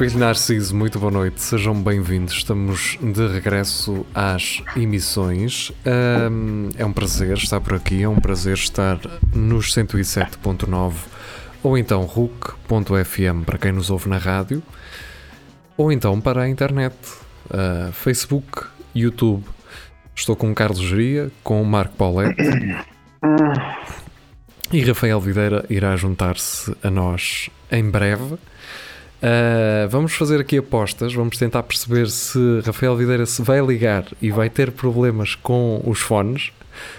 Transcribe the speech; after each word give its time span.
Espelho 0.00 0.18
Narciso, 0.18 0.74
muito 0.74 0.98
boa 0.98 1.12
noite, 1.12 1.42
sejam 1.42 1.74
bem-vindos. 1.74 2.32
Estamos 2.32 2.96
de 3.02 3.26
regresso 3.26 4.06
às 4.14 4.62
emissões. 4.74 5.72
Um, 6.32 6.70
é 6.78 6.86
um 6.86 6.92
prazer 6.92 7.36
estar 7.36 7.60
por 7.60 7.74
aqui, 7.74 8.02
é 8.02 8.08
um 8.08 8.18
prazer 8.18 8.54
estar 8.54 8.98
nos 9.34 9.74
107.9 9.74 10.94
ou 11.62 11.76
então 11.76 12.06
RUC.fm 12.06 13.44
para 13.44 13.58
quem 13.58 13.72
nos 13.72 13.90
ouve 13.90 14.08
na 14.08 14.16
rádio, 14.16 14.62
ou 15.76 15.92
então 15.92 16.18
para 16.18 16.44
a 16.44 16.48
internet, 16.48 16.96
uh, 17.50 17.92
Facebook, 17.92 18.68
YouTube. 18.94 19.44
Estou 20.16 20.34
com 20.34 20.50
o 20.50 20.54
Carlos 20.54 20.80
Geria, 20.80 21.30
com 21.44 21.60
o 21.60 21.66
Marco 21.66 21.94
Paulette 21.96 22.40
e 24.72 24.82
Rafael 24.82 25.20
Videira 25.20 25.66
irá 25.68 25.94
juntar-se 25.94 26.74
a 26.82 26.90
nós 26.90 27.50
em 27.70 27.84
breve. 27.90 28.38
Uh, 29.20 29.86
vamos 29.90 30.14
fazer 30.14 30.40
aqui 30.40 30.56
apostas, 30.56 31.12
vamos 31.12 31.36
tentar 31.36 31.62
perceber 31.62 32.08
se 32.08 32.38
Rafael 32.64 32.96
Videira 32.96 33.26
se 33.26 33.42
vai 33.42 33.60
ligar 33.60 34.04
e 34.20 34.30
vai 34.30 34.48
ter 34.48 34.72
problemas 34.72 35.34
com 35.34 35.82
os 35.84 36.00
fones. 36.00 36.52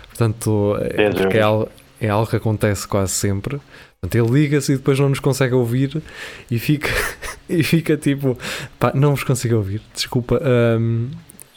Portanto, 0.09 0.78
é, 0.82 1.38
é 1.38 1.42
algo, 1.42 1.70
é 2.00 2.10
algo 2.10 2.30
que 2.30 2.36
acontece 2.36 2.88
quase 2.88 3.12
sempre. 3.14 3.60
Portanto, 4.00 4.23
ele 4.23 4.42
liga-se 4.42 4.73
e 4.73 4.78
depois 4.78 5.00
não 5.00 5.10
nos 5.10 5.20
consegue 5.20 5.56
ouvir 5.56 6.02
e 6.50 6.60
fica, 6.60 6.90
e 7.50 7.64
fica 7.64 7.98
tipo, 7.98 8.38
pá, 8.80 8.92
não 8.94 9.16
vos 9.16 9.23
consigo 9.23 9.56
ouvir, 9.56 9.82
desculpa. 9.94 10.40
Um, 10.80 11.10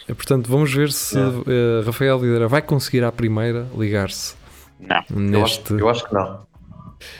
portanto, 0.08 0.48
vamos 0.48 0.72
ver 0.72 0.90
se 0.92 1.18
uh, 1.18 1.82
Rafael 1.84 2.18
Videira 2.18 2.48
vai 2.48 2.62
conseguir 2.62 3.04
à 3.04 3.12
primeira 3.12 3.66
ligar-se. 3.76 4.34
Não, 4.80 5.04
neste... 5.10 5.72
eu, 5.72 5.78
acho, 5.78 5.80
eu 5.80 5.88
acho 5.90 6.08
que 6.08 6.14
não. 6.14 6.53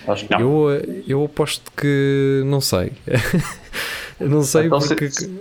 Acho 0.06 0.26
que 0.26 0.32
não. 0.32 0.40
Eu, 0.40 1.02
eu 1.06 1.24
aposto 1.24 1.70
que 1.72 2.42
não 2.46 2.60
sei. 2.60 2.92
não 4.20 4.42
sei 4.42 4.66
então, 4.66 4.78
porque. 4.78 5.10
Se, 5.10 5.40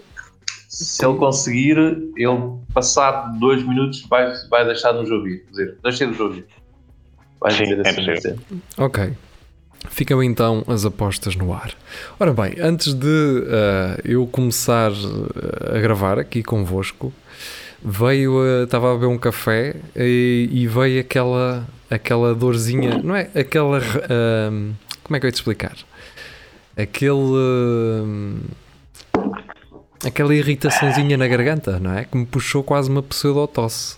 se, 0.69 1.05
ele 1.05 1.17
conseguir, 1.17 1.77
ele 1.77 2.57
passado 2.73 3.39
dois 3.39 3.61
minutos 3.61 4.05
vai, 4.09 4.33
vai 4.49 4.65
deixar 4.65 4.93
de 4.93 4.99
nos 4.99 5.11
ouvir. 5.11 5.43
Quer 5.43 5.49
dizer, 5.51 5.77
deixa 5.83 6.05
de 6.05 6.11
nos 6.11 6.19
ouvir. 6.19 6.45
Vai 7.39 7.51
Sim, 7.51 7.63
dizer 7.63 7.87
assim, 7.87 8.09
é 8.09 8.15
possível. 8.15 8.39
Ok. 8.77 9.13
Ficam 9.89 10.23
então 10.23 10.63
as 10.67 10.85
apostas 10.85 11.35
no 11.35 11.53
ar. 11.53 11.73
Ora 12.19 12.33
bem, 12.33 12.55
antes 12.59 12.93
de 12.93 13.05
uh, 13.05 14.01
eu 14.05 14.25
começar 14.27 14.91
a 15.69 15.79
gravar 15.79 16.17
aqui 16.17 16.41
convosco, 16.41 17.13
veio, 17.83 18.63
estava 18.63 18.91
a 18.91 18.93
beber 18.95 19.07
um 19.07 19.17
café 19.17 19.75
e, 19.95 20.49
e 20.51 20.67
veio 20.67 21.01
aquela 21.01 21.67
aquela 21.93 22.33
dorzinha, 22.33 22.99
não 23.03 23.15
é? 23.15 23.29
Aquela. 23.35 23.79
Uh, 23.79 24.73
como 25.03 25.15
é 25.15 25.19
que 25.19 25.25
eu 25.25 25.27
ia 25.27 25.31
te 25.31 25.35
explicar? 25.35 25.75
Aquele. 26.75 27.13
Uh, 27.13 28.39
aquela 30.05 30.33
irritaçãozinha 30.35 31.17
na 31.17 31.27
garganta, 31.27 31.79
não 31.79 31.93
é? 31.93 32.05
Que 32.05 32.17
me 32.17 32.25
puxou 32.25 32.63
quase 32.63 32.89
uma 32.89 33.03
pseudotosse. 33.03 33.97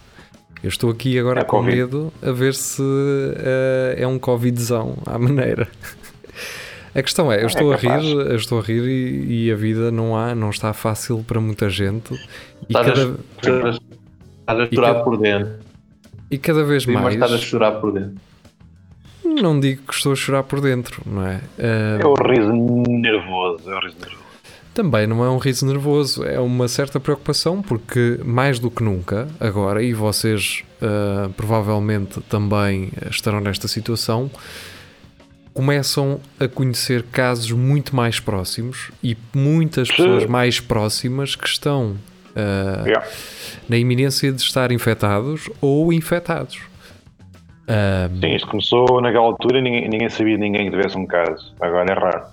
Eu 0.64 0.70
estou 0.70 0.90
aqui 0.90 1.18
agora 1.20 1.42
é 1.42 1.44
com 1.44 1.58
COVID. 1.58 1.76
medo 1.76 2.14
a 2.22 2.32
ver 2.32 2.54
se 2.54 2.82
uh, 2.82 3.96
é 3.96 4.06
um 4.08 4.18
Covidzão 4.20 4.98
à 5.06 5.18
maneira. 5.18 5.68
A 6.96 7.04
questão 7.04 7.30
é, 7.30 7.40
eu 7.40 7.44
é 7.44 7.46
estou 7.48 7.74
é 7.74 7.76
a 7.76 7.78
rir, 7.78 8.06
eu 8.06 8.36
estou 8.38 8.58
a 8.58 8.62
rir 8.62 8.82
e, 8.84 9.48
e, 9.48 9.52
a 9.52 9.56
vida 9.56 9.92
não 9.92 10.16
há, 10.16 10.34
não 10.34 10.50
está 10.50 10.72
fácil 10.72 11.26
para 11.28 11.42
muita 11.42 11.70
gente. 11.70 12.14
E 12.14 12.18
estás 12.70 12.88
cada, 13.42 13.78
a, 14.48 14.54
a 14.54 14.68
chorar 14.74 15.04
por 15.04 15.18
dentro. 15.18 15.54
E 16.32 16.38
cada 16.38 16.64
vez 16.64 16.86
mais. 16.86 17.14
estar 17.14 17.26
a 17.26 17.38
chorar 17.38 17.72
por 17.74 17.92
dentro. 17.92 18.16
Não 19.26 19.60
digo 19.60 19.82
que 19.84 19.94
estou 19.94 20.14
a 20.14 20.16
chorar 20.16 20.44
por 20.44 20.62
dentro, 20.62 21.02
não 21.06 21.28
é? 21.28 21.42
Uh... 21.60 22.02
É 22.02 22.06
o 22.06 22.14
riso 22.14 22.54
nervoso, 22.88 23.70
é 23.70 23.76
o 23.76 23.80
riso 23.82 23.98
nervoso. 24.00 24.26
Também 24.74 25.06
não 25.06 25.24
é 25.24 25.30
um 25.30 25.38
riso 25.38 25.66
nervoso, 25.66 26.24
é 26.24 26.40
uma 26.40 26.70
certa 26.70 26.98
preocupação, 27.00 27.62
porque 27.62 28.20
mais 28.24 28.58
do 28.58 28.72
que 28.72 28.84
nunca, 28.84 29.28
agora, 29.40 29.84
e 29.84 29.94
vocês 29.94 30.64
uh, 30.82 31.30
provavelmente 31.34 32.22
também 32.22 32.92
estarão 33.10 33.42
nesta 33.42 33.68
situação, 33.68 34.30
começam 35.56 36.20
a 36.38 36.50
conhecer 36.50 37.02
casos 37.04 37.50
muito 37.54 37.96
mais 37.96 38.20
próximos 38.20 38.92
e 39.02 39.18
muitas 39.34 39.90
pessoas 39.90 40.26
mais 40.26 40.60
próximas 40.60 41.34
que 41.34 41.48
estão 41.48 41.92
uh, 42.36 42.86
yeah. 42.86 43.08
na 43.70 43.78
iminência 43.78 44.34
de 44.34 44.42
estar 44.42 44.70
infectados 44.74 45.50
ou 45.62 45.94
infectados. 45.94 46.60
Um, 47.70 48.20
Sim, 48.20 48.36
isto 48.36 48.48
começou 48.50 49.02
naquela 49.02 49.24
altura 49.24 49.60
e 49.60 49.62
ninguém, 49.62 49.90
ninguém 49.90 50.10
sabia 50.10 50.36
de 50.36 50.42
ninguém 50.42 50.66
que 50.66 50.76
tivesse 50.76 50.98
um 50.98 51.06
caso. 51.06 51.54
Agora 51.62 51.90
é 51.90 51.96
raro. 51.96 52.26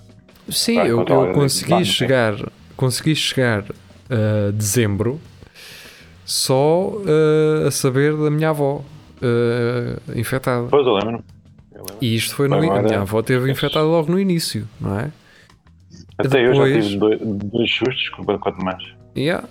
Sim, 0.49 0.79
eu, 0.79 1.05
eu 1.07 1.31
consegui 1.31 1.85
chegar, 1.85 2.35
consegui 2.75 3.15
chegar 3.15 3.63
a 4.09 4.51
dezembro 4.51 5.19
só 6.25 6.89
uh, 6.89 7.67
a 7.67 7.71
saber 7.71 8.13
da 8.17 8.29
minha 8.29 8.49
avó 8.49 8.81
uh, 9.21 10.19
infectada. 10.19 10.67
Pois 10.69 10.85
eu 10.85 10.93
lembro. 10.93 11.23
E 12.01 12.15
isto 12.15 12.35
foi 12.35 12.47
no 12.47 12.55
Agora, 12.55 12.79
A 12.79 12.83
minha 12.83 13.01
avó 13.01 13.21
teve 13.21 13.51
infectada 13.51 13.85
logo 13.85 14.11
no 14.11 14.19
início, 14.19 14.67
não 14.79 14.99
é? 14.99 15.11
Até 16.17 16.43
Depois, 16.43 16.57
eu 16.57 16.81
já 16.81 16.81
tive 16.81 16.97
dois, 16.97 17.19
dois 17.21 17.71
sustos, 17.71 18.09
quanto 18.09 18.63
mais. 18.63 18.83
Yeah. 19.15 19.47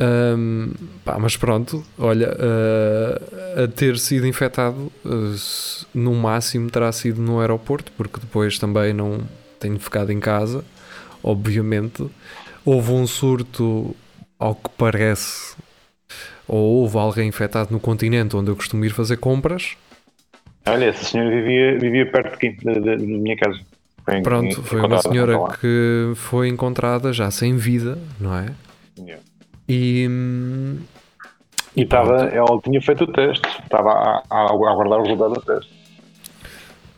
Um, 0.00 0.72
pá, 1.04 1.18
mas 1.20 1.36
pronto, 1.36 1.84
olha, 1.96 2.28
uh, 2.30 3.62
a 3.64 3.68
ter 3.68 3.96
sido 3.98 4.26
infectado, 4.26 4.90
uh, 5.04 5.86
no 5.94 6.14
máximo 6.14 6.68
terá 6.68 6.90
sido 6.90 7.22
no 7.22 7.40
aeroporto, 7.40 7.92
porque 7.96 8.18
depois 8.18 8.58
também 8.58 8.92
não 8.92 9.20
tenho 9.60 9.78
ficado 9.78 10.10
em 10.10 10.18
casa, 10.18 10.64
obviamente. 11.22 12.08
Houve 12.64 12.92
um 12.92 13.06
surto, 13.06 13.94
ao 14.38 14.54
que 14.54 14.70
parece, 14.76 15.54
ou 16.48 16.82
houve 16.82 16.98
alguém 16.98 17.28
infectado 17.28 17.70
no 17.70 17.78
continente 17.78 18.36
onde 18.36 18.50
eu 18.50 18.56
costumo 18.56 18.84
ir 18.84 18.90
fazer 18.90 19.18
compras. 19.18 19.76
Olha, 20.74 20.86
essa 20.86 21.04
senhora 21.04 21.30
vivia, 21.30 21.78
vivia 21.78 22.10
perto 22.10 22.36
de, 22.36 22.56
da, 22.64 22.80
da 22.80 22.96
minha 22.96 23.36
casa. 23.36 23.60
Foi 24.04 24.20
Pronto, 24.22 24.62
foi 24.64 24.80
uma 24.80 25.00
senhora 25.00 25.38
que 25.60 26.12
foi 26.16 26.48
encontrada 26.48 27.12
já 27.12 27.30
sem 27.30 27.56
vida, 27.56 27.96
não 28.20 28.36
é? 28.36 28.52
Yeah. 28.98 29.22
E. 29.68 30.08
E 31.76 31.82
estava, 31.82 32.24
ela 32.24 32.60
tinha 32.60 32.80
feito 32.80 33.04
o 33.04 33.12
teste, 33.12 33.48
estava 33.62 33.90
a, 33.90 34.22
a, 34.30 34.50
aguardar 34.50 34.98
o 34.98 35.02
resultado 35.02 35.34
do 35.34 35.40
teste. 35.40 35.72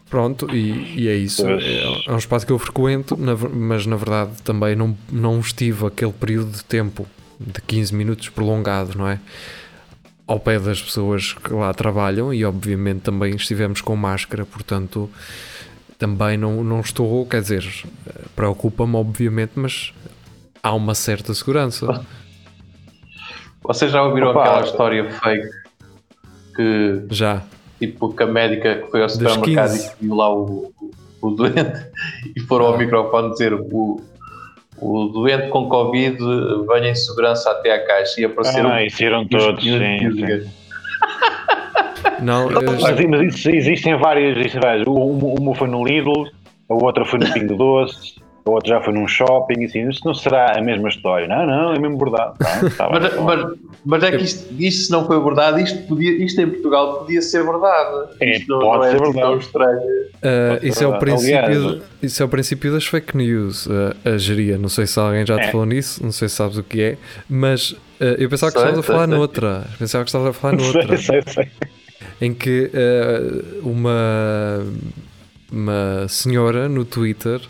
Pronto, 0.08 0.54
e, 0.54 1.02
e 1.02 1.08
é 1.08 1.14
isso. 1.14 1.46
É, 1.46 2.06
é, 2.06 2.12
um 2.12 2.16
espaço 2.16 2.46
que 2.46 2.52
eu 2.52 2.58
frequento, 2.58 3.16
mas 3.16 3.86
na 3.86 3.96
verdade 3.96 4.42
também 4.42 4.74
não, 4.74 4.96
não 5.12 5.38
estive 5.40 5.86
aquele 5.86 6.12
período 6.12 6.50
de 6.50 6.64
tempo 6.64 7.06
de 7.38 7.60
15 7.60 7.94
minutos 7.94 8.28
prolongado, 8.30 8.96
não 8.96 9.06
é? 9.06 9.20
Ao 10.26 10.40
pé 10.40 10.58
das 10.58 10.82
pessoas 10.82 11.34
que 11.34 11.52
lá 11.52 11.72
trabalham 11.72 12.34
e 12.34 12.44
obviamente 12.44 13.02
também 13.02 13.36
estivemos 13.36 13.80
com 13.80 13.94
máscara, 13.94 14.44
portanto 14.44 15.08
também 15.98 16.36
não, 16.36 16.62
não 16.62 16.80
estou, 16.80 17.24
quer 17.26 17.40
dizer, 17.40 17.64
preocupa-me 18.34 18.96
obviamente, 18.96 19.52
mas 19.56 19.94
há 20.62 20.74
uma 20.74 20.94
certa 20.94 21.32
segurança. 21.32 22.04
Vocês 23.62 23.90
já 23.90 24.02
ouviram 24.02 24.30
Opa, 24.30 24.42
aquela 24.42 24.64
história 24.64 25.10
fake 25.10 25.48
que. 26.54 27.06
Já. 27.10 27.42
Tipo, 27.78 28.14
que 28.14 28.22
a 28.22 28.26
médica 28.26 28.76
que 28.76 28.90
foi 28.90 29.02
ao 29.02 29.08
supermercado 29.08 29.74
e 29.74 29.90
viu 30.00 30.14
lá 30.14 30.32
o, 30.32 30.72
o, 30.80 30.90
o, 31.20 31.30
doente 31.30 31.86
e 32.34 32.40
foram 32.40 32.66
ah. 32.66 32.68
ao 32.70 32.78
microfone 32.78 33.30
dizer 33.32 33.52
o, 33.52 34.00
o 34.78 35.06
doente 35.06 35.48
com 35.48 35.68
Covid 35.68 36.18
venha 36.68 36.90
em 36.90 36.94
segurança 36.94 37.50
até 37.50 37.72
à 37.72 37.86
caixa 37.86 38.20
e 38.20 38.24
apareceram. 38.24 38.70
Ah, 38.70 38.84
isso 38.84 39.04
eram 39.04 39.26
todos, 39.26 39.62
sim, 39.62 39.78
sim. 39.78 40.50
Não, 42.22 42.48
mas, 42.50 43.08
mas 43.08 43.34
isso, 43.34 43.50
existem 43.50 43.96
várias, 43.96 44.36
existem 44.36 44.60
várias. 44.60 44.86
Uma, 44.86 45.00
uma 45.38 45.54
foi 45.54 45.68
no 45.68 45.84
Lidl, 45.84 46.26
a 46.68 46.74
outra 46.74 47.04
foi 47.04 47.18
no 47.18 47.32
Pingo 47.32 47.56
Doce, 47.56 48.14
o 48.46 48.52
outro 48.52 48.68
já 48.68 48.80
foi 48.80 48.94
num 48.94 49.08
shopping, 49.08 49.64
assim, 49.64 49.88
isto 49.88 50.06
não 50.06 50.14
será 50.14 50.56
a 50.56 50.62
mesma 50.62 50.88
história. 50.88 51.26
Não, 51.26 51.44
não, 51.44 51.74
é 51.74 51.78
mesmo 51.80 51.98
verdade. 51.98 52.38
Tá, 52.38 52.70
tá 52.76 52.88
mas, 52.94 53.20
mas, 53.20 53.58
mas, 53.84 54.02
é 54.04 54.16
que 54.16 54.24
isto, 54.24 54.54
isto 54.56 54.84
se 54.84 54.92
não 54.92 55.04
foi 55.04 55.20
verdade, 55.20 55.64
isto, 55.64 55.82
podia, 55.88 56.12
isto 56.24 56.40
em 56.40 56.48
Portugal 56.48 57.00
podia 57.00 57.20
ser 57.20 57.44
verdade. 57.44 58.10
É, 58.20 58.36
isto 58.36 58.58
pode 58.58 58.78
não 58.78 58.84
é 58.84 58.90
ser 58.90 59.02
assim 59.02 59.12
verdade. 59.12 59.44
estranho. 59.44 59.80
Uh, 59.80 60.66
isso, 60.66 60.84
é 60.84 60.86
o 60.86 60.98
princípio, 60.98 61.44
Aliás, 61.44 61.82
isso 62.00 62.22
é 62.22 62.26
o 62.26 62.28
princípio 62.28 62.72
das 62.72 62.86
fake 62.86 63.16
news, 63.16 63.66
uh, 63.66 63.96
a 64.04 64.16
geria. 64.16 64.56
Não 64.56 64.68
sei 64.68 64.86
se 64.86 64.98
alguém 65.00 65.26
já 65.26 65.36
te 65.36 65.48
é. 65.48 65.50
falou 65.50 65.66
nisso, 65.66 66.02
não 66.04 66.12
sei 66.12 66.28
se 66.28 66.36
sabes 66.36 66.56
o 66.56 66.62
que 66.62 66.80
é, 66.80 66.96
mas 67.28 67.72
uh, 67.72 68.14
eu 68.16 68.30
pensava 68.30 68.52
que 68.52 68.58
estavas 68.58 68.78
a 68.78 68.82
falar 68.82 69.08
sei. 69.08 69.16
noutra. 69.16 69.64
Pensava 69.76 70.04
que 70.04 70.08
estavas 70.08 70.28
a 70.28 70.32
falar 70.32 70.52
noutra. 70.56 70.96
Sei, 70.96 71.22
sei, 71.26 71.48
em 72.20 72.32
que 72.32 72.70
uh, 72.72 73.68
uma, 73.68 74.64
uma 75.50 76.06
senhora 76.08 76.68
no 76.68 76.84
Twitter 76.84 77.40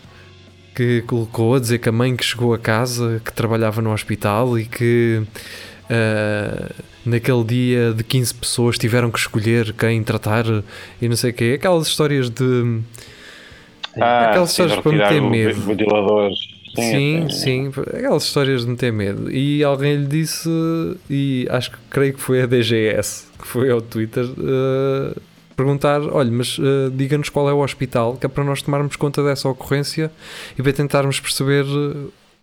que 0.77 1.01
colocou 1.07 1.55
a 1.55 1.59
dizer 1.59 1.79
que 1.79 1.89
a 1.89 1.91
mãe 1.91 2.15
que 2.15 2.23
chegou 2.23 2.53
a 2.53 2.59
casa, 2.59 3.19
que 3.25 3.33
trabalhava 3.33 3.81
no 3.81 3.91
hospital 3.91 4.59
e 4.59 4.65
que 4.65 5.23
uh, 5.89 6.75
naquele 7.03 7.43
dia 7.43 7.93
de 7.93 8.03
15 8.03 8.35
pessoas 8.35 8.77
tiveram 8.77 9.09
que 9.09 9.17
escolher 9.17 9.73
quem 9.73 10.03
tratar 10.03 10.45
e 11.01 11.09
não 11.09 11.15
sei 11.15 11.31
o 11.31 11.33
quê. 11.33 11.53
Aquelas 11.57 11.87
histórias 11.87 12.29
de. 12.29 12.79
Ah, 13.99 14.27
aquelas 14.29 14.51
histórias 14.51 14.77
para 14.77 14.91
meter 14.91 15.19
medo. 15.19 15.59
Ventiladores. 15.61 16.37
Sim, 16.75 17.27
sim, 17.31 17.71
sim, 17.71 17.71
aquelas 17.95 18.25
histórias 18.25 18.61
de 18.61 18.69
meter 18.69 18.93
medo. 18.93 19.31
E 19.31 19.63
alguém 19.63 19.95
lhe 19.95 20.05
disse, 20.05 20.47
e 21.09 21.47
acho 21.49 21.71
que 21.71 21.77
creio 21.89 22.13
que 22.13 22.21
foi 22.21 22.43
a 22.43 22.45
DGS, 22.45 23.25
que 23.39 23.47
foi 23.47 23.71
ao 23.71 23.81
Twitter, 23.81 24.25
uh, 24.25 25.19
perguntar: 25.57 25.99
olha, 26.01 26.31
mas 26.31 26.57
uh, 26.59 26.89
diga-nos 26.93 27.27
qual 27.29 27.49
é 27.49 27.53
o 27.53 27.59
hospital, 27.59 28.15
que 28.15 28.25
é 28.25 28.29
para 28.29 28.43
nós 28.43 28.61
tomarmos 28.61 28.95
conta 28.95 29.23
dessa 29.23 29.49
ocorrência 29.49 30.11
e 30.57 30.63
para 30.63 30.71
tentarmos 30.71 31.19
perceber 31.19 31.65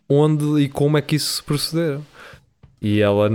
onde 0.08 0.60
e 0.62 0.68
como 0.68 0.98
é 0.98 1.02
que 1.02 1.16
isso 1.16 1.36
se 1.36 1.42
proceder. 1.42 1.98
E 2.82 3.00
ela, 3.00 3.30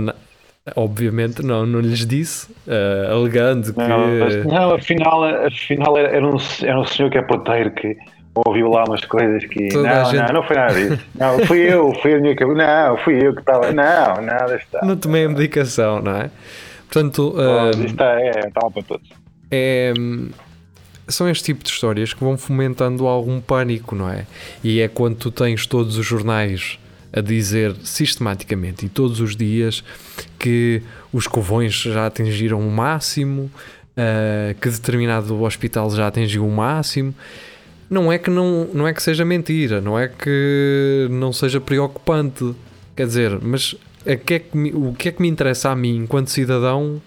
obviamente, 0.76 1.44
não, 1.44 1.66
não 1.66 1.80
lhes 1.80 2.06
disse, 2.06 2.50
uh, 2.68 3.12
alegando 3.12 3.72
que. 3.72 3.78
Não, 3.80 4.06
não, 4.44 4.74
afinal, 4.74 5.24
afinal 5.24 5.98
era, 5.98 6.08
era, 6.08 6.26
um, 6.26 6.36
era 6.62 6.80
um 6.80 6.84
senhor 6.84 7.10
que 7.10 7.18
é 7.18 7.22
poteiro 7.22 7.72
que 7.72 7.96
ouviu 8.34 8.68
lá 8.68 8.84
umas 8.84 9.04
coisas 9.04 9.44
que. 9.46 9.68
não, 9.74 10.04
gente... 10.04 10.26
não, 10.26 10.34
não 10.34 10.42
foi 10.44 10.56
nada 10.56 10.74
disso. 10.74 11.04
Não, 11.18 11.38
fui 11.46 11.58
eu, 11.60 11.92
fui 11.94 12.14
a 12.14 12.20
minha 12.20 12.36
cabeça. 12.36 12.58
Não, 12.58 12.96
fui 12.98 13.26
eu 13.26 13.34
que 13.34 13.40
estava. 13.40 13.72
Não, 13.72 14.22
nada 14.22 14.56
está. 14.56 14.84
Não 14.84 14.96
tomei 14.96 15.24
a 15.24 15.28
medicação, 15.28 16.00
não 16.00 16.16
é? 16.16 16.30
Portanto. 16.88 17.34
Uh, 17.36 17.70
isto 17.70 17.86
está, 17.86 18.20
é, 18.20 18.30
está 18.46 18.70
para 18.70 18.82
todos. 18.82 19.08
É 19.50 19.92
são 21.10 21.28
este 21.28 21.44
tipo 21.44 21.64
de 21.64 21.70
histórias 21.70 22.14
que 22.14 22.22
vão 22.22 22.38
fomentando 22.38 23.06
algum 23.06 23.40
pânico, 23.40 23.94
não 23.94 24.08
é? 24.08 24.26
E 24.62 24.80
é 24.80 24.88
quando 24.88 25.16
tu 25.16 25.30
tens 25.30 25.66
todos 25.66 25.98
os 25.98 26.06
jornais 26.06 26.78
a 27.12 27.20
dizer 27.20 27.74
sistematicamente 27.82 28.86
e 28.86 28.88
todos 28.88 29.20
os 29.20 29.34
dias 29.34 29.82
que 30.38 30.82
os 31.12 31.26
covões 31.26 31.74
já 31.74 32.06
atingiram 32.06 32.60
o 32.60 32.70
máximo, 32.70 33.50
uh, 33.96 34.54
que 34.60 34.68
determinado 34.68 35.42
hospital 35.42 35.90
já 35.90 36.06
atingiu 36.06 36.46
o 36.46 36.50
máximo. 36.50 37.12
Não 37.88 38.12
é 38.12 38.18
que 38.18 38.30
não, 38.30 38.68
não 38.72 38.86
é 38.86 38.94
que 38.94 39.02
seja 39.02 39.24
mentira, 39.24 39.80
não 39.80 39.98
é 39.98 40.06
que 40.06 41.08
não 41.10 41.32
seja 41.32 41.60
preocupante, 41.60 42.54
quer 42.94 43.06
dizer, 43.06 43.36
mas 43.42 43.74
que 44.24 44.34
é 44.34 44.38
que 44.38 44.56
o 44.72 44.94
que 44.94 45.08
é 45.08 45.12
que 45.12 45.20
me 45.20 45.28
interessa 45.28 45.70
a 45.70 45.76
mim 45.76 45.96
enquanto 45.96 46.28
cidadão? 46.28 47.02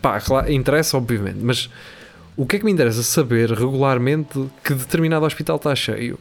Pá, 0.00 0.20
claro, 0.20 0.52
interessa 0.52 0.96
obviamente, 0.96 1.38
mas 1.40 1.70
o 2.36 2.46
que 2.46 2.56
é 2.56 2.58
que 2.58 2.64
me 2.64 2.70
interessa 2.70 3.02
saber 3.02 3.50
regularmente 3.50 4.46
que 4.62 4.74
determinado 4.74 5.24
hospital 5.24 5.56
está 5.56 5.74
cheio? 5.74 6.18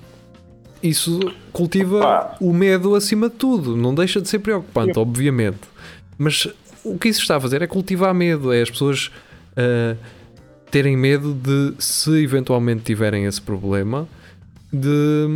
isso 0.88 1.20
cultiva 1.52 1.98
Opa. 1.98 2.38
o 2.40 2.54
medo 2.54 2.96
acima 2.96 3.30
de 3.30 3.36
tudo. 3.36 3.76
Não 3.76 3.94
deixa 3.94 4.22
de 4.22 4.30
ser 4.30 4.40
preocupante, 4.40 4.98
obviamente. 5.00 5.60
Mas 6.18 6.48
o 6.84 6.98
que 6.98 7.10
isso 7.10 7.22
está 7.22 7.38
a 7.38 7.40
fazer 7.40 7.62
é 7.62 7.68
cultivar 7.68 8.14
medo, 8.14 8.54
é 8.54 8.62
as 8.62 8.70
pessoas 8.70 9.12
uh, 9.58 9.98
terem 10.70 10.96
medo 10.96 11.34
de, 11.34 11.74
se 11.80 12.12
eventualmente 12.24 12.84
tiverem 12.84 13.26
esse 13.26 13.42
problema, 13.42 14.08
de, 14.72 15.28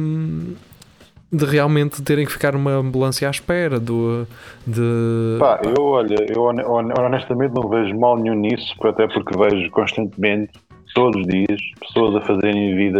de 1.31 1.45
realmente 1.45 2.01
terem 2.01 2.25
que 2.25 2.31
ficar 2.31 2.53
numa 2.53 2.71
ambulância 2.71 3.27
à 3.27 3.31
espera. 3.31 3.79
Do, 3.79 4.27
de... 4.65 5.37
Pá, 5.39 5.59
eu, 5.63 5.83
olha, 5.83 6.15
eu 6.27 6.43
honestamente 6.43 7.53
não 7.53 7.67
vejo 7.69 7.97
mal 7.99 8.17
nenhum 8.17 8.35
nisso, 8.35 8.75
até 8.83 9.07
porque 9.07 9.37
vejo 9.37 9.69
constantemente, 9.71 10.51
todos 10.93 11.21
os 11.21 11.27
dias, 11.27 11.61
pessoas 11.79 12.15
a 12.15 12.21
fazerem 12.21 12.75
vida 12.75 12.99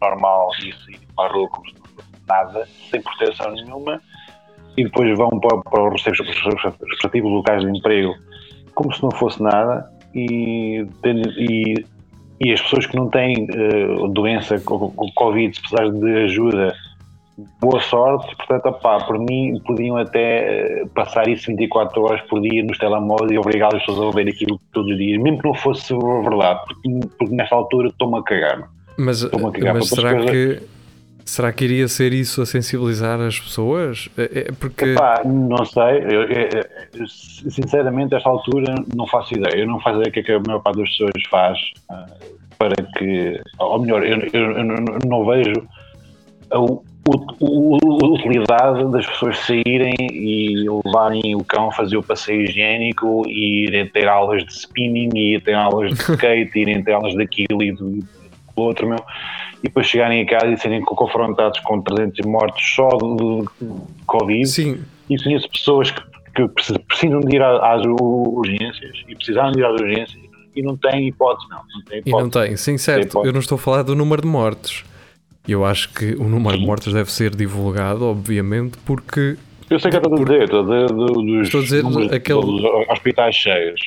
normal 0.00 0.50
e 0.64 0.70
assim, 0.70 0.98
para 1.16 1.32
rua 1.32 1.48
como 1.48 1.66
nada, 2.28 2.68
sem 2.90 3.00
proteção 3.00 3.52
nenhuma, 3.52 4.00
e 4.76 4.84
depois 4.84 5.16
vão 5.16 5.30
para, 5.40 5.58
para 5.58 5.94
os 5.94 6.02
respectivos 6.02 7.32
locais 7.32 7.62
de 7.62 7.78
emprego 7.78 8.14
como 8.74 8.94
se 8.94 9.02
não 9.02 9.10
fosse 9.10 9.42
nada, 9.42 9.90
e, 10.14 10.86
e, 11.04 11.84
e 12.40 12.52
as 12.52 12.60
pessoas 12.62 12.86
que 12.86 12.96
não 12.96 13.08
têm 13.08 13.48
uh, 13.50 14.08
doença, 14.08 14.60
Covid, 14.60 15.54
se 15.54 15.60
precisar 15.60 15.90
de 15.90 16.24
ajuda, 16.24 16.74
boa 17.60 17.80
sorte, 17.80 18.34
portanto, 18.36 18.66
opá, 18.66 18.98
por 19.04 19.18
mim 19.18 19.60
podiam 19.66 19.96
até 19.96 20.80
eh, 20.80 20.86
passar 20.94 21.28
isso 21.28 21.46
24 21.46 22.02
horas 22.02 22.20
por 22.22 22.40
dia 22.40 22.64
nos 22.64 22.78
telemóveis 22.78 23.30
e 23.30 23.38
obrigar 23.38 23.74
as 23.74 23.80
pessoas 23.80 23.98
a 23.98 24.06
ouvir 24.06 24.28
aquilo 24.28 24.60
todos 24.72 24.90
os 24.90 24.98
dias, 24.98 25.22
mesmo 25.22 25.38
que 25.38 25.48
não 25.48 25.54
fosse 25.54 25.94
verdade, 25.94 26.60
porque, 26.66 27.08
porque 27.18 27.34
nesta 27.34 27.54
altura 27.54 27.88
estou-me 27.88 28.18
a 28.18 28.22
cagar. 28.22 28.68
Mas, 28.96 29.24
a 29.24 29.30
cagar 29.30 29.74
mas 29.74 29.88
será 29.88 30.14
coisas. 30.14 30.30
que 30.30 30.78
Será 31.28 31.52
que 31.52 31.62
iria 31.62 31.86
ser 31.88 32.14
isso 32.14 32.40
a 32.40 32.46
sensibilizar 32.46 33.20
as 33.20 33.38
pessoas? 33.38 34.08
É, 34.16 34.46
é 34.48 34.52
porque... 34.58 34.86
Epá, 34.86 35.20
não 35.26 35.62
sei, 35.66 35.98
eu, 35.98 36.22
eu, 36.22 36.48
eu, 36.94 37.06
sinceramente, 37.06 38.14
a 38.14 38.16
esta 38.16 38.30
altura 38.30 38.74
não 38.96 39.06
faço 39.06 39.34
ideia. 39.34 39.60
Eu 39.60 39.66
não 39.66 39.78
faço 39.78 39.96
ideia 39.96 40.08
o 40.08 40.12
que, 40.12 40.20
é 40.20 40.22
que 40.22 40.32
a 40.32 40.40
maior 40.40 40.60
parte 40.60 40.78
das 40.78 40.88
pessoas 40.88 41.12
faz 41.28 41.58
uh, 41.90 42.38
para 42.56 42.74
que, 42.96 43.38
ou 43.58 43.78
melhor, 43.78 44.02
eu, 44.06 44.16
não 45.06 45.26
vejo 45.26 45.68
utilidade 47.40 48.90
das 48.90 49.06
pessoas 49.06 49.38
saírem 49.38 49.94
e 50.00 50.66
levarem 50.84 51.34
o 51.34 51.44
cão 51.44 51.68
a 51.68 51.72
fazer 51.72 51.96
o 51.96 52.02
passeio 52.02 52.42
higiênico 52.42 53.22
e 53.26 53.64
irem 53.64 53.86
ter 53.86 54.08
aulas 54.08 54.44
de 54.44 54.52
spinning 54.52 55.10
e 55.14 55.40
ter 55.40 55.54
aulas 55.54 55.94
de 55.94 56.00
skate, 56.00 56.58
irem 56.58 56.82
ter 56.82 56.92
aulas 56.92 57.14
daquilo 57.14 57.62
e 57.62 57.72
do, 57.72 57.98
outro, 58.56 58.88
meu 58.88 58.98
e 59.62 59.62
depois 59.62 59.86
chegarem 59.86 60.22
a 60.22 60.26
casa 60.26 60.52
e 60.52 60.58
serem 60.58 60.80
confrontados 60.82 61.58
com 61.60 61.80
300 61.80 62.24
mortos 62.26 62.62
só 62.74 62.88
de, 62.88 63.44
Covid. 64.06 64.46
Sim. 64.46 64.80
E 65.10 65.22
conheço 65.22 65.48
pessoas 65.50 65.90
que, 65.90 66.02
que 66.34 66.48
precisam 66.86 67.20
de 67.20 67.36
ir 67.36 67.42
às 67.42 67.82
urgências 67.84 68.92
e 69.08 69.14
precisaram 69.14 69.52
de 69.52 69.60
ir 69.60 69.64
às 69.64 69.80
urgências 69.80 70.22
e 70.54 70.62
não 70.62 70.76
têm 70.76 71.08
hipótese, 71.08 71.48
não. 71.50 71.58
não 71.58 71.82
tem 71.82 71.98
hipótese. 71.98 72.08
E 72.08 72.22
não 72.22 72.30
tem, 72.30 72.56
sim, 72.56 72.78
certo. 72.78 73.20
Tem 73.20 73.26
eu 73.26 73.32
não 73.32 73.40
estou 73.40 73.56
a 73.56 73.58
falar 73.58 73.82
do 73.82 73.94
número 73.94 74.22
de 74.22 74.28
mortes. 74.28 74.84
Eu 75.48 75.64
acho 75.64 75.88
que 75.94 76.14
o 76.16 76.24
número 76.24 76.58
de 76.58 76.66
mortes 76.66 76.92
deve 76.92 77.10
ser 77.10 77.34
divulgado, 77.34 78.04
obviamente, 78.04 78.76
porque. 78.84 79.38
Eu 79.70 79.80
sei 79.80 79.90
que 79.90 79.96
estou 79.96 80.14
a 80.14 80.22
dizer, 80.22 80.42
estou 80.42 80.60
a 80.60 80.62
dizer 80.62 80.88
dos, 80.88 81.46
estou 81.46 81.60
a 81.60 81.62
dizer 81.64 82.14
aquele... 82.14 82.40
dos 82.40 82.64
hospitais 82.90 83.34
cheios. 83.34 83.80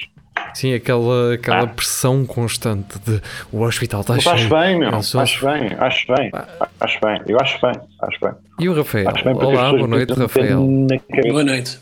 Sim, 0.55 0.73
aquela, 0.73 1.35
aquela 1.35 1.63
ah. 1.63 1.67
pressão 1.67 2.25
constante 2.25 2.97
de 2.99 3.21
o 3.51 3.61
hospital 3.61 4.01
está 4.01 4.17
cheio. 4.19 4.35
Acho 4.35 4.49
bem, 4.49 4.79
meu. 4.79 4.89
Acho 4.89 5.45
bem, 5.45 5.71
acho 5.79 6.07
bem. 6.07 6.31
Ah. 6.33 6.67
Acho 6.79 6.99
bem, 6.99 7.21
eu 7.27 7.37
acho 7.39 7.61
bem, 7.61 7.73
acho 8.01 8.19
bem. 8.19 8.31
E 8.59 8.67
o 8.67 8.73
Rafael? 8.73 9.07
Olá, 9.35 9.69
boa 9.71 9.87
noite, 9.87 10.13
Rafael. 10.13 10.67
Boa 11.29 11.43
noite. 11.43 11.79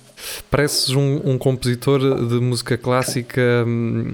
Pareces 0.51 0.89
um, 0.89 1.21
um 1.23 1.37
compositor 1.37 1.99
de 2.27 2.35
música 2.41 2.77
clássica. 2.77 3.41
Uh, 3.65 4.13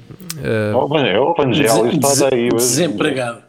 oh, 0.76 0.86
o 0.86 1.34
Evangelho 1.34 1.88
está 1.90 2.30
daí. 2.30 2.50
Desempregado. 2.50 3.45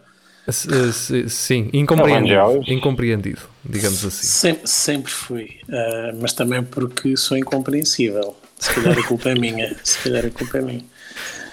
Sim, 0.49 1.71
incompreendido, 1.73 2.63
incompreendido, 2.69 3.43
digamos 3.65 4.05
assim. 4.05 4.27
Sempre, 4.27 4.69
sempre 4.69 5.13
fui, 5.13 5.59
uh, 5.69 6.17
mas 6.21 6.33
também 6.33 6.63
porque 6.63 7.17
sou 7.17 7.37
incompreensível. 7.37 8.37
Se 8.59 8.75
calhar 8.75 8.99
a 8.99 9.03
culpa 9.03 9.31
é 9.31 9.35
minha. 9.35 9.77
Se 9.83 9.99
calhar 10.03 10.25
a 10.25 10.31
culpa 10.31 10.59
é 10.59 10.63
minha. 10.63 10.85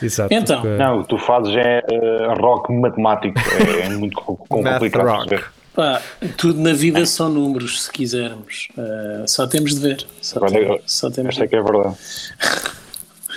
Exato. 0.02 0.34
Então, 0.34 0.62
porque... 0.62 0.78
Não, 0.78 1.00
o 1.00 1.04
que 1.04 1.10
tu 1.10 1.18
fazes 1.18 1.56
é 1.56 1.82
uh, 1.92 2.40
rock 2.40 2.72
matemático. 2.72 3.40
É, 3.84 3.90
muito 3.98 4.22
complicado 4.22 5.24
de 5.24 5.30
ver. 5.30 5.46
Pá, 5.74 6.02
tudo 6.38 6.62
na 6.62 6.72
vida 6.72 7.04
são 7.06 7.30
números, 7.30 7.84
se 7.84 7.92
quisermos. 7.92 8.68
Uh, 8.78 9.28
só 9.28 9.48
temos 9.48 9.74
de 9.74 9.80
ver. 9.80 10.06
Só, 10.22 10.38
Agora, 10.38 10.52
tem, 10.52 10.82
só 10.86 11.10
temos 11.10 11.30
esta 11.30 11.46
é 11.46 11.48
que 11.48 11.56
é 11.56 11.62
verdade. 11.64 11.96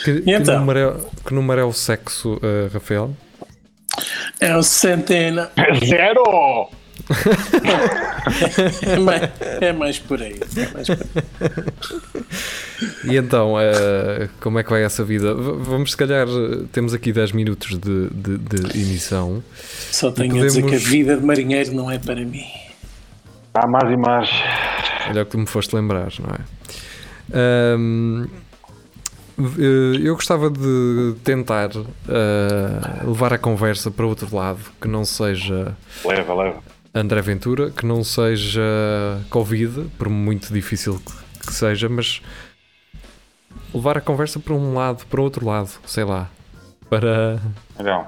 que, 0.05 0.21
que, 0.21 0.31
então? 0.31 0.59
número 0.61 0.79
é, 0.79 1.27
que 1.27 1.35
número 1.35 1.61
é 1.61 1.65
o 1.65 1.73
sexo, 1.73 2.35
uh, 2.35 2.69
Rafael? 2.73 3.11
É 4.41 4.57
o 4.57 4.63
centena. 4.63 5.51
Zero! 5.85 6.69
é, 8.83 8.99
mais, 8.99 9.23
é, 9.61 9.73
mais, 9.73 9.99
por 9.99 10.21
aí. 10.21 10.41
É 10.57 10.73
mais 10.73 10.89
por 10.89 10.99
aí. 10.99 11.65
E 13.05 13.17
então, 13.17 13.55
uh, 13.55 14.29
como 14.41 14.59
é 14.59 14.65
que 14.65 14.71
vai 14.71 14.83
essa 14.83 15.05
vida? 15.05 15.35
Vamos, 15.35 15.93
se 15.93 15.97
calhar, 15.97 16.27
temos 16.73 16.93
aqui 16.93 17.13
10 17.13 17.33
minutos 17.33 17.79
de, 17.79 18.09
de, 18.11 18.39
de 18.39 18.81
emissão. 18.81 19.43
Só 19.93 20.11
tenho 20.11 20.35
podemos... 20.35 20.57
a 20.57 20.61
dizer 20.61 20.69
que 20.69 20.75
a 20.75 20.79
vida 20.79 21.17
de 21.17 21.25
marinheiro 21.25 21.73
não 21.75 21.91
é 21.91 21.99
para 21.99 22.25
mim. 22.25 22.45
Há 23.55 23.67
mais 23.67 23.91
e 23.91 23.97
mais. 23.97 24.31
Olha 25.09 25.23
o 25.23 25.25
que 25.25 25.31
tu 25.31 25.39
me 25.39 25.47
foste 25.47 25.75
lembrar, 25.75 26.13
não 26.19 26.31
é? 26.31 27.77
Um, 27.79 28.27
eu 30.03 30.15
gostava 30.15 30.51
de 30.51 31.15
tentar 31.23 31.71
uh, 31.77 33.07
levar 33.07 33.33
a 33.33 33.39
conversa 33.39 33.91
para 33.91 34.07
outro 34.07 34.35
lado 34.35 34.61
que 34.81 34.89
não 34.89 35.05
seja. 35.05 35.77
Leva, 36.05 36.35
leva 36.35 36.63
André 36.95 37.21
Ventura, 37.21 37.71
que 37.71 37.85
não 37.85 38.03
seja 38.03 38.63
Covid, 39.29 39.91
por 39.99 40.09
muito 40.09 40.53
difícil 40.53 41.01
que 41.47 41.53
seja, 41.53 41.89
mas 41.89 42.23
levar 43.75 43.99
a 43.99 44.01
conversa 44.01 44.41
para 44.41 44.55
um 44.55 44.75
lado, 44.75 45.05
para 45.07 45.21
outro 45.21 45.45
lado, 45.45 45.71
sei 45.85 46.05
lá. 46.05 46.31
para. 46.89 47.39
Não. 47.79 48.07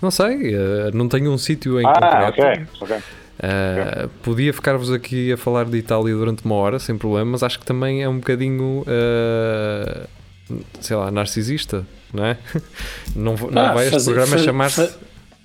Não 0.00 0.10
sei, 0.10 0.54
uh, 0.54 0.90
não 0.94 1.08
tenho 1.08 1.32
um 1.32 1.38
sítio 1.38 1.80
em 1.80 1.84
ah, 1.86 1.92
concreto. 2.26 2.94
Uh, 3.40 4.08
podia 4.22 4.52
ficar-vos 4.52 4.92
aqui 4.92 5.32
a 5.32 5.36
falar 5.36 5.64
de 5.64 5.78
Itália 5.78 6.14
durante 6.14 6.44
uma 6.44 6.54
hora, 6.54 6.78
sem 6.78 6.96
problema, 6.96 7.32
mas 7.32 7.42
acho 7.42 7.58
que 7.58 7.64
também 7.64 8.02
é 8.02 8.08
um 8.08 8.18
bocadinho, 8.18 8.82
uh, 8.82 10.08
sei 10.80 10.96
lá, 10.96 11.10
narcisista, 11.10 11.86
não 12.12 12.24
é? 12.24 12.38
Não, 13.14 13.34
não 13.34 13.62
ah, 13.62 13.72
vai 13.72 13.88
este 13.88 14.04
programa 14.04 14.38
chamar-se. 14.38 14.90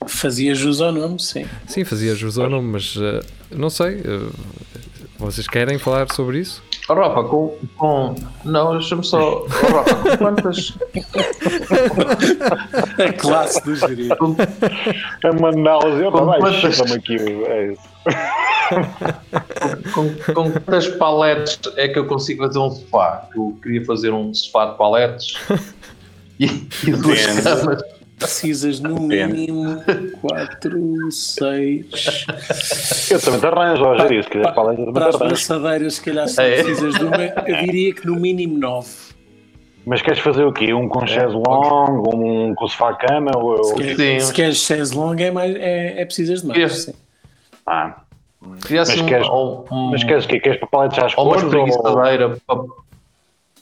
Fazia 0.08 0.54
jus 0.54 0.82
ao 0.82 0.92
nome, 0.92 1.20
sim. 1.20 1.48
Sim, 1.68 1.84
fazia 1.84 2.14
jus 2.16 2.38
ao 2.38 2.50
nome, 2.50 2.74
mas 2.74 2.96
uh, 2.96 3.26
não 3.52 3.72
sei. 3.72 4.04
vocês 5.18 5.48
querem 5.48 5.80
falar 5.80 6.12
sobre 6.14 6.40
isso? 6.40 6.62
Oh, 6.88 6.94
Rafa, 6.94 7.24
com, 7.24 7.58
com. 7.76 8.14
Não, 8.44 8.78
deixa-me 8.78 9.04
só. 9.04 9.42
Oh, 9.42 9.48
Rafa, 9.48 9.96
com 9.96 10.18
quantas. 10.18 10.78
A 13.04 13.14
classe 13.14 13.64
do 13.64 13.76
gerido. 13.76 14.16
É 15.24 15.32
uma 15.32 15.50
análise. 15.50 16.04
Eu 16.04 16.12
com 16.12 16.26
quantas... 16.26 16.92
aqui. 16.92 17.16
É 17.16 17.72
isso. 17.72 17.95
Com, 19.94 20.34
com 20.34 20.52
quantas 20.52 20.88
paletes 20.88 21.60
é 21.76 21.88
que 21.88 22.00
eu 22.00 22.06
consigo 22.06 22.44
fazer 22.46 22.60
um 22.60 22.72
sofá? 22.72 23.30
Eu 23.36 23.58
queria 23.62 23.84
fazer 23.86 24.12
um 24.12 24.34
sofá 24.34 24.66
de 24.68 24.78
paletes 24.78 25.36
e, 26.40 26.46
e 26.46 26.92
duas 26.92 27.26
camas. 27.26 27.84
Precisas 28.18 28.80
no 28.80 28.98
mínimo 29.02 29.84
4, 30.22 31.12
6. 31.12 31.86
Eu 33.12 33.20
também 33.20 33.40
te 33.42 33.46
arranjo, 33.46 33.84
Roger, 33.84 34.12
isso. 34.14 34.30
Para, 34.30 34.52
para, 34.54 34.92
para 34.94 35.10
as 35.10 35.16
braçadeiras, 35.18 35.96
se 35.96 36.02
calhar, 36.02 36.28
se 36.30 36.42
é. 36.42 36.64
precisas 36.64 36.96
de 36.96 37.04
uma, 37.04 37.18
eu 37.46 37.66
diria 37.66 37.94
que 37.94 38.08
no 38.08 38.16
mínimo 38.16 38.58
9. 38.58 38.88
Mas 39.86 40.02
queres 40.02 40.20
fazer 40.20 40.46
o 40.46 40.54
quê? 40.54 40.74
Um 40.74 40.88
com 40.88 41.04
é. 41.04 41.08
chaise 41.08 41.36
longue, 41.36 42.16
um 42.16 42.56
com 42.56 42.68
sofá-cama? 42.68 43.32
Ou... 43.36 43.64
Se, 43.66 43.76
quer, 43.76 44.22
se 44.22 44.34
queres 44.34 44.58
chaise 44.58 44.96
longue, 44.96 45.24
é, 45.24 45.32
mais, 45.32 45.56
é, 45.56 46.02
é 46.02 46.06
precisas 46.06 46.42
de 46.42 46.48
mais. 46.48 46.74
Sim. 46.74 46.94
Ah. 47.66 47.96
Mas, 48.42 48.90
um, 48.90 49.06
queres, 49.06 49.28
um, 49.28 49.90
mas 49.92 50.04
queres 50.04 50.26
o 50.26 50.28
quê? 50.28 50.40
Queres 50.40 50.60
paletes 50.70 51.00
às 51.00 51.16
cores? 51.16 51.18
Ou 51.18 51.26
uma 51.26 51.38
espreguiçadeira 51.38 52.38
ou... 52.48 52.86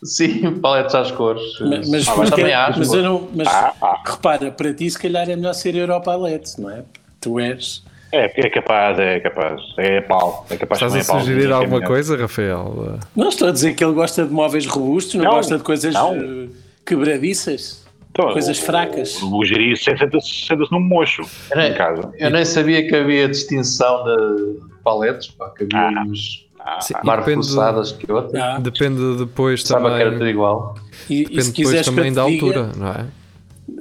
Sim, 0.03 0.59
paletes 0.59 0.93
às 0.93 1.11
cores. 1.11 1.41
Mas, 1.61 1.89
mas, 1.89 2.07
ah, 2.07 2.15
mas 2.17 2.29
também 2.29 2.53
acho. 2.53 2.79
Mas, 2.79 2.93
eu 2.93 3.03
não, 3.03 3.29
mas 3.33 3.47
ah, 3.47 3.73
ah. 3.81 4.03
repara, 4.05 4.51
para 4.51 4.73
ti 4.73 4.89
se 4.91 4.99
calhar 4.99 5.29
é 5.29 5.35
melhor 5.35 5.53
ser 5.53 5.75
Europa 5.75 6.11
Palete, 6.11 6.59
não 6.59 6.69
é? 6.69 6.83
Tu 7.21 7.39
és. 7.39 7.83
É, 8.11 8.25
é 8.25 8.49
capaz, 8.49 8.99
é 8.99 9.19
capaz. 9.21 9.61
É 9.77 10.01
pau. 10.01 10.45
É 10.49 10.57
capaz 10.57 10.81
Estás 10.81 11.09
a 11.09 11.19
sugerir 11.19 11.49
pau, 11.49 11.61
alguma 11.61 11.83
é 11.83 11.87
coisa, 11.87 12.17
Rafael? 12.17 12.99
Não, 13.15 13.29
estou 13.29 13.47
a 13.47 13.51
dizer 13.51 13.73
que 13.73 13.83
ele 13.83 13.93
gosta 13.93 14.25
de 14.25 14.31
móveis 14.31 14.67
robustos, 14.67 15.15
não, 15.15 15.23
não 15.23 15.31
gosta 15.31 15.57
de 15.57 15.63
coisas 15.63 15.93
não. 15.93 16.15
Eh, 16.15 16.49
quebradiças. 16.85 17.82
Então, 18.13 18.31
coisas 18.31 18.59
fracas. 18.59 19.21
O, 19.23 19.37
o 19.37 19.43
gerir 19.43 19.75
senta-se 19.75 20.45
senta 20.45 20.63
num 20.71 20.79
mocho 20.79 21.23
eu 21.49 21.57
nem, 21.57 21.71
em 21.71 21.73
casa. 21.73 22.13
Eu 22.19 22.29
nem 22.29 22.45
sabia 22.45 22.87
que 22.87 22.95
havia 22.95 23.27
distinção 23.27 24.03
de 24.03 24.59
paletes, 24.83 25.27
pá, 25.31 25.49
que 25.49 25.63
havia 25.63 25.99
ah. 25.99 26.03
uns 26.03 26.47
Sim, 26.79 26.93
mais 27.03 27.25
reforçadas 27.25 27.91
que 27.91 28.11
outras. 28.11 28.41
Ah. 28.41 28.59
Depende 28.59 29.17
depois 29.17 29.63
Sabe 29.63 29.83
também. 29.83 29.97
que 29.97 30.03
era 30.03 30.11
tudo 30.13 30.29
igual. 30.29 30.75
E, 31.09 31.23
Depende 31.23 31.49
e 31.49 31.63
depois 31.63 31.85
também 31.85 32.13
da 32.13 32.21
altura, 32.21 32.63
diga, 32.65 32.77
não 32.77 32.87
é? 32.91 33.07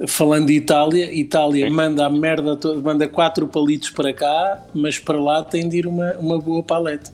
Falando 0.07 0.47
de 0.47 0.53
Itália, 0.53 1.13
Itália 1.13 1.67
Sim. 1.67 1.73
manda 1.73 2.05
a 2.05 2.09
merda 2.09 2.55
toda, 2.55 2.81
manda 2.81 3.07
quatro 3.07 3.47
palitos 3.47 3.91
para 3.91 4.11
cá, 4.13 4.63
mas 4.73 4.97
para 4.97 5.21
lá 5.21 5.43
tem 5.43 5.69
de 5.69 5.77
ir 5.77 5.85
uma, 5.85 6.13
uma 6.13 6.39
boa 6.39 6.63
palete. 6.63 7.11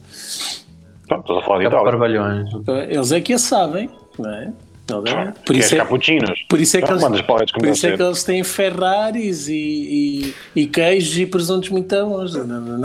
Pronto, 1.08 1.22
estou 1.22 1.40
a 1.40 1.42
falar 1.42 1.60
de 1.60 1.66
Itália. 1.66 2.46
Eles 2.88 3.12
é 3.12 3.20
que 3.20 3.34
a 3.34 3.38
sabem, 3.38 3.90
não 4.18 4.30
é? 4.30 4.54
É? 4.91 5.34
Por 5.46 5.55
isso, 5.55 5.75
é, 5.75 5.77
cappuccinos. 5.77 6.46
por 6.48 6.60
isso 6.60 6.77
é 6.77 6.81
que, 6.81 6.91
eles, 6.91 7.03
por 7.51 7.65
isso 7.65 7.88
é 7.88 7.96
que 7.96 8.01
eles 8.01 8.24
têm 8.24 8.43
Ferraris 8.43 9.48
e, 9.48 10.34
e, 10.55 10.62
e 10.62 10.67
queijos 10.67 11.17
e 11.17 11.25
presuntos 11.25 11.69
muito 11.69 11.96
bons. 12.05 12.34
Nós, 12.34 12.36
uh, 12.36 12.79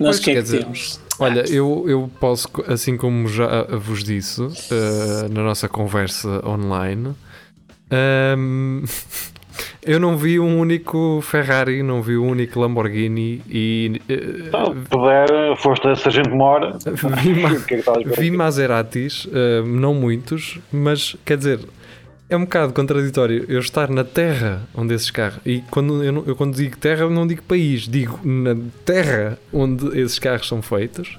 nós, 0.00 0.18
que 0.18 0.30
é 0.30 0.34
que 0.34 0.42
dizer, 0.42 0.64
temos? 0.64 1.00
Olha, 1.18 1.44
eu, 1.50 1.84
eu 1.88 2.10
posso, 2.20 2.48
assim 2.68 2.96
como 2.96 3.26
já 3.28 3.64
vos 3.64 4.04
disse 4.04 4.40
uh, 4.40 4.52
na 5.30 5.42
nossa 5.42 5.68
conversa 5.68 6.42
online, 6.46 7.14
um, 8.36 8.84
Eu 9.82 9.98
não 9.98 10.16
vi 10.16 10.38
um 10.38 10.58
único 10.58 11.20
Ferrari, 11.22 11.82
não 11.82 12.02
vi 12.02 12.16
um 12.16 12.28
único 12.28 12.60
Lamborghini 12.60 13.42
e. 13.48 14.00
Uh, 14.08 14.74
puder, 14.88 15.56
foste 15.56 15.88
a 15.88 15.96
Sargento 15.96 16.30
Mora. 16.30 16.76
Vi, 17.22 17.34
ma 17.34 17.50
é 18.12 18.20
vi 18.20 18.30
Maseratis, 18.30 19.24
uh, 19.24 19.64
não 19.66 19.94
muitos, 19.94 20.58
mas 20.72 21.16
quer 21.24 21.36
dizer, 21.36 21.60
é 22.28 22.36
um 22.36 22.40
bocado 22.40 22.72
contraditório 22.72 23.46
eu 23.48 23.58
estar 23.58 23.88
na 23.88 24.04
terra 24.04 24.62
onde 24.74 24.94
esses 24.94 25.10
carros. 25.10 25.40
E 25.46 25.62
quando 25.70 26.04
eu, 26.04 26.24
eu 26.26 26.36
quando 26.36 26.54
digo 26.54 26.76
terra, 26.76 27.08
não 27.08 27.26
digo 27.26 27.42
país, 27.42 27.88
digo 27.88 28.20
na 28.22 28.54
terra 28.84 29.38
onde 29.52 29.98
esses 29.98 30.18
carros 30.18 30.46
são 30.46 30.60
feitos, 30.60 31.18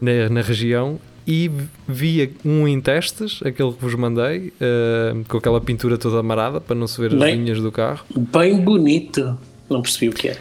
na, 0.00 0.28
na 0.28 0.40
região, 0.40 1.00
e 1.26 1.50
via 1.88 2.30
um 2.44 2.68
em 2.68 2.80
testes, 2.80 3.40
aquele 3.44 3.72
que 3.72 3.80
vos 3.80 3.94
mandei, 3.94 4.48
uh, 4.48 5.24
com 5.28 5.38
aquela 5.38 5.60
pintura 5.60 5.96
toda 5.96 6.18
amarada 6.18 6.60
para 6.60 6.74
não 6.74 6.86
se 6.86 7.00
ver 7.00 7.10
bem, 7.10 7.22
as 7.22 7.38
linhas 7.38 7.60
do 7.60 7.72
carro. 7.72 8.04
Bem 8.14 8.60
bonito. 8.60 9.38
Não 9.68 9.80
percebi 9.80 10.10
o 10.10 10.12
que 10.12 10.28
é. 10.28 10.36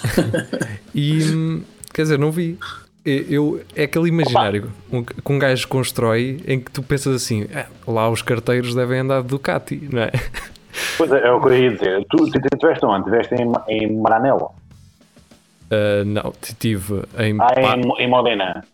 e 0.94 1.62
quer 1.92 2.02
dizer, 2.02 2.18
não 2.18 2.30
vi. 2.30 2.58
Eu, 3.04 3.60
é 3.74 3.84
aquele 3.84 4.08
imaginário 4.08 4.72
um, 4.92 5.02
que 5.02 5.32
um 5.32 5.38
gajo 5.38 5.68
constrói 5.68 6.42
em 6.46 6.58
que 6.58 6.70
tu 6.72 6.82
pensas 6.82 7.14
assim: 7.14 7.44
é, 7.44 7.66
lá 7.86 8.10
os 8.10 8.20
carteiros 8.20 8.74
devem 8.74 8.98
andar 8.98 9.22
de 9.22 9.28
Ducati, 9.28 9.88
não 9.92 10.02
é? 10.02 10.10
Pois 10.98 11.10
é, 11.12 11.26
é 11.26 11.30
o 11.30 11.40
que 11.40 11.46
eu 11.46 11.56
ia 11.56 11.70
dizer. 11.70 12.04
Tu, 12.10 12.16
tu, 12.16 12.32
tu 12.32 12.48
estiveste 12.52 12.84
onde? 12.84 13.08
Estiveste 13.08 13.34
em, 13.36 13.52
em 13.68 13.96
Maranello? 13.96 14.50
Uh, 15.70 16.04
não, 16.04 16.32
estive 16.42 17.02
em. 17.18 17.36
Ah, 17.40 17.76
em, 17.76 18.04
em 18.04 18.08
Modena. 18.08 18.64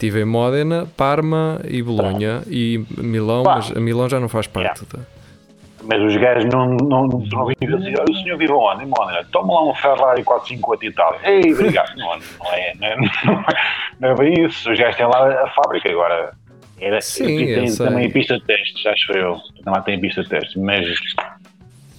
Estive 0.00 0.22
em 0.22 0.24
Modena, 0.24 0.88
Parma 0.96 1.60
e 1.68 1.82
Bolonha 1.82 2.40
e 2.46 2.82
Milão, 2.96 3.42
Pá. 3.42 3.56
mas 3.56 3.70
a 3.76 3.78
Milão 3.78 4.08
já 4.08 4.18
não 4.18 4.30
faz 4.30 4.46
parte. 4.46 4.82
Yeah. 4.94 5.10
Mas 5.82 6.02
os 6.02 6.16
gajos 6.16 6.46
não, 6.50 6.68
não, 6.68 7.06
não 7.06 7.46
vivem 7.46 7.76
assim. 7.76 7.94
O 8.10 8.14
senhor 8.22 8.38
vive 8.38 8.50
onde? 8.50 8.84
Em 8.84 8.86
Modena. 8.86 9.22
Toma 9.30 9.52
lá 9.52 9.70
um 9.70 9.74
Ferrari 9.74 10.24
458 10.24 10.84
e 10.84 10.92
tal. 10.92 11.18
Ei, 11.22 11.52
obrigado. 11.52 11.94
não, 11.98 12.18
não, 12.18 12.52
é, 12.52 12.74
não, 12.80 12.88
é, 12.88 12.96
não 14.00 14.08
é 14.08 14.14
bem 14.14 14.46
isso. 14.46 14.70
Os 14.70 14.78
gajos 14.78 14.96
têm 14.96 15.04
lá 15.04 15.44
a 15.44 15.50
fábrica 15.50 15.90
agora. 15.90 16.32
Era, 16.80 16.98
Sim, 17.02 17.26
tem 17.26 17.76
também 17.76 18.06
a 18.06 18.10
pista 18.10 18.38
de 18.38 18.44
testes, 18.46 18.86
acho 18.86 19.12
eu. 19.12 19.36
Também 19.62 19.82
tem 19.82 20.00
pista 20.00 20.22
de 20.22 20.30
testes, 20.30 20.56
mas. 20.56 20.86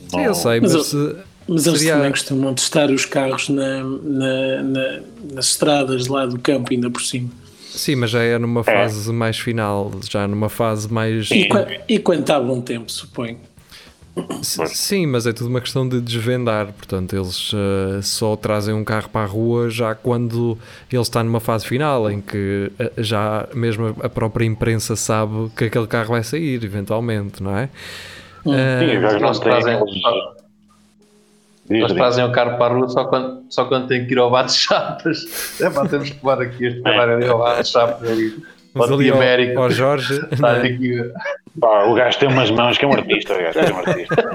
Sim, 0.10 0.24
eu 0.24 0.34
sei, 0.34 0.60
mas. 0.60 0.74
mas, 0.74 0.93
eu, 0.93 1.20
mas 1.48 1.67
eles 1.67 1.79
seria... 1.79 1.98
também 1.98 2.10
costumam 2.10 2.55
testar 2.55 2.89
os 2.89 3.05
carros 3.05 3.48
na, 3.48 3.84
na, 3.84 4.63
na, 4.63 5.00
nas 5.36 5.46
estradas 5.46 6.08
lá 6.08 6.25
do 6.25 6.39
campo, 6.39 6.74
ainda 6.74 6.89
por 6.89 7.03
cima. 7.03 7.29
Sim, 7.74 7.96
mas 7.96 8.10
já 8.10 8.22
é 8.22 8.38
numa 8.38 8.62
é. 8.62 8.63
fase 8.63 9.10
é. 9.10 9.13
mais 9.13 9.40
final, 9.40 9.92
já 10.10 10.28
numa 10.28 10.50
fase 10.50 10.92
mais. 10.92 11.30
E, 11.32 11.48
e 11.88 12.00
quando 12.00 12.22
está 12.22 12.40
bom 12.40 12.62
tempo, 12.62 12.92
suponho. 12.92 13.38
Sim, 14.42 15.06
mas 15.06 15.25
é 15.25 15.32
tudo 15.32 15.50
uma 15.50 15.62
questão 15.62 15.88
de 15.88 16.01
desvendar. 16.01 16.68
Portanto, 16.74 17.16
eles 17.16 17.54
uh, 17.54 18.01
só 18.04 18.36
trazem 18.36 18.74
um 18.74 18.84
carro 18.84 19.10
para 19.10 19.22
a 19.22 19.25
rua 19.25 19.70
já 19.70 19.96
quando 19.96 20.58
ele 20.92 21.01
está 21.01 21.24
numa 21.24 21.40
fase 21.40 21.66
final, 21.66 22.12
em 22.12 22.20
que 22.20 22.72
uh, 22.80 22.92
já 23.01 23.48
mesmo 23.54 23.96
a 24.01 24.10
própria 24.10 24.46
imprensa 24.46 24.96
sabe 24.96 25.50
que 25.56 25.66
aquele 25.66 25.88
carro 25.88 26.10
vai 26.10 26.24
sair, 26.24 26.62
eventualmente, 26.63 27.42
não 27.42 27.58
é? 27.58 27.70
Hum. 28.46 28.51
Uh, 28.51 29.16
Sim, 29.16 29.20
já 29.20 29.40
trazem. 29.40 29.80
Eles 31.78 31.94
trazem 31.94 32.24
o 32.25 32.32
carro 32.32 32.58
para 32.58 32.74
a 32.74 32.78
rua 32.78 32.90
só 32.90 33.06
quando, 33.06 33.44
só 33.50 33.66
quando 33.66 33.88
tem 33.88 34.06
que 34.06 34.13
ir 34.13 34.18
ao 34.18 34.30
bate-chapas. 34.30 35.25
É 35.62 35.70
pá, 35.70 35.88
temos 35.88 36.10
que 36.10 36.16
levar 36.16 36.42
aqui 36.42 36.66
este 36.66 36.82
carro 36.82 37.12
ali 37.13 37.28
ao 37.28 37.40
bate-chapas 37.40 38.10
ali. 38.10 38.44
Mas 38.74 38.92
ali 38.92 39.10
ao, 39.10 39.18
América. 39.18 39.60
ao 39.60 39.70
Jorge. 39.70 40.22
Está 40.32 40.58
é? 40.58 40.62
aqui. 40.62 41.12
Pá, 41.60 41.84
o 41.86 41.94
gajo 41.94 42.20
tem 42.20 42.30
umas 42.30 42.50
mãos 42.50 42.78
que 42.78 42.86
é 42.86 42.88
um 42.88 42.94
artista. 42.94 43.34
O 43.34 43.38
gajo 43.38 43.60
é 43.60 43.74
um 43.74 43.78
artista. 43.78 44.32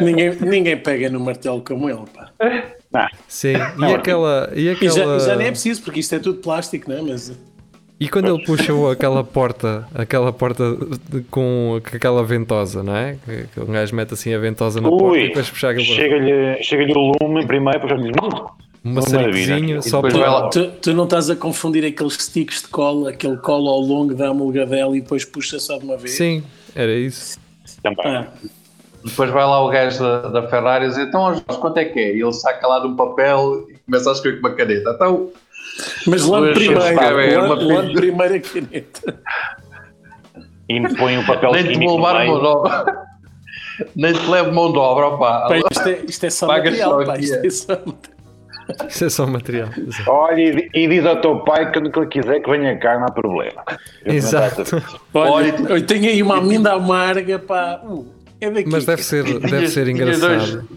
ninguém, 0.00 0.30
ninguém 0.40 0.76
pega 0.76 1.08
no 1.08 1.20
martelo 1.20 1.62
como 1.62 1.88
ele. 1.88 2.04
Pá. 2.14 2.30
Não. 2.92 3.08
Sim, 3.26 3.54
não, 3.78 3.90
e, 3.90 3.94
aquela, 3.94 4.50
e 4.54 4.68
aquela. 4.68 5.16
E 5.16 5.20
já, 5.20 5.26
já 5.30 5.36
nem 5.36 5.46
é 5.46 5.50
preciso, 5.50 5.82
porque 5.82 6.00
isto 6.00 6.14
é 6.14 6.18
tudo 6.18 6.40
plástico, 6.40 6.90
não 6.90 6.98
é? 6.98 7.02
Mas. 7.02 7.32
E 8.02 8.08
quando 8.08 8.34
ele 8.34 8.44
puxou 8.44 8.90
aquela 8.90 9.22
porta, 9.22 9.86
aquela 9.94 10.32
porta 10.32 10.76
com 11.30 11.80
aquela 11.86 12.24
ventosa, 12.24 12.82
não 12.82 12.96
é? 12.96 13.16
Que 13.24 13.60
o 13.60 13.64
gajo 13.64 13.94
mete 13.94 14.14
assim 14.14 14.34
a 14.34 14.40
ventosa 14.40 14.80
na 14.80 14.88
Ui, 14.88 14.98
porta 14.98 15.18
e 15.18 15.28
depois 15.28 15.50
puxa 15.50 15.70
aquela 15.70 15.86
Chega-lhe 15.86 16.62
chega 16.64 16.98
o 16.98 17.12
lume 17.22 17.46
primeiro, 17.46 17.78
depois 17.78 18.02
diz 18.02 18.10
um 18.84 18.92
maçaricozinho 18.92 19.80
só 19.84 20.02
para... 20.02 20.48
Tu, 20.48 20.68
tu, 20.82 20.92
não 20.94 21.04
estás 21.04 21.30
a 21.30 21.36
confundir 21.36 21.84
aqueles 21.84 22.14
sticks 22.14 22.62
de 22.62 22.68
cola, 22.68 23.10
aquele 23.10 23.36
cola 23.36 23.70
ao 23.70 23.78
longo 23.78 24.12
da 24.16 24.30
amulgadela 24.30 24.96
e 24.96 25.00
depois 25.00 25.24
puxa 25.24 25.60
só 25.60 25.78
de 25.78 25.84
uma 25.84 25.96
vez? 25.96 26.14
Sim, 26.14 26.42
era 26.74 26.92
isso. 26.92 27.38
Ah. 28.04 28.26
Depois 29.04 29.30
vai 29.30 29.44
lá 29.44 29.64
o 29.64 29.68
gajo 29.68 30.00
da, 30.00 30.22
da 30.22 30.48
Ferrari 30.48 30.86
e 30.86 30.88
diz, 30.88 30.98
então 30.98 31.34
Jorge, 31.34 31.60
quanto 31.60 31.78
é 31.78 31.84
que 31.84 32.00
é? 32.00 32.16
E 32.16 32.20
ele 32.20 32.32
saca 32.32 32.66
lá 32.66 32.80
de 32.80 32.88
um 32.88 32.96
papel 32.96 33.64
e 33.70 33.78
começa 33.78 34.10
a 34.10 34.12
escrever 34.12 34.40
com 34.40 34.48
uma 34.48 34.56
caneta. 34.56 34.90
Então 34.90 35.30
mas 36.06 36.26
lá 36.26 36.40
primeiro, 36.52 36.80
lá, 36.80 37.54
lá 37.54 37.82
primeiro 37.92 38.34
a 38.34 38.40
caneta. 38.40 39.22
E 40.68 40.96
põe 40.96 41.18
o 41.18 41.26
papel 41.26 41.52
Nem 41.52 41.72
te 41.72 41.78
vou 41.78 41.96
levar 41.96 43.06
Nem 43.96 44.12
te 44.12 44.26
levo 44.26 44.52
mão 44.52 44.72
de 44.72 44.78
obra, 44.78 45.08
opá. 45.08 45.48
Pá, 45.48 45.58
isto, 45.58 45.88
é, 45.88 46.00
isto 46.06 46.26
é 46.26 46.30
só 46.30 46.46
Pagas 46.46 46.78
material, 46.78 47.04
pá, 47.04 47.18
isto 47.18 47.34
é. 47.34 47.46
é 47.46 47.50
só 47.50 47.72
material. 47.74 48.12
Isso 48.88 49.04
é 49.04 49.10
só 49.10 49.26
material. 49.26 49.68
Exato. 49.76 50.10
Olha, 50.10 50.40
e, 50.40 50.70
e 50.72 50.88
diz 50.88 51.04
ao 51.04 51.20
teu 51.20 51.40
pai 51.40 51.70
que 51.70 51.80
quando 51.80 51.96
ele 51.96 52.06
quiser 52.06 52.40
que 52.40 52.50
venha 52.50 52.78
cá, 52.78 52.98
não 52.98 53.06
há 53.06 53.10
problema. 53.10 53.64
Eu 54.04 54.14
Exato. 54.14 54.62
Olha, 55.12 55.32
Olha, 55.32 55.72
eu 55.74 55.86
tenho 55.86 56.08
aí 56.08 56.22
uma 56.22 56.38
amenda 56.38 56.72
amarga, 56.72 57.38
pá. 57.38 57.80
Uh, 57.84 58.06
é 58.40 58.50
daqui. 58.50 58.68
Mas 58.70 58.84
deve 58.84 59.02
ser, 59.02 59.24
deve 59.40 59.68
ser 59.68 59.88
engraçado. 59.88 60.68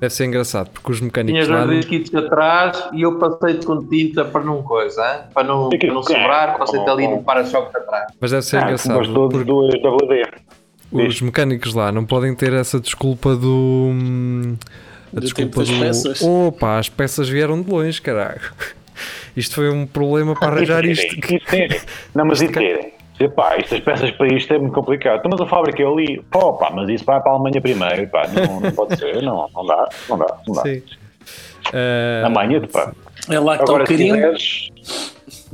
Deve 0.00 0.14
ser 0.14 0.26
engraçado, 0.26 0.70
porque 0.70 0.92
os 0.92 1.00
mecânicos 1.00 1.44
Tinhas 1.44 1.48
lá. 1.60 1.66
dois 1.66 1.80
disquitos 1.80 2.14
atrás 2.14 2.84
e 2.92 3.02
eu 3.02 3.18
passei-te 3.18 3.66
com 3.66 3.84
tinta 3.88 4.24
para 4.24 4.44
não 4.44 4.62
coisa, 4.62 5.00
hein? 5.02 5.20
para 5.34 5.42
não, 5.46 5.68
para 5.68 5.88
não 5.92 6.02
sobrar, 6.02 6.56
passei-te 6.58 6.88
ali 6.88 7.08
no 7.08 7.22
para-choque 7.22 7.76
atrás. 7.76 8.12
Mas 8.20 8.30
deve 8.30 8.42
ser 8.42 8.58
Ah, 8.58 8.62
engraçado. 8.62 8.98
mas 8.98 9.08
todos 9.08 9.38
porque 9.38 9.44
duas 9.44 9.74
WD. 9.74 11.06
os 11.08 11.20
mecânicos 11.20 11.74
lá 11.74 11.90
não 11.90 12.04
podem 12.04 12.34
ter 12.34 12.52
essa 12.52 12.78
desculpa 12.78 13.34
do. 13.34 13.90
hum, 13.92 14.56
A 15.12 15.16
Do 15.16 15.20
desculpa 15.22 15.50
tempo 15.50 15.58
das 15.58 15.68
do. 15.68 15.80
peças. 15.80 16.22
Opa, 16.22 16.78
as 16.78 16.88
peças 16.88 17.28
vieram 17.28 17.60
de 17.60 17.70
longe, 17.70 18.00
caralho. 18.00 18.40
Isto 19.36 19.54
foi 19.56 19.70
um 19.70 19.86
problema 19.86 20.34
para 20.34 20.56
arranjar 20.56 20.84
E 20.84 20.90
isto. 20.92 21.16
Não, 22.14 22.24
mas 22.24 22.40
e 22.42 22.48
Epá, 23.20 23.56
estas 23.56 23.80
peças 23.80 24.10
para 24.12 24.28
isto 24.32 24.52
é 24.54 24.58
muito 24.58 24.74
complicado. 24.74 25.18
Então, 25.18 25.30
mas 25.32 25.40
a 25.40 25.46
fábrica 25.46 25.82
é 25.82 25.86
ali. 25.86 26.22
Pô, 26.30 26.52
pá, 26.54 26.70
mas 26.70 26.88
isso 26.88 27.04
vai 27.04 27.20
para 27.20 27.32
a 27.32 27.34
Alemanha 27.34 27.60
primeiro. 27.60 28.08
Pá, 28.08 28.26
não, 28.28 28.60
não 28.60 28.70
pode 28.72 28.96
ser. 28.96 29.22
Não, 29.22 29.48
não 29.54 29.66
dá. 29.66 29.88
Não 30.08 30.18
dá. 30.18 30.36
Não 30.46 30.54
dá. 30.54 30.62
Sim. 30.62 30.82
Amanhã, 32.24 32.60
pá. 32.72 32.92
É 33.28 33.38
lá 33.40 33.56
que 33.56 33.62
está 33.64 33.72
o 33.72 33.76
Agora, 33.76 33.86
se 33.86 33.92
carinho. 33.92 34.14
quiseres, 34.14 34.68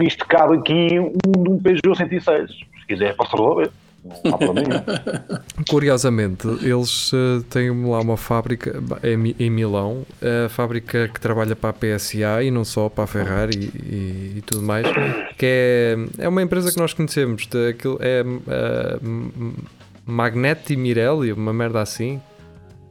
isto 0.00 0.26
cabe 0.26 0.56
aqui 0.58 1.00
um, 1.00 1.12
um 1.36 1.58
Peugeot 1.58 1.96
106. 1.96 2.50
Se 2.50 2.86
quiser, 2.86 3.16
posso 3.16 3.32
resolver. 3.32 3.70
Não 4.04 4.34
há 4.34 4.38
problema 4.38 4.68
nenhum. 4.68 4.84
Curiosamente, 5.68 6.46
eles 6.62 7.10
eh, 7.14 7.42
têm 7.48 7.70
lá 7.88 8.00
uma 8.00 8.16
fábrica 8.16 8.82
em, 9.02 9.16
Mi- 9.16 9.36
em 9.38 9.48
Milão, 9.50 10.04
a 10.44 10.48
fábrica 10.48 11.08
que 11.08 11.18
trabalha 11.20 11.56
para 11.56 11.70
a 11.70 11.72
PSA 11.72 12.42
e 12.42 12.50
não 12.50 12.64
só 12.64 12.88
para 12.88 13.04
a 13.04 13.06
Ferrari 13.06 13.70
e, 13.74 14.34
e- 14.38 14.42
tudo 14.44 14.62
mais, 14.62 14.86
que 15.38 15.46
é, 15.46 15.96
é 16.18 16.28
uma 16.28 16.42
empresa 16.42 16.70
que 16.70 16.78
nós 16.78 16.92
conhecemos, 16.92 17.46
de, 17.46 17.68
aquilo, 17.70 17.98
é 18.00 18.20
eh, 18.20 18.98
M- 19.02 19.54
Magneti 20.06 20.76
Mirelli, 20.76 21.32
uma 21.32 21.52
merda 21.52 21.80
assim. 21.80 22.20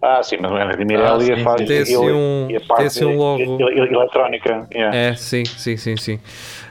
Ah, 0.02 0.22
sim, 0.22 0.36
mas 0.42 0.52
a 0.52 0.66
de 0.76 0.84
Mirelli 0.84 1.32
Ah, 1.32 1.36
sim, 1.38 1.44
faz 1.44 1.62
assim 1.70 2.12
um- 2.12 2.48
e 2.50 2.58
a 2.58 2.62
parte 2.62 2.88
assim 2.88 3.06
um 3.06 3.18
logo. 3.18 3.42
eletrónica. 3.72 4.68
Yeah. 4.74 4.98
É, 4.98 5.16
sim, 5.16 5.46
sim, 5.46 5.78
sim, 5.78 5.96
sim. 5.96 6.20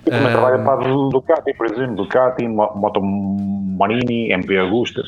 E 0.06 0.10
também 0.10 0.26
Ah, 0.26 0.30
trabalha 0.32 0.58
para 0.64 0.84
a 0.84 0.88
Ducati, 1.10 1.54
por 1.54 1.66
exemplo. 1.66 1.96
Ducati, 1.96 2.46
Mo- 2.48 2.72
Moto 2.74 3.00
Morini, 3.02 4.30
MP 4.32 4.56
Augusta. 4.58 5.02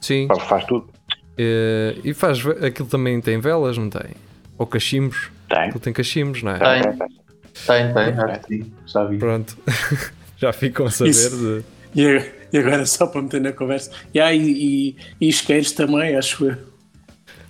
Sim, 0.00 0.28
Faz 0.48 0.64
tudo. 0.64 0.88
eh, 1.36 1.96
e 2.04 2.14
faz, 2.14 2.44
aquilo 2.46 2.88
também 2.88 3.20
tem 3.20 3.40
velas, 3.40 3.76
não 3.76 3.90
tem? 3.90 4.10
Ou 4.56 4.66
cachimbos, 4.66 5.30
Tem. 5.48 5.58
aquilo 5.58 5.80
tem 5.80 5.92
cachimbos, 5.92 6.42
não 6.42 6.52
é? 6.52 6.58
Tem. 6.58 6.82
Tem, 6.82 6.92
tem. 6.92 7.08
Tem, 7.66 7.92
tem, 7.94 8.24
acho 8.24 8.40
que 8.40 8.54
sim, 8.62 8.72
já 8.86 9.04
vi. 9.04 9.18
Pronto, 9.18 9.56
já 10.38 10.52
ficam 10.52 10.86
a 10.86 10.90
saber 10.90 11.10
Isso. 11.10 11.64
de... 11.94 12.38
E 12.52 12.58
agora- 12.58 12.86
só 12.86 13.06
para 13.08 13.22
meter 13.22 13.40
na 13.40 13.52
conversa. 13.52 13.90
E, 14.14 14.20
e, 14.20 14.96
e 15.20 15.28
isqueiros 15.28 15.72
também, 15.72 16.16
acho 16.16 16.44
eu. 16.46 16.56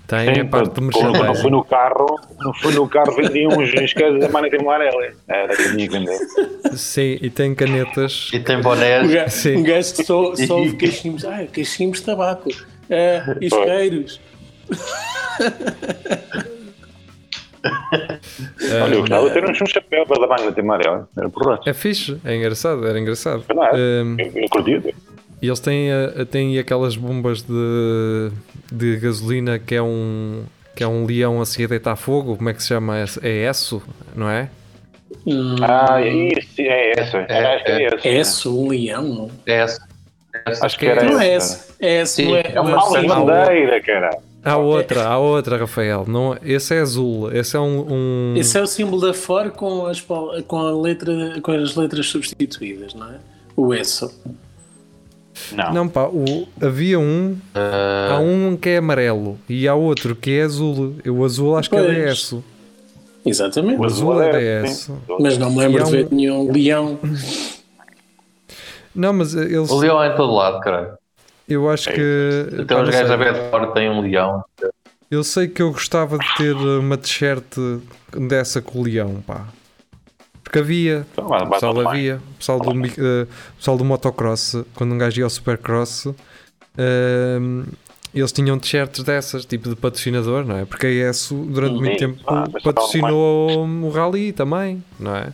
Tem 0.08 0.34
Sim, 0.34 0.40
a 0.40 0.44
parte 0.46 0.70
de 0.70 0.74
quando- 0.80 0.90
quando 0.92 1.04
não 1.04 1.12
merchandising. 1.12 1.42
fui 1.42 1.50
no 1.50 1.64
carro, 1.64 2.20
não 2.40 2.54
fui 2.54 2.72
no 2.72 2.88
carro, 2.88 3.14
vendiam 3.14 3.50
uns 3.52 3.72
iscas 3.74 4.18
da 4.18 4.28
Manita 4.30 4.56
Morelli. 4.62 5.14
Era 5.28 5.54
que 5.54 5.62
tinha 5.70 5.86
que 5.86 5.92
vender. 5.98 6.18
Sim, 6.74 7.18
e 7.20 7.28
tem 7.28 7.54
canetas. 7.54 8.30
E 8.32 8.40
tem 8.40 8.56
Um 8.56 8.62
bonés. 8.62 9.10
gajo, 9.10 9.30
Sim. 9.36 9.56
um 9.58 9.62
gajo 9.62 9.94
que 9.94 10.04
só, 10.04 10.34
só 10.34 10.56
ouve 10.58 10.76
cachimbos. 10.78 11.24
Ah, 11.26 11.44
cachimbos 11.52 11.98
de 12.00 12.06
tabaco. 12.06 12.48
Ah, 12.90 13.36
isqueiros. 13.38 14.18
Olha, 18.82 18.94
eu 18.94 19.00
gostava 19.00 19.28
de 19.28 19.34
ter 19.34 19.44
um 19.62 19.66
chapéu 19.66 20.06
da 20.06 20.26
Manita 20.26 20.62
Morelli. 20.62 21.02
Era 21.16 21.28
por 21.28 21.60
É 21.66 21.74
fixe, 21.74 22.18
é 22.24 22.34
engraçado, 22.36 22.86
era 22.86 22.98
engraçado. 22.98 23.44
Não 23.54 23.64
é? 23.64 23.72
Um, 23.74 24.16
Eu, 24.18 24.32
eu 24.42 24.48
curti. 24.48 24.94
e 25.42 25.46
eles 25.46 25.60
têm, 25.60 25.90
a- 25.92 26.24
têm 26.24 26.58
aquelas 26.58 26.96
bombas 26.96 27.42
de, 27.42 28.30
de 28.72 28.96
gasolina 28.96 29.58
que 29.58 29.74
é 29.74 29.82
um 29.82 30.44
que 30.74 30.84
é 30.84 30.86
um 30.86 31.04
leão 31.04 31.40
assim 31.40 31.64
a 31.64 31.66
deitar 31.66 31.96
fogo, 31.96 32.36
como 32.36 32.48
é 32.48 32.54
que 32.54 32.62
se 32.62 32.68
chama? 32.68 32.98
É 33.22 33.48
ESSO, 33.50 33.82
não 34.14 34.28
é? 34.30 34.48
Hum, 35.26 35.56
Ah, 35.62 36.00
isso, 36.00 36.60
é 36.60 37.00
essa. 37.00 37.16
É, 37.18 37.54
Acho 37.56 37.64
que 37.64 37.70
é 37.72 37.84
essa. 37.84 38.08
é 38.08 38.14
esse, 38.14 38.48
um 38.48 38.68
leão. 38.68 39.30
É. 39.46 39.52
Essa. 39.54 39.80
Acho 40.62 40.78
que 40.78 40.86
era 40.86 41.02
Não 41.02 41.20
é 41.20 41.34
esse. 41.34 41.72
É 41.80 41.96
é, 41.96 42.52
é 42.54 42.60
uma 42.60 42.96
é 42.98 43.02
bandeira, 43.06 43.80
cara. 43.82 44.10
Há 44.44 44.56
outra, 44.56 45.04
há 45.04 45.18
outra, 45.18 45.56
Rafael. 45.58 46.04
Não, 46.06 46.36
esse 46.44 46.74
é 46.74 46.78
azul, 46.80 47.30
esse 47.32 47.56
é 47.56 47.60
um. 47.60 47.86
um- 47.92 48.34
Esse 48.36 48.56
é 48.56 48.62
o 48.62 48.66
símbolo 48.66 49.02
da 49.02 49.12
Ford 49.12 49.50
com 49.50 49.84
as, 49.86 50.00
com, 50.00 50.56
a 50.58 50.70
letra, 50.80 51.40
com 51.42 51.50
as 51.50 51.74
letras 51.74 52.06
substituídas, 52.06 52.94
não 52.94 53.08
é? 53.10 53.16
O 53.56 53.74
ESO. 53.74 54.12
Não. 55.52 55.72
Não, 55.72 55.88
pá, 55.88 56.04
o- 56.04 56.46
havia 56.60 56.98
um. 56.98 57.36
Ah, 57.54 58.14
Há 58.14 58.18
um 58.18 58.56
que 58.56 58.68
é 58.70 58.76
amarelo 58.78 59.38
e 59.48 59.66
há 59.68 59.74
outro 59.74 60.14
que 60.16 60.30
é 60.38 60.42
azul. 60.42 60.96
Eu, 61.04 61.16
o 61.18 61.24
azul 61.24 61.56
acho 61.56 61.68
que 61.70 61.76
é 61.76 61.82
Pois. 61.82 62.18
DS. 62.20 62.34
Exatamente. 63.24 63.80
O 63.80 63.84
azul 63.84 64.22
é 64.22 64.64
sim. 64.66 64.92
DS. 64.92 64.92
Mas 65.20 65.36
não 65.38 65.50
me 65.50 65.58
lembro 65.58 65.82
há 65.82 65.84
de 65.86 65.90
ver 65.90 66.06
um- 66.10 66.14
nenhum 66.16 66.52
leão. 66.52 66.98
Não, 68.94 69.12
mas 69.12 69.34
eles. 69.34 69.70
o 69.70 69.78
leão 69.78 70.02
é 70.02 70.12
em 70.12 70.16
todo 70.16 70.32
lado, 70.34 70.60
caralho. 70.60 70.92
Eu 71.48 71.68
acho 71.70 71.90
que. 71.92 72.46
Até 72.62 72.74
pá, 72.74 72.82
os 72.82 72.90
gajos 72.90 73.06
sei. 73.06 73.14
a 73.14 73.16
ver 73.16 73.50
fora 73.50 73.66
têm 73.68 73.88
um 73.90 74.00
leão. 74.00 74.42
Eu 75.10 75.22
sei 75.24 75.48
que 75.48 75.62
eu 75.62 75.70
gostava 75.72 76.18
de 76.18 76.36
ter 76.36 76.54
uma 76.54 76.96
t-shirt 76.98 77.44
dessa 78.28 78.60
com 78.60 78.80
o 78.80 78.82
leão, 78.82 79.22
pá. 79.26 79.46
Porque 80.48 80.60
havia, 80.60 81.06
Então, 81.12 81.26
o 81.26 81.50
pessoal 81.50 81.86
havia, 81.86 82.16
o 82.16 82.38
pessoal 82.38 82.58
do, 82.58 82.70
o 82.70 83.26
pessoal 83.58 83.76
do 83.76 83.84
motocross, 83.84 84.56
quando 84.74 84.94
um 84.94 84.98
gajo 84.98 85.20
ia 85.20 85.24
ao 85.24 85.30
supercross, 85.30 86.06
ehm, 86.78 87.64
eles 88.14 88.32
tinham 88.32 88.58
t-shirts 88.58 89.04
dessas, 89.04 89.44
tipo 89.44 89.68
de 89.68 89.76
patrocinador, 89.76 90.46
não 90.46 90.56
é? 90.56 90.64
Porque 90.64 90.86
a 90.86 91.10
ESO 91.10 91.34
durante 91.34 91.74
Sim, 91.74 91.80
muito 91.80 91.98
tempo 91.98 92.22
ah, 92.26 92.46
patrocinou 92.64 93.66
o 93.66 93.90
rally 93.90 94.32
também, 94.32 94.82
não 94.98 95.14
é? 95.14 95.26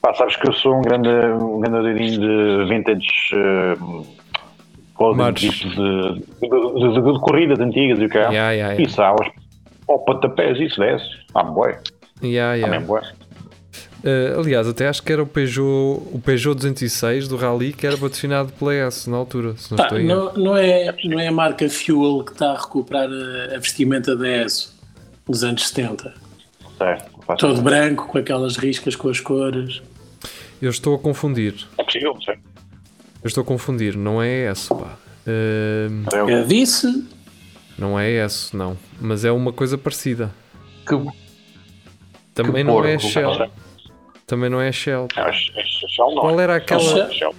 Pá, 0.00 0.14
sabes 0.14 0.36
que 0.36 0.48
eu 0.48 0.54
sou 0.54 0.78
um 0.78 0.80
grande, 0.80 1.10
um 1.10 1.60
grande 1.60 1.82
doidinho 1.82 2.18
de 2.18 2.64
vintage 2.66 3.06
uh, 3.34 4.06
de, 5.34 5.48
de, 5.50 5.68
de- 5.68 7.12
de- 7.12 7.20
corridas 7.20 7.60
antigas 7.60 7.98
e 7.98 8.06
o 8.06 8.08
que 8.08 8.16
é. 8.16 8.22
Yeah, 8.22 8.50
yeah, 8.52 8.72
yeah. 8.72 8.82
Isso 8.82 9.02
há 9.02 9.08
aos 9.08 9.28
ao 9.86 9.98
pontapés, 9.98 10.58
isso 10.58 10.80
desce. 10.80 11.04
Ah, 11.34 11.42
boé. 11.42 11.78
Yeah, 12.22 12.54
yeah. 12.54 12.72
Também 12.72 12.86
Eh, 14.06 14.34
aliás, 14.38 14.68
até 14.68 14.86
acho 14.86 15.02
que 15.02 15.10
era 15.10 15.22
o 15.22 15.26
Peugeot, 15.26 15.62
o 16.12 16.20
Peugeot 16.22 16.54
206 16.54 17.26
do 17.26 17.36
Rally 17.36 17.72
que 17.72 17.86
era 17.86 17.96
patrocinado 17.96 18.52
pela 18.52 18.74
ESO 18.74 19.10
na 19.10 19.16
altura, 19.16 19.56
se 19.56 19.70
não 19.70 19.78
Pá, 19.78 19.98
não, 19.98 20.34
não, 20.34 20.56
é, 20.56 20.94
não 21.04 21.18
é 21.18 21.28
a 21.28 21.32
marca 21.32 21.66
Fuel 21.70 22.22
que 22.22 22.32
está 22.32 22.50
a 22.50 22.60
recuperar 22.60 23.08
a, 23.08 23.54
a 23.54 23.58
vestimenta 23.58 24.14
da 24.14 24.28
ESO 24.28 24.74
dos 25.26 25.42
anos 25.42 25.68
70. 25.68 26.12
Certo. 26.76 27.36
Todo 27.38 27.62
branco, 27.62 28.06
com 28.06 28.18
aquelas 28.18 28.58
riscas 28.58 28.94
com 28.94 29.08
as 29.08 29.20
cores. 29.20 29.80
Eu 30.60 30.68
estou 30.68 30.94
a 30.94 30.98
confundir. 30.98 31.66
É 31.78 31.82
possível, 31.82 32.14
certo. 32.22 32.42
Eu 33.22 33.28
estou 33.28 33.40
a 33.40 33.44
confundir, 33.46 33.96
não 33.96 34.22
é 34.22 34.50
ESO, 34.50 34.74
pá. 34.74 34.98
Ehm, 35.26 36.04
Eu, 36.12 36.28
Eu 36.28 36.46
disse, 36.46 37.06
não 37.78 37.98
é 37.98 38.10
ESO, 38.10 38.54
não. 38.54 38.76
Mas 39.00 39.24
é 39.24 39.32
uma 39.32 39.50
coisa 39.50 39.78
parecida. 39.78 40.30
Que, 40.86 40.94
Também 42.34 42.56
Que 42.56 42.64
não 42.64 42.84
é 42.84 42.98
porco, 42.98 43.08
Shell. 43.08 43.63
Também 44.26 44.48
não 44.50 44.60
é 44.60 44.72
Shell. 44.72 45.08
acho 45.16 45.52
acho- 45.58 45.88
Shell 45.88 46.14
não. 46.14 46.20
Qual 46.22 46.40
era 46.40 46.56
aquela, 46.56 47.10
Shell. 47.12 47.34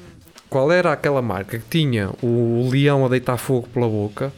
Qual 0.49 0.71
era 0.71 0.91
aquela 0.91 1.21
marca 1.21 1.57
que 1.59 1.65
tinha 1.69 2.11
o 2.21 2.69
leão 2.71 3.05
a 3.05 3.09
deitar 3.09 3.37
fogo 3.37 3.67
pela 3.69 3.87
boca 3.87 4.31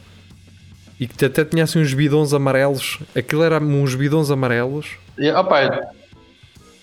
e 0.99 1.07
que 1.07 1.25
até 1.25 1.43
tinha 1.43 1.63
assim 1.65 1.79
uns 1.79 1.93
bidões 1.93 2.33
amarelos? 2.33 2.99
Aquilo 3.15 3.43
era 3.43 3.59
uns 3.59 3.93
bidões 3.95 4.31
amarelos 4.31 4.87
E, 5.17 5.29
opa, 5.29 5.91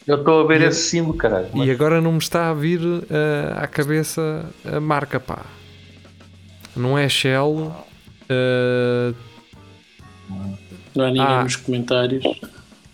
eu 0.07 0.17
estou 0.17 0.45
a 0.45 0.47
ver 0.47 0.61
esse 0.63 0.83
símbolo, 0.91 1.17
caralho. 1.17 1.49
e 1.55 1.71
agora 1.71 2.01
não 2.01 2.13
me 2.13 2.19
está 2.19 2.51
a 2.51 2.55
vir 2.55 2.81
eh, 3.11 3.53
à 3.57 3.67
cabeça 3.67 4.45
a 4.65 4.79
marca, 4.79 5.19
pá. 5.19 5.47
Não 6.77 6.99
é 6.99 7.09
Shell. 7.09 7.73
eh, 8.29 9.15
não 10.95 11.05
há 11.05 11.09
ninguém 11.09 11.23
Ah. 11.23 11.43
nos 11.43 11.57
comentários. 11.57 12.23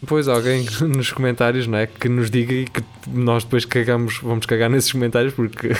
Pois 0.06 0.28
alguém 0.28 0.64
nos 0.96 1.12
comentários, 1.12 1.66
não 1.66 1.78
é? 1.78 1.86
Que 1.86 2.08
nos 2.08 2.30
diga 2.30 2.52
e 2.54 2.64
que 2.64 2.82
nós 3.08 3.44
depois 3.44 3.64
cagamos, 3.64 4.18
vamos 4.22 4.46
cagar 4.46 4.70
nesses 4.70 4.90
comentários 4.92 5.34
porque 5.34 5.70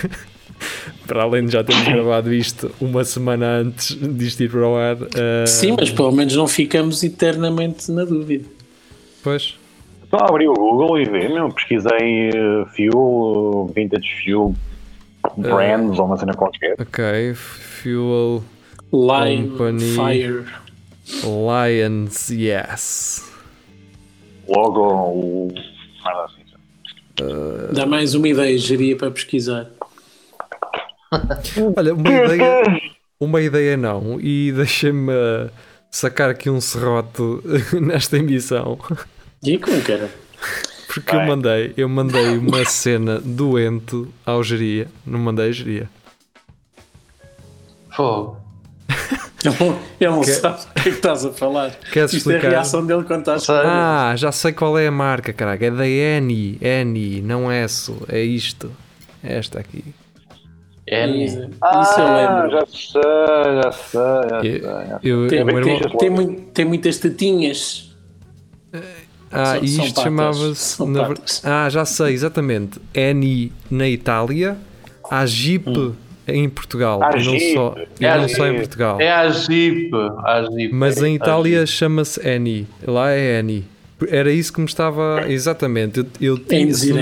para 1.07 1.23
além 1.23 1.47
de 1.47 1.53
já 1.53 1.65
termos 1.65 1.87
gravado 1.89 2.33
isto 2.33 2.71
uma 2.81 3.03
semana 3.05 3.47
antes 3.59 3.97
disto 3.99 4.43
ir 4.43 4.51
para 4.51 4.69
o 4.69 4.77
ar. 4.77 4.97
eh, 5.15 5.47
Sim, 5.47 5.75
mas 5.79 5.91
pelo 5.91 6.13
menos 6.13 6.35
não 6.37 6.47
ficamos 6.47 7.03
eternamente 7.03 7.91
na 7.91 8.05
dúvida. 8.05 8.47
Pois. 9.23 9.55
Então 10.07 10.19
abri 10.27 10.49
o 10.49 10.55
Google 10.55 10.99
e 11.01 11.05
vê, 11.05 11.29
meu, 11.29 11.49
pesquisei 11.51 12.31
eh, 12.31 12.65
fuel, 12.75 13.69
eh, 13.71 13.73
vintage 13.75 14.23
fuel 14.25 14.55
brands 15.37 15.99
ou 15.99 16.07
uma 16.07 16.17
cena 16.17 16.35
qualquer. 16.35 16.75
Ok. 16.81 17.35
Fuel. 17.35 18.43
Lion 18.93 19.49
Company, 19.51 19.95
Fire. 19.95 20.45
Lions, 21.25 22.29
yes. 22.31 23.25
Logo 24.51 24.81
o. 24.81 25.49
Uh... 27.21 27.73
Dá 27.73 27.87
mais 27.87 28.15
uma 28.15 28.29
ideia, 28.29 28.59
geria 28.59 28.97
para 28.97 29.11
pesquisar. 29.11 29.71
Olha, 31.77 31.95
uma 31.95 32.11
ideia, 32.11 32.81
uma 33.21 33.41
ideia 33.41 33.77
não, 33.77 34.21
e 34.21 34.51
deixa-me 34.53 35.13
sacar 35.91 36.31
aqui 36.31 36.51
um 36.51 36.61
serrote 36.61 37.23
nesta 37.81 38.17
emissão. 38.17 38.79
E 39.45 39.57
como 39.59 39.83
que 39.83 39.93
era? 39.93 40.11
Porque 40.93 41.15
eu 41.15 41.21
mandei, 41.21 41.73
eu 41.77 41.89
mandei 41.89 42.37
uma 42.37 42.65
cena 42.65 43.21
doente 43.21 44.09
ao 44.27 44.43
geria, 44.43 44.89
não 45.07 45.21
mandei 45.21 45.49
a 45.49 45.53
geria. 45.53 45.89
Fogo. 47.95 48.40
Ele 49.45 50.11
não 50.11 50.23
sabe 50.23 50.61
o 50.63 50.73
que 50.75 50.81
é 50.81 50.83
que 50.83 50.89
estás 50.91 51.25
a 51.25 51.33
falar. 51.33 51.71
Queres 51.93 52.13
Isto 52.13 52.31
explicar? 52.31 52.45
é 52.45 52.47
a 52.49 52.51
reação 52.51 52.85
dele 52.87 53.05
quando 53.05 53.21
estás 53.21 53.49
a 53.49 54.11
Ah, 54.11 54.17
já 54.17 54.31
sei 54.33 54.53
qual 54.53 54.79
é 54.79 54.87
a 54.87 54.91
marca, 54.91 55.33
caraca. 55.33 55.65
É 55.65 55.71
da 55.71 55.87
Eni. 55.89 56.59
Eni, 56.61 57.23
não 57.23 57.51
é 57.51 57.65
isso. 57.65 57.97
É 58.09 58.21
isto. 58.23 58.71
É 59.25 59.39
esta 59.39 59.59
aqui. 59.61 59.83
Eni. 60.87 61.25
Isso, 61.25 61.37
isso 61.39 61.47
eu 61.53 61.59
Ah, 61.63 62.43
lembro. 62.43 62.51
já 62.51 62.67
sei, 62.67 63.63
já 63.63 63.73
sei, 63.73 64.03
já 64.33 64.41
sei. 64.43 64.61
já 64.63 64.99
sei. 65.01 65.11
Eu, 65.11 65.29
Tem, 65.29 65.43
o 65.43 65.47
meu 65.47 65.59
irmão- 65.59 65.79
tem, 65.81 65.99
tem, 65.99 66.11
mui- 66.11 66.37
tem 66.53 66.65
muitas 66.65 66.99
tetinhas. 66.99 67.91
Ah, 69.33 69.55
São- 69.55 69.63
e 69.63 69.67
isto 69.87 70.01
chamava-se. 70.03 70.85
Na. 70.87 71.15
Ah, 71.45 71.69
já 71.71 71.85
sei, 71.85 72.13
exatamente. 72.15 72.81
Eni 72.93 73.53
na 73.71 73.89
Itália, 73.89 74.57
a 75.09 75.25
Jeep 75.27 75.69
Hum. 75.71 75.95
Em 76.35 76.49
Portugal. 76.49 77.03
A 77.03 77.11
e 77.11 77.25
não 77.25 77.39
Jeep. 77.39 77.55
só, 77.55 77.75
e 78.01 78.05
É 78.05 78.11
a 78.11 78.19
não 78.19 78.29
só 78.29 78.47
em. 78.47 78.57
Portugal. 78.57 79.01
É 79.01 79.11
a 79.13 79.29
Jeep. 79.29 79.91
A 80.25 80.43
Jeep. 80.51 80.75
Mas 80.75 81.03
é, 81.03 81.09
em 81.09 81.15
Itália 81.15 81.67
chama-se 81.67 82.21
Eni. 82.29 82.67
Lá 82.87 83.11
é 83.13 83.39
Eni. 83.41 83.65
Era 84.09 84.33
isso 84.33 84.53
que 84.53 84.61
me 84.61 84.67
estava. 84.67 85.25
Exatamente. 85.29 86.01
Eu, 86.01 86.07
eu 86.21 86.39
tinha, 86.39 86.73
se, 86.75 86.93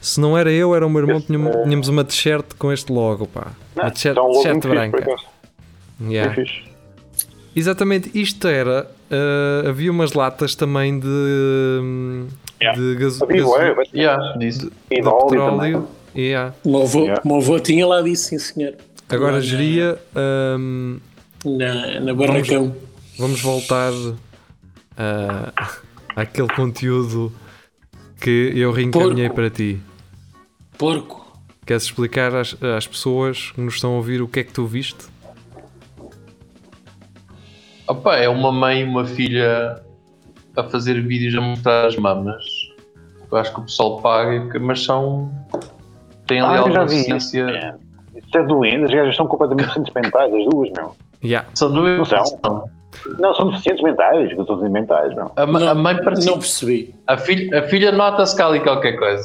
se 0.00 0.20
não 0.20 0.36
era 0.36 0.50
eu, 0.52 0.74
era 0.74 0.86
o 0.86 0.90
meu 0.90 1.00
irmão. 1.02 1.20
Tínhamos, 1.20 1.56
tínhamos 1.64 1.88
uma 1.88 2.04
t-shirt 2.04 2.44
com 2.58 2.70
este 2.72 2.92
logo, 2.92 3.26
pá. 3.26 3.48
Uma 3.74 3.84
Não, 3.84 3.90
t-shirt 3.90 4.12
então, 4.12 4.24
logo 4.26 4.38
t-shirt 4.42 4.54
fixe, 4.56 4.68
por 4.68 4.74
branca. 4.74 4.98
acaso. 4.98 5.24
Yeah. 6.06 6.34
Fixe. 6.34 6.68
Exatamente, 7.56 8.10
isto 8.14 8.46
era. 8.46 8.88
ah, 9.10 9.68
havia 9.68 9.90
umas 9.90 10.12
latas 10.12 10.54
também 10.54 10.98
de. 11.00 11.06
hum, 11.08 12.26
Yeah. 12.60 12.76
de 12.80 12.94
gaso, 12.96 13.22
Havia, 13.22 13.36
gaso- 13.42 13.54
Yeah, 13.94 14.36
de 14.36 14.48
de 14.48 14.58
também. 14.58 15.02
petróleo. 15.30 15.88
Yeah. 16.16 16.54
O 16.64 16.70
meu 16.70 16.82
avô, 16.82 17.00
Yeah. 17.04 17.22
avô 17.36 17.60
tinha 17.60 17.86
lá 17.86 18.00
disso, 18.02 18.28
sim 18.30 18.38
senhor. 18.38 18.74
Agora 19.08 19.32
Lá 19.34 19.40
geria. 19.40 19.98
hum, 20.58 20.98
Na, 21.44 22.00
na 22.00 22.14
Barracão. 22.14 22.74
vamos 23.18 23.40
voltar 23.40 23.92
a, 24.96 25.52
àquele 26.16 26.48
conteúdo 26.48 27.32
que 28.20 28.52
eu 28.54 28.72
reencaminhei 28.72 29.28
Porco. 29.28 29.34
para 29.34 29.50
ti. 29.50 29.80
Porco. 30.76 31.38
Queres 31.64 31.84
explicar 31.84 32.34
às, 32.34 32.56
às 32.62 32.86
pessoas 32.86 33.50
que 33.52 33.60
nos 33.60 33.74
estão 33.74 33.92
a 33.92 33.96
ouvir 33.96 34.20
o 34.22 34.28
que 34.28 34.40
é 34.40 34.44
que 34.44 34.52
tu 34.52 34.66
viste? 34.66 35.04
Opa, 37.86 38.16
é 38.16 38.28
uma 38.28 38.52
mãe 38.52 38.80
e 38.80 38.84
uma 38.84 39.04
filha 39.04 39.80
a 40.56 40.64
fazer 40.64 41.00
vídeos 41.06 41.34
a 41.34 41.40
mostrar 41.40 41.86
as 41.86 41.96
mamas. 41.96 42.44
Eu 43.30 43.38
acho 43.38 43.54
que 43.54 43.60
o 43.60 43.62
pessoal 43.64 44.00
paga, 44.00 44.58
mas 44.58 44.82
são. 44.84 45.30
Têm 46.28 46.40
ali 46.40 46.54
Ah, 46.54 46.56
eu 46.58 46.72
já 46.72 46.80
alguma 46.80 46.86
vi 46.86 46.96
isso. 46.96 47.04
ciência. 47.06 47.42
É. 47.50 47.74
Isso 48.18 48.36
é 48.38 48.42
doente, 48.44 48.84
as 48.84 48.90
gajas 48.90 49.10
estão 49.10 49.26
completamente 49.26 49.66
deficientes 49.68 49.94
mentais, 49.94 50.32
as 50.34 50.44
duas, 50.46 50.70
meu. 50.72 50.94
Yeah. 51.24 51.48
São 51.54 51.72
duas. 51.72 51.98
Não 51.98 52.04
são? 52.04 52.64
Não, 53.18 53.34
são 53.34 53.50
deficientes 53.50 53.82
mentais, 53.82 54.30
a 54.38 54.42
dizer 54.54 54.70
mentais, 54.70 55.14
meu. 55.14 55.30
A, 55.36 55.46
ma- 55.46 55.70
a 55.70 55.74
mãe 55.74 55.96
parece. 56.02 56.26
Não 56.26 56.38
percebi. 56.38 56.94
A 57.06 57.16
filha, 57.16 57.58
a 57.58 57.62
filha 57.64 57.92
nota-se 57.92 58.36
cá 58.36 58.46
ali 58.46 58.60
qualquer 58.60 58.92
coisa. 58.98 59.22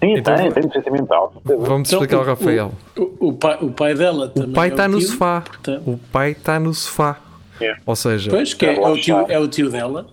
Sim, 0.00 0.18
Então, 0.18 0.34
tem, 0.36 0.50
tem 0.52 0.62
deficiência 0.64 0.92
mental. 0.92 1.32
Vamos 1.44 1.88
Então, 1.88 2.02
explicar 2.02 2.16
ao 2.16 2.22
o- 2.22 2.26
Rafael. 2.26 2.72
O, 2.96 3.28
o 3.28 3.32
pai, 3.32 3.58
o 3.62 3.70
pai 3.70 3.94
dela 3.94 4.26
O 4.26 4.28
também. 4.28 4.52
pai 4.52 4.68
é 4.68 4.70
está 4.72 4.86
no 4.88 4.98
tio, 4.98 5.08
sofá. 5.08 5.40
portanto. 5.40 5.82
O 5.90 5.98
pai 6.12 6.30
está 6.32 6.60
no 6.60 6.74
sofá. 6.74 7.16
Yeah. 7.60 7.80
Ou 7.86 7.96
seja, 7.96 8.30
Pois, 8.30 8.52
que 8.52 8.66
é, 8.66 8.74
é 8.76 8.88
o 8.88 8.96
tio, 8.96 9.16
é 9.28 9.38
o 9.38 9.48
tio 9.48 9.70
dela. 9.70 10.06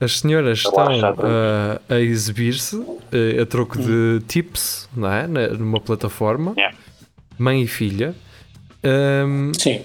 As 0.00 0.18
senhoras 0.20 0.58
estão 0.58 0.86
ah, 1.22 1.80
a 1.88 2.00
exibir-se 2.00 2.80
eh, 3.12 3.40
a 3.42 3.46
troco 3.46 3.78
de 3.78 4.20
tips 4.26 4.88
não 4.96 5.10
é? 5.10 5.26
Numa 5.26 5.80
plataforma, 5.80 6.52
Yeah. 6.56 6.76
mãe 7.38 7.62
e 7.62 7.66
filha. 7.66 8.14
Ahm, 8.84 9.52
Sim. 9.54 9.82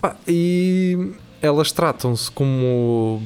pá, 0.00 0.16
e 0.26 1.12
elas 1.40 1.72
tratam-se 1.72 2.30
como 2.30 3.22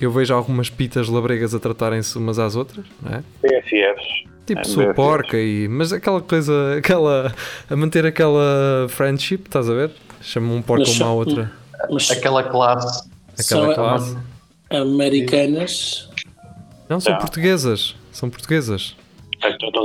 eu 0.00 0.10
vejo 0.10 0.34
algumas 0.34 0.68
pitas 0.70 1.08
labregas 1.08 1.54
a 1.54 1.58
tratarem-se 1.60 2.16
umas 2.18 2.38
às 2.38 2.56
outras, 2.56 2.84
não 3.02 3.12
é? 3.18 3.22
PFFs. 3.42 4.30
Tipo 4.46 4.60
É, 4.60 4.64
sua 4.64 4.82
BFFs. 4.84 4.96
porca 4.96 5.36
e. 5.38 5.68
Mas 5.68 5.92
aquela 5.92 6.20
coisa, 6.20 6.76
aquela. 6.78 7.32
a 7.68 7.76
manter 7.76 8.04
aquela 8.06 8.86
friendship, 8.88 9.42
estás 9.44 9.68
a 9.68 9.74
ver? 9.74 9.90
Chamam 10.20 10.56
um 10.56 10.62
porco 10.62 10.84
Mas 10.86 10.96
uma 10.98 11.06
à 11.06 11.12
outra. 11.12 11.52
Mas 11.90 12.10
Aquela 12.10 12.42
classe. 12.42 13.08
Aquela 13.38 13.66
são 13.66 13.74
classe. 13.74 14.16
Americanas. 14.70 16.08
Não, 16.88 17.00
são 17.00 17.12
Não. 17.12 17.20
portuguesas. 17.20 17.94
São 18.12 18.28
portuguesas. 18.30 18.96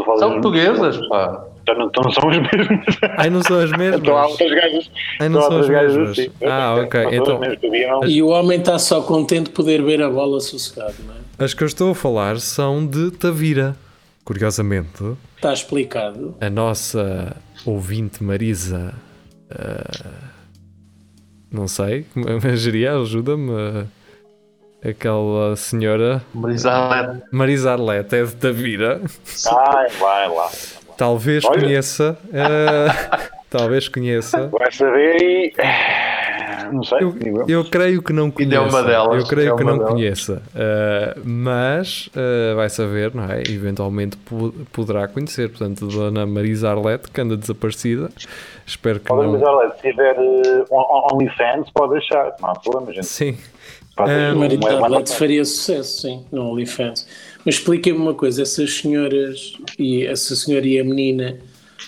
Falar 0.05 0.17
São 0.19 0.31
portuguesas, 0.33 0.97
pá. 1.07 1.45
Então 1.61 1.75
não, 1.79 1.87
então 1.87 2.03
não 2.03 2.11
são 2.11 2.29
as 2.29 2.37
mesmas. 2.37 2.97
Ai, 3.17 3.29
não 3.29 3.41
são 3.41 3.59
as 3.59 3.71
mesmas. 3.71 4.01
Então 4.01 4.17
há 4.17 4.27
outras 4.27 4.51
gajas. 4.51 4.91
Ai, 5.19 5.29
não 5.29 5.39
então 5.39 5.49
são 5.51 5.59
as 5.59 5.69
mesmas. 5.69 6.17
Ah, 6.43 6.75
ok. 6.75 7.01
Então. 7.11 7.41
E 8.07 8.21
o 8.21 8.27
homem 8.27 8.59
está 8.59 8.77
só 8.77 9.01
contente 9.01 9.45
de 9.45 9.49
poder 9.51 9.81
ver 9.83 10.01
a 10.01 10.09
bola 10.09 10.39
sossegado, 10.41 10.95
não 11.05 11.13
é? 11.15 11.17
as 11.43 11.53
que 11.53 11.63
eu 11.63 11.67
estou 11.67 11.91
a 11.91 11.95
falar 11.95 12.39
são 12.39 12.85
de 12.85 13.11
Tavira. 13.11 13.75
Curiosamente, 14.23 15.03
Está 15.35 15.53
explicado. 15.53 16.35
a 16.41 16.49
nossa 16.49 17.35
ouvinte 17.65 18.23
Marisa. 18.23 18.93
ah, 19.51 20.11
não 21.51 21.67
sei, 21.67 22.05
mas 22.15 22.59
geria, 22.59 22.95
ajuda-me. 22.97 23.51
ah, 23.51 23.85
aquela 24.87 25.55
senhora 25.55 26.21
Marisa 27.31 27.71
Arleta 27.71 28.15
é 28.17 28.23
de 28.23 28.35
Tavira. 28.35 29.01
Ai, 29.51 29.87
vai 29.99 30.29
lá. 30.29 30.49
Talvez 30.97 31.43
Olha. 31.45 31.59
conheça. 31.59 32.17
ah, 32.33 33.19
talvez 33.49 33.87
conheça. 33.89 34.47
Vai 34.47 34.71
saber 34.71 35.21
e. 35.21 35.53
Não 36.71 36.83
sei, 36.83 36.97
Eu, 36.99 37.45
eu. 37.47 37.63
creio 37.65 38.01
que 38.01 38.11
não 38.11 38.25
Ainda 38.39 38.55
é 38.55 38.57
conheça. 38.57 38.75
uma 38.77 38.83
delas, 38.83 39.21
eu 39.23 39.27
creio 39.29 39.53
é 39.53 39.57
que 39.57 39.63
não 39.63 39.77
delas. 39.77 39.91
conheça. 39.93 40.41
Ah, 40.55 41.15
mas 41.23 42.09
ah, 42.15 42.55
vai 42.55 42.69
saber, 42.69 43.13
não 43.13 43.25
é? 43.25 43.41
Eventualmente 43.47 44.17
po- 44.17 44.53
poderá 44.73 45.07
conhecer. 45.07 45.49
Portanto, 45.49 45.85
Dona 45.87 46.25
Marisa 46.25 46.69
Arlete, 46.71 47.11
que 47.11 47.21
anda 47.21 47.35
desaparecida. 47.37 48.09
Espero 48.65 48.99
que 48.99 49.13
mas 49.13 49.25
não. 49.31 49.41
olha, 49.43 49.71
se 49.75 49.81
tiver 49.81 50.17
uh, 50.17 50.65
on- 50.71 51.07
OnlyFans, 51.13 51.69
pode 51.71 51.93
deixar, 51.93 52.33
não 52.41 52.49
há 52.49 52.55
problema, 52.59 52.91
gente. 52.93 53.05
Sim. 53.05 53.37
Faz 53.95 54.09
Ah, 54.11 54.33
uma- 54.33 54.47
uma- 54.47 54.85
Arlete 54.85 55.13
faria 55.15 55.45
sucesso, 55.45 56.01
sim, 56.01 56.23
no 56.31 56.51
OnlyFans. 56.51 57.07
Mas 57.45 57.55
expliquem-me 57.55 57.99
uma 57.99 58.13
coisa: 58.13 58.41
essas 58.41 58.73
senhoras, 58.73 59.53
e 59.79 60.05
essa 60.05 60.35
senhora 60.35 60.65
e 60.67 60.79
a 60.79 60.83
menina 60.83 61.37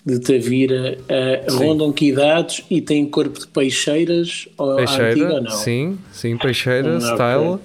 de 0.05 0.19
Tavira 0.19 0.97
eh, 1.09 1.45
rondam 1.49 1.91
que 1.91 2.05
idades 2.07 2.63
e 2.69 2.79
têm 2.81 3.05
corpo 3.05 3.39
de 3.39 3.47
peixeiras 3.47 4.47
ou 4.57 4.71
à 4.77 4.81
antiga 4.81 4.95
ou 4.95 5.05
Peixeira, 5.15 5.41
não? 5.41 5.51
sim, 5.51 5.97
sim, 6.13 6.37
Peixeira, 6.37 6.95
Hum, 6.95 7.01
style. 7.01 7.59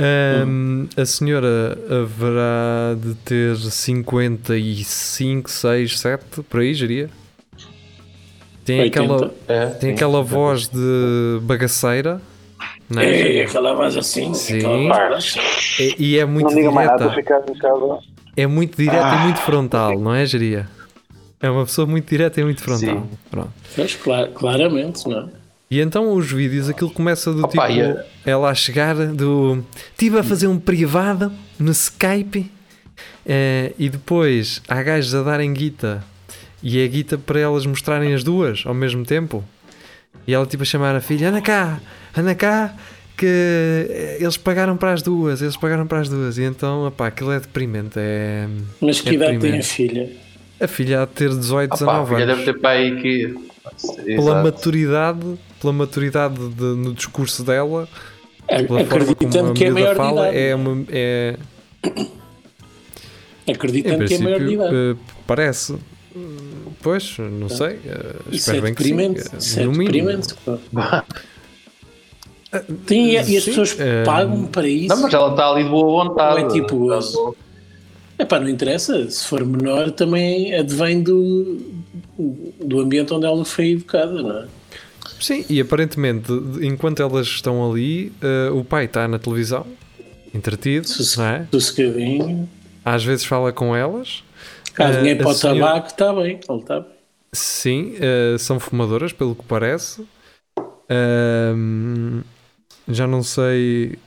Ahm, 0.00 0.86
A 0.96 1.04
senhora 1.04 1.76
haverá 1.90 2.96
de 3.00 3.14
ter 3.16 3.56
55, 3.56 5.50
6, 5.50 5.98
7, 5.98 6.42
por 6.48 6.60
aí, 6.60 6.72
geria. 6.74 7.10
Tem 8.64 8.80
80. 8.80 9.14
aquela, 9.14 9.34
É, 9.48 9.66
tem 9.66 9.90
sim. 9.90 9.94
aquela 9.94 10.22
voz 10.22 10.68
de 10.68 11.40
bagaceira, 11.42 12.20
não 12.90 13.02
é? 13.02 13.38
É, 13.38 13.42
aquela 13.44 13.74
voz 13.74 13.96
assim, 13.96 14.32
Sim. 14.34 14.58
aquela 14.58 15.08
voz 15.08 15.36
E, 15.78 15.94
e 15.98 16.18
é 16.18 16.24
muito 16.24 16.48
Não 16.50 16.54
diga 16.56 16.70
mais 16.70 16.88
nada, 16.88 17.08
direta. 17.08 17.42
ficar. 17.42 17.98
É 18.36 18.46
muito 18.46 18.76
direta 18.76 19.06
Ah. 19.06 19.16
e 19.16 19.24
muito 19.24 19.40
frontal, 19.40 19.98
não 19.98 20.14
é, 20.14 20.24
geria? 20.24 20.68
É 21.40 21.48
uma 21.50 21.64
pessoa 21.64 21.86
muito 21.86 22.08
direta 22.08 22.40
e 22.40 22.44
muito 22.44 22.60
frontal. 22.62 22.96
Sim. 22.96 23.08
Pronto. 23.30 23.52
Pois, 23.76 23.94
clar- 23.94 24.28
claramente, 24.28 25.06
não 25.08 25.20
é? 25.20 25.26
E 25.70 25.80
então 25.80 26.12
os 26.14 26.32
vídeos, 26.32 26.68
aquilo 26.68 26.90
começa 26.90 27.30
do 27.32 27.40
Opa, 27.44 27.68
tipo, 27.68 27.82
a- 27.82 28.04
ela 28.24 28.48
a 28.50 28.54
chegar 28.54 28.94
do. 28.94 29.62
Estive 29.92 30.18
a 30.18 30.22
fazer 30.24 30.46
um 30.46 30.58
privado 30.58 31.30
no 31.58 31.70
Skype 31.72 32.50
eh, 33.26 33.72
e 33.78 33.88
depois 33.88 34.62
há 34.66 34.82
gajos 34.82 35.14
a 35.14 35.22
darem 35.22 35.52
guita 35.52 36.02
e 36.62 36.80
é 36.80 36.88
guita 36.88 37.18
para 37.18 37.38
elas 37.38 37.66
mostrarem 37.66 38.14
as 38.14 38.24
duas 38.24 38.62
ao 38.66 38.72
mesmo 38.74 39.04
tempo. 39.04 39.44
E 40.26 40.32
ela 40.34 40.46
tipo 40.46 40.62
a 40.62 40.66
chamar 40.66 40.94
a 40.96 41.00
filha: 41.00 41.28
anda 41.28 41.40
cá, 41.42 41.78
anda 42.18 42.34
cá, 42.34 42.74
que 43.16 43.26
eh, 43.26 44.18
eles 44.20 44.36
pagaram 44.36 44.76
para 44.76 44.92
as 44.92 45.02
duas, 45.02 45.42
eles 45.42 45.56
pagaram 45.56 45.86
para 45.86 46.00
as 46.00 46.08
duas. 46.08 46.38
E 46.38 46.44
então, 46.44 46.86
opá, 46.86 47.08
aquilo 47.08 47.32
é 47.32 47.40
deprimente. 47.40 47.94
É, 47.96 48.46
Mas 48.80 49.00
que 49.00 49.10
é 49.10 49.14
idade 49.14 49.38
tem 49.38 49.58
a 49.58 49.62
filha? 49.62 50.10
A 50.60 50.66
filha 50.68 51.02
há 51.02 51.04
de 51.04 51.12
ter 51.12 51.28
18, 51.28 51.72
19 51.72 51.98
anos. 51.98 52.10
A 52.10 52.14
filha 52.14 52.26
deve 52.26 52.44
ter 52.44 52.60
pai 52.60 52.96
que. 53.02 53.34
Pela 54.04 54.22
Exato. 54.22 54.44
maturidade, 54.44 55.38
pela 55.60 55.72
maturidade 55.72 56.48
de, 56.48 56.64
no 56.64 56.94
discurso 56.94 57.44
dela, 57.44 57.86
acreditando 58.80 59.52
que 59.52 59.64
é 59.64 59.70
maior 59.70 59.94
fala, 59.94 60.22
de 60.22 60.28
idade. 60.30 60.38
É 60.38 60.54
uma, 60.54 60.84
é... 60.88 61.36
Acreditando 63.52 64.04
que 64.06 64.14
é 64.14 64.18
maior 64.18 64.40
de 64.40 64.54
idade. 64.54 64.74
Uh, 64.74 64.98
parece. 65.26 65.76
Pois, 66.80 67.16
não 67.18 67.48
sei. 67.48 67.76
Uh, 67.76 68.32
espero 68.32 68.58
é 68.58 68.60
bem 68.62 68.74
que 68.74 68.84
sim. 68.84 69.14
Isso 69.38 69.60
é 69.60 69.64
no 69.64 69.72
mínimo. 69.72 70.08
Tem, 72.86 73.12
e 73.12 73.18
as 73.18 73.26
Sim, 73.26 73.34
pessoas 73.34 73.76
pagam 74.04 74.46
para 74.46 74.66
isso. 74.66 74.88
Não, 74.88 75.02
mas 75.02 75.12
ela 75.12 75.30
está 75.30 75.50
ali 75.50 75.64
de 75.64 75.70
boa 75.70 76.04
vontade. 76.04 76.42
Não 76.42 76.48
é 76.48 76.52
tipo. 76.52 77.36
É 78.18 78.24
pá, 78.24 78.40
não 78.40 78.48
interessa. 78.48 79.08
Se 79.10 79.26
for 79.26 79.44
menor, 79.44 79.90
também 79.90 80.54
advém 80.54 81.02
do, 81.02 81.60
do 82.58 82.80
ambiente 82.80 83.12
onde 83.12 83.26
ela 83.26 83.44
foi 83.44 83.72
educada, 83.72 84.22
não 84.22 84.38
é? 84.38 84.46
Sim, 85.20 85.44
e 85.48 85.60
aparentemente, 85.60 86.32
enquanto 86.62 87.02
elas 87.02 87.26
estão 87.26 87.70
ali, 87.70 88.12
uh, 88.22 88.56
o 88.56 88.64
pai 88.64 88.84
está 88.86 89.06
na 89.08 89.18
televisão, 89.18 89.66
entretido, 90.32 90.88
não 91.16 91.24
é? 91.24 91.46
Sossegadinho. 91.50 92.48
Às 92.84 93.04
vezes 93.04 93.24
fala 93.24 93.52
com 93.52 93.74
elas. 93.74 94.22
Há 94.78 94.88
uh, 94.88 94.92
dinheiro 94.98 95.20
para 95.20 95.30
o 95.30 95.34
senhora... 95.34 95.58
tabaco, 95.60 95.86
está 95.88 96.12
bem, 96.12 96.40
ele 96.48 96.60
está 96.60 96.80
bem. 96.80 96.90
Sim, 97.32 97.94
uh, 97.96 98.38
são 98.38 98.58
fumadoras, 98.58 99.12
pelo 99.12 99.34
que 99.34 99.44
parece. 99.44 100.02
Uh, 100.58 102.22
já 102.88 103.06
não 103.06 103.22
sei. 103.22 103.98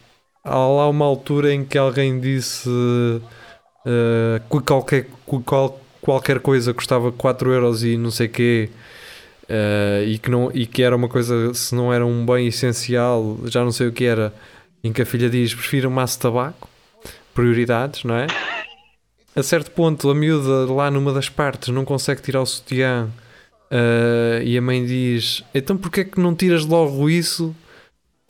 Há 0.43 0.55
lá 0.57 0.89
uma 0.89 1.05
altura 1.05 1.53
em 1.53 1.63
que 1.63 1.77
alguém 1.77 2.19
disse 2.19 2.67
uh, 2.69 3.21
que 4.49 4.65
qualquer, 4.65 5.07
qual, 5.45 5.79
qualquer 6.01 6.39
coisa 6.39 6.73
custava 6.73 7.11
4 7.11 7.53
euros 7.53 7.83
e 7.83 7.95
não 7.97 8.11
sei 8.11 8.27
quê. 8.27 8.69
Uh, 9.43 10.07
e, 10.07 10.17
que 10.17 10.31
não, 10.31 10.49
e 10.53 10.65
que 10.65 10.81
era 10.81 10.95
uma 10.95 11.09
coisa, 11.09 11.53
se 11.53 11.75
não 11.75 11.93
era 11.93 12.05
um 12.05 12.25
bem 12.25 12.47
essencial, 12.47 13.37
já 13.45 13.63
não 13.63 13.71
sei 13.71 13.87
o 13.87 13.91
que 13.91 14.05
era, 14.05 14.33
em 14.83 14.93
que 14.93 15.01
a 15.01 15.05
filha 15.05 15.29
diz: 15.29 15.53
prefiro 15.53 15.89
um 15.89 15.91
maço 15.91 16.15
de 16.15 16.21
tabaco, 16.21 16.69
prioridades, 17.33 18.03
não 18.03 18.15
é? 18.15 18.27
A 19.35 19.43
certo 19.43 19.71
ponto, 19.71 20.09
a 20.09 20.15
miúda 20.15 20.71
lá 20.71 20.89
numa 20.89 21.13
das 21.13 21.29
partes 21.29 21.69
não 21.69 21.85
consegue 21.85 22.21
tirar 22.21 22.41
o 22.41 22.45
sutiã 22.45 23.09
uh, 23.71 24.41
e 24.43 24.57
a 24.57 24.61
mãe 24.61 24.85
diz: 24.85 25.43
então 25.53 25.77
porquê 25.77 26.01
é 26.01 26.05
que 26.05 26.19
não 26.19 26.33
tiras 26.33 26.65
logo 26.65 27.09
isso? 27.09 27.55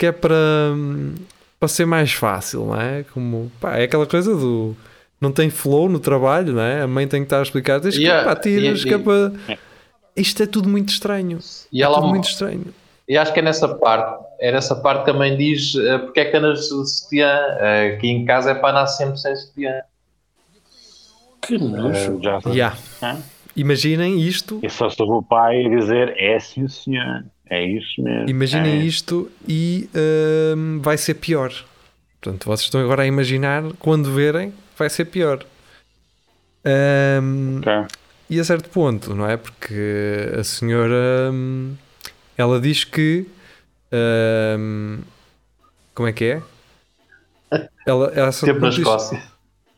Que 0.01 0.07
é 0.07 0.11
para, 0.11 0.35
para 1.59 1.69
ser 1.69 1.85
mais 1.85 2.11
fácil, 2.11 2.65
não 2.65 2.81
é? 2.81 3.05
Como, 3.13 3.51
pá, 3.61 3.77
é 3.77 3.83
aquela 3.83 4.07
coisa 4.07 4.35
do 4.35 4.75
não 5.21 5.31
tem 5.31 5.51
flow 5.51 5.87
no 5.87 5.99
trabalho, 5.99 6.53
não 6.53 6.61
é? 6.63 6.81
A 6.81 6.87
mãe 6.87 7.07
tem 7.07 7.21
que 7.21 7.27
estar 7.27 7.37
a 7.37 7.43
explicar, 7.43 7.79
tens 7.79 7.95
que 7.95 8.05
yeah, 8.05 8.27
pá, 8.27 8.35
tiras, 8.35 8.83
é 8.83 8.97
para. 8.97 9.31
Isto 10.15 10.41
é 10.41 10.47
tudo 10.47 10.67
muito 10.67 10.89
estranho. 10.89 11.37
E 11.71 11.83
é 11.83 11.85
ela, 11.85 11.97
tudo 11.97 12.07
muito 12.07 12.27
estranho. 12.27 12.73
E 13.07 13.15
acho 13.15 13.31
que 13.31 13.41
é 13.41 13.43
nessa 13.43 13.67
parte, 13.67 14.25
é 14.39 14.51
nessa 14.51 14.75
parte 14.75 15.05
que 15.05 15.11
a 15.11 15.13
mãe 15.13 15.37
diz 15.37 15.75
uh, 15.75 15.99
porque 15.99 16.21
é 16.21 16.25
que 16.25 16.35
andas 16.35 16.61
de 16.61 16.89
sutiã, 16.89 17.37
uh, 17.37 17.95
aqui 17.95 18.07
em 18.07 18.25
casa 18.25 18.51
é 18.51 18.55
para 18.55 18.71
andar 18.71 18.87
sempre 18.87 19.19
sem 19.19 19.35
sutiã. 19.35 19.81
Que 21.43 21.59
nojo. 21.59 22.15
Uh, 22.15 22.23
já 22.23 22.39
yeah. 22.47 22.77
Imaginem 23.55 24.19
isto. 24.19 24.59
E 24.63 24.69
só 24.69 24.89
sobre 24.89 25.13
o 25.13 25.21
pai 25.21 25.69
dizer 25.69 26.15
é 26.17 26.39
sim 26.39 26.67
senhor. 26.67 27.23
É 27.51 27.61
isso 27.65 28.01
mesmo. 28.01 28.29
Imaginem 28.29 28.79
é. 28.79 28.83
isto 28.85 29.29
e 29.45 29.89
uh, 29.93 30.79
vai 30.79 30.97
ser 30.97 31.15
pior. 31.15 31.51
Portanto, 32.21 32.45
vocês 32.45 32.61
estão 32.61 32.79
agora 32.79 33.03
a 33.03 33.05
imaginar, 33.05 33.61
quando 33.77 34.13
verem, 34.13 34.53
vai 34.77 34.89
ser 34.89 35.05
pior. 35.05 35.45
Um, 36.65 37.57
okay. 37.57 37.87
E 38.29 38.39
a 38.39 38.43
certo 38.45 38.69
ponto, 38.69 39.13
não 39.13 39.29
é? 39.29 39.35
Porque 39.35 40.31
a 40.39 40.43
senhora 40.45 41.29
hum, 41.33 41.75
ela 42.37 42.57
diz 42.61 42.85
que 42.85 43.27
hum, 44.57 44.99
como 45.93 46.07
é 46.07 46.13
que 46.13 46.25
é? 46.25 46.41
Ela, 47.85 48.13
ela 48.15 48.31
Sempre 48.31 48.61
na 48.61 48.69
Escócia. 48.69 49.21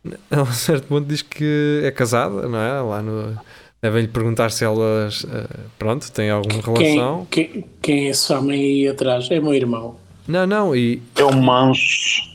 Ela 0.29 0.43
a 0.43 0.51
certo 0.51 0.87
ponto 0.87 1.07
diz 1.07 1.21
que 1.21 1.81
é 1.81 1.89
casada, 1.89 2.47
não 2.49 2.59
é? 2.59 2.81
Lá 2.81 3.01
no, 3.01 3.39
Devem-lhe 3.83 4.07
perguntar 4.07 4.49
se 4.49 4.63
elas, 4.63 5.25
uh, 5.25 5.45
pronto, 5.77 6.09
têm 6.09 6.29
alguma 6.29 6.61
relação. 6.61 7.27
Quem, 7.29 7.47
quem, 7.47 7.65
quem 7.81 8.05
é 8.05 8.09
esse 8.11 8.31
homem 8.31 8.57
aí 8.57 8.87
atrás? 8.87 9.29
É 9.29 9.41
meu 9.41 9.53
irmão. 9.53 9.97
Não, 10.25 10.47
não, 10.47 10.73
e... 10.73 11.01
É 11.17 11.25
um 11.25 11.41
manso. 11.41 11.81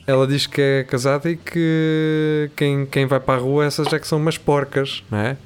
Ela 0.05 0.27
diz 0.27 0.45
que 0.45 0.61
é 0.61 0.83
casada 0.83 1.27
e 1.27 1.35
que 1.35 2.51
quem, 2.55 2.85
quem 2.85 3.07
vai 3.07 3.19
para 3.19 3.39
a 3.39 3.41
rua 3.41 3.65
essas 3.65 3.91
é 3.91 3.97
que 3.97 4.07
são 4.07 4.19
umas 4.19 4.37
porcas, 4.37 5.03
não 5.09 5.17
é? 5.17 5.37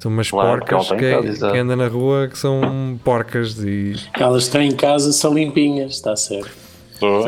São 0.00 0.10
umas 0.10 0.28
claro, 0.28 0.66
porcas 0.66 0.88
que, 0.88 1.52
que 1.52 1.58
andam 1.58 1.76
na 1.76 1.86
rua 1.86 2.26
que 2.26 2.36
são 2.36 2.98
porcas 3.04 3.56
e... 3.62 3.94
Elas 4.18 4.42
estão 4.42 4.60
em 4.60 4.74
casa, 4.74 5.12
são 5.12 5.32
limpinhas, 5.32 5.92
está 5.92 6.16
certo. 6.16 6.50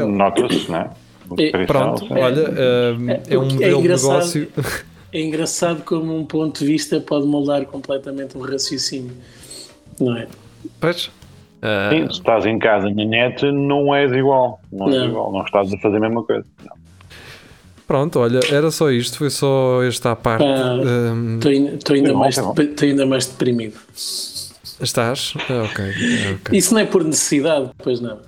Nota-se, 0.09 0.69
não 0.69 0.79
é? 0.79 1.67
Pronto, 1.69 2.05
olha, 2.11 2.51
uh, 2.51 3.11
é, 3.11 3.23
é 3.29 3.39
um 3.39 3.45
modelo 3.45 3.79
é 3.79 3.83
de 3.83 3.89
negócio... 3.89 4.49
é 5.13 5.21
engraçado 5.21 5.83
como 5.85 6.17
um 6.17 6.25
ponto 6.25 6.61
de 6.61 6.67
vista 6.67 7.01
pode 7.01 7.27
moldar 7.27 7.65
completamente 7.67 8.37
um 8.37 8.41
raciocínio, 8.41 9.13
não 10.01 10.17
é? 10.17 10.27
Pois. 10.81 11.07
Uh... 11.63 11.91
Sim, 11.91 12.07
se 12.07 12.19
estás 12.19 12.47
em 12.47 12.59
casa 12.59 12.91
na 12.91 13.05
net, 13.05 13.45
não 13.53 13.95
és 13.95 14.11
igual. 14.13 14.61
Não, 14.73 14.87
não. 14.87 14.95
és 14.95 15.11
igual, 15.11 15.33
não 15.33 15.45
estás 15.45 15.73
a 15.73 15.79
fazer 15.79 15.99
a 15.99 16.01
mesma 16.01 16.25
coisa. 16.25 16.45
Não. 16.65 16.83
Pronto, 17.87 18.21
olha, 18.21 18.41
era 18.51 18.71
só 18.71 18.91
isto, 18.91 19.19
foi 19.19 19.29
só 19.29 19.83
esta 19.83 20.17
parte. 20.17 20.45
Estou 20.45 21.53
um... 21.53 21.55
ainda, 21.55 21.79
ainda, 21.93 22.15
mais, 22.15 22.39
ainda 22.81 23.07
mais 23.07 23.27
deprimido. 23.27 23.79
Estás? 24.81 25.35
Ah, 25.49 25.65
ok. 25.65 25.85
okay. 26.35 26.59
Isso 26.59 26.73
não 26.73 26.81
é 26.81 26.87
por 26.87 27.05
necessidade, 27.05 27.71
pois 27.79 28.01
não. 28.01 28.19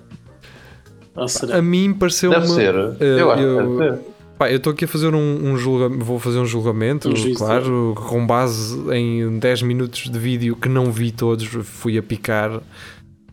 A 1.51 1.61
mim 1.61 1.93
pareceu 1.93 2.29
Deve 2.29 2.45
uma, 2.45 2.55
ser. 2.55 2.75
Eu, 2.99 3.31
acho 3.31 3.41
eu, 3.41 3.77
deve 3.77 3.97
ser. 3.97 4.14
Pá, 4.37 4.51
eu 4.51 4.57
estou 4.57 4.73
aqui 4.73 4.83
a 4.83 4.87
fazer 4.87 5.15
um, 5.15 5.51
um 5.51 5.57
julgamento, 5.57 6.03
vou 6.03 6.19
fazer 6.19 6.39
um 6.39 6.45
julgamento, 6.45 7.09
um 7.09 7.33
claro, 7.35 7.95
com 7.95 8.27
base 8.27 8.77
em 8.93 9.39
10 9.39 9.61
minutos 9.61 10.09
de 10.09 10.19
vídeo 10.19 10.57
que 10.57 10.67
não 10.67 10.91
vi 10.91 11.11
todos, 11.11 11.45
fui 11.45 11.97
a 11.97 12.03
picar. 12.03 12.61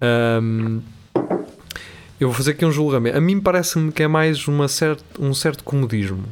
Um, 0.01 0.81
eu 2.21 2.29
vou 2.29 2.33
fazer 2.33 2.53
aqui 2.53 2.65
um 2.65 2.71
julgamento. 2.71 3.19
A 3.19 3.21
mim 3.21 3.41
parece-me 3.41 3.91
que 3.91 4.05
é 4.05 4.07
mais 4.07 4.47
uma 4.47 4.69
cert, 4.69 5.01
um 5.19 5.35
certo 5.35 5.65
comodismo. 5.65 6.23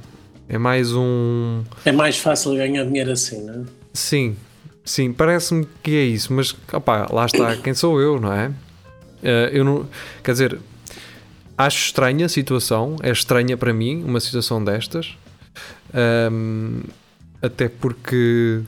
É 0.49 0.57
mais 0.57 0.95
um. 0.95 1.65
É 1.85 1.91
mais 1.91 2.19
fácil 2.19 2.55
ganhar 2.55 2.85
dinheiro 2.85 3.11
assim, 3.11 3.45
não 3.45 3.55
é? 3.55 3.65
Sim, 3.93 4.37
sim, 4.85 5.13
parece-me 5.13 5.67
que 5.83 5.97
é 5.97 6.05
isso, 6.05 6.33
mas 6.33 6.55
opá, 6.73 7.09
lá 7.11 7.27
está, 7.27 7.57
quem 7.57 7.75
sou 7.75 8.01
eu, 8.01 8.21
não 8.21 8.33
é? 8.33 8.49
Uh, 8.49 9.51
eu 9.53 9.65
não. 9.65 9.89
Quer 10.23 10.33
dizer, 10.33 10.59
Acho 11.61 11.85
estranha 11.85 12.25
a 12.25 12.29
situação, 12.29 12.97
é 13.03 13.11
estranha 13.11 13.55
para 13.55 13.71
mim 13.71 14.03
uma 14.03 14.19
situação 14.19 14.65
destas, 14.65 15.15
um, 16.33 16.81
até 17.43 17.69
porque, 17.69 18.63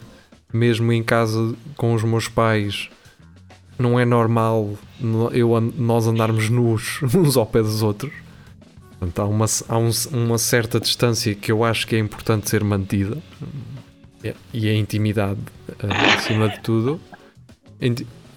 mesmo 0.53 0.93
em 0.93 1.03
casa 1.03 1.55
com 1.75 1.95
os 1.95 2.05
meus 2.05 2.29
pais, 2.29 2.91
não 3.79 3.99
é 3.99 4.05
normal 4.05 4.77
eu, 5.33 5.59
nós 5.75 6.07
andarmos 6.07 6.51
nus 6.51 7.01
uns 7.17 7.35
ao 7.39 7.47
pé 7.47 7.63
dos 7.63 7.83
outros. 7.83 8.13
Portanto, 8.99 9.23
há, 9.23 9.25
uma, 9.25 9.47
há 9.71 9.79
um, 9.79 9.91
uma 10.13 10.37
certa 10.37 10.79
distância 10.79 11.35
que 11.35 11.51
eu 11.51 11.65
acho 11.65 11.87
que 11.87 11.97
é 11.97 11.99
importante 11.99 12.51
ser 12.51 12.63
mantida 12.63 13.17
e 14.53 14.69
a 14.69 14.75
intimidade 14.75 15.41
uh, 15.83 16.19
acima 16.19 16.47
de 16.47 16.61
tudo, 16.61 17.01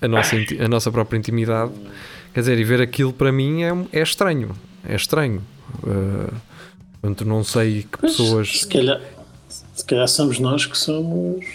a 0.01 0.07
nossa, 0.07 0.37
a 0.37 0.67
nossa 0.69 0.89
própria 0.93 1.17
intimidade. 1.17 1.73
Quer 2.35 2.41
dizer, 2.41 2.59
e 2.59 2.65
ver 2.65 2.81
aquilo 2.81 3.13
para 3.13 3.31
mim 3.31 3.63
é, 3.63 3.71
é 3.93 4.01
estranho. 4.01 4.53
É 4.85 4.93
estranho. 4.93 5.41
Uh, 5.81 6.33
portanto, 6.99 7.23
não 7.23 7.45
sei 7.45 7.83
que 7.83 7.97
pois, 7.97 8.17
pessoas. 8.17 8.59
Se 8.59 8.67
calhar, 8.67 8.99
se 9.47 9.85
calhar 9.85 10.07
somos 10.09 10.37
nós 10.37 10.65
que 10.65 10.77
somos. 10.77 11.45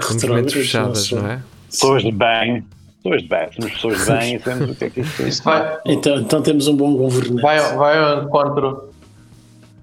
Somos 0.00 0.24
mentes 0.24 0.54
fechadas, 0.54 1.10
não, 1.12 1.26
é? 1.26 1.42
Pessoas 1.68 2.02
de 2.02 2.10
bem. 2.10 2.64
Pessoas 3.02 3.22
de 3.22 3.28
bem. 3.28 3.48
Somos 3.52 3.72
pessoas 3.72 3.98
de 3.98 4.06
bem 4.10 4.36
e 4.36 4.38
sabemos 4.38 4.70
o 4.70 4.74
que 4.74 4.84
é 4.86 4.90
que 4.90 5.00
isto, 5.02 5.22
isto 5.24 5.44
vai. 5.44 5.78
Então, 5.84 6.16
então 6.16 6.40
temos 6.40 6.66
um 6.66 6.74
bom 6.74 6.96
governante. 6.96 7.42
Vai, 7.42 7.76
vai 7.76 7.98
ao 7.98 8.24
encontro. 8.24 8.94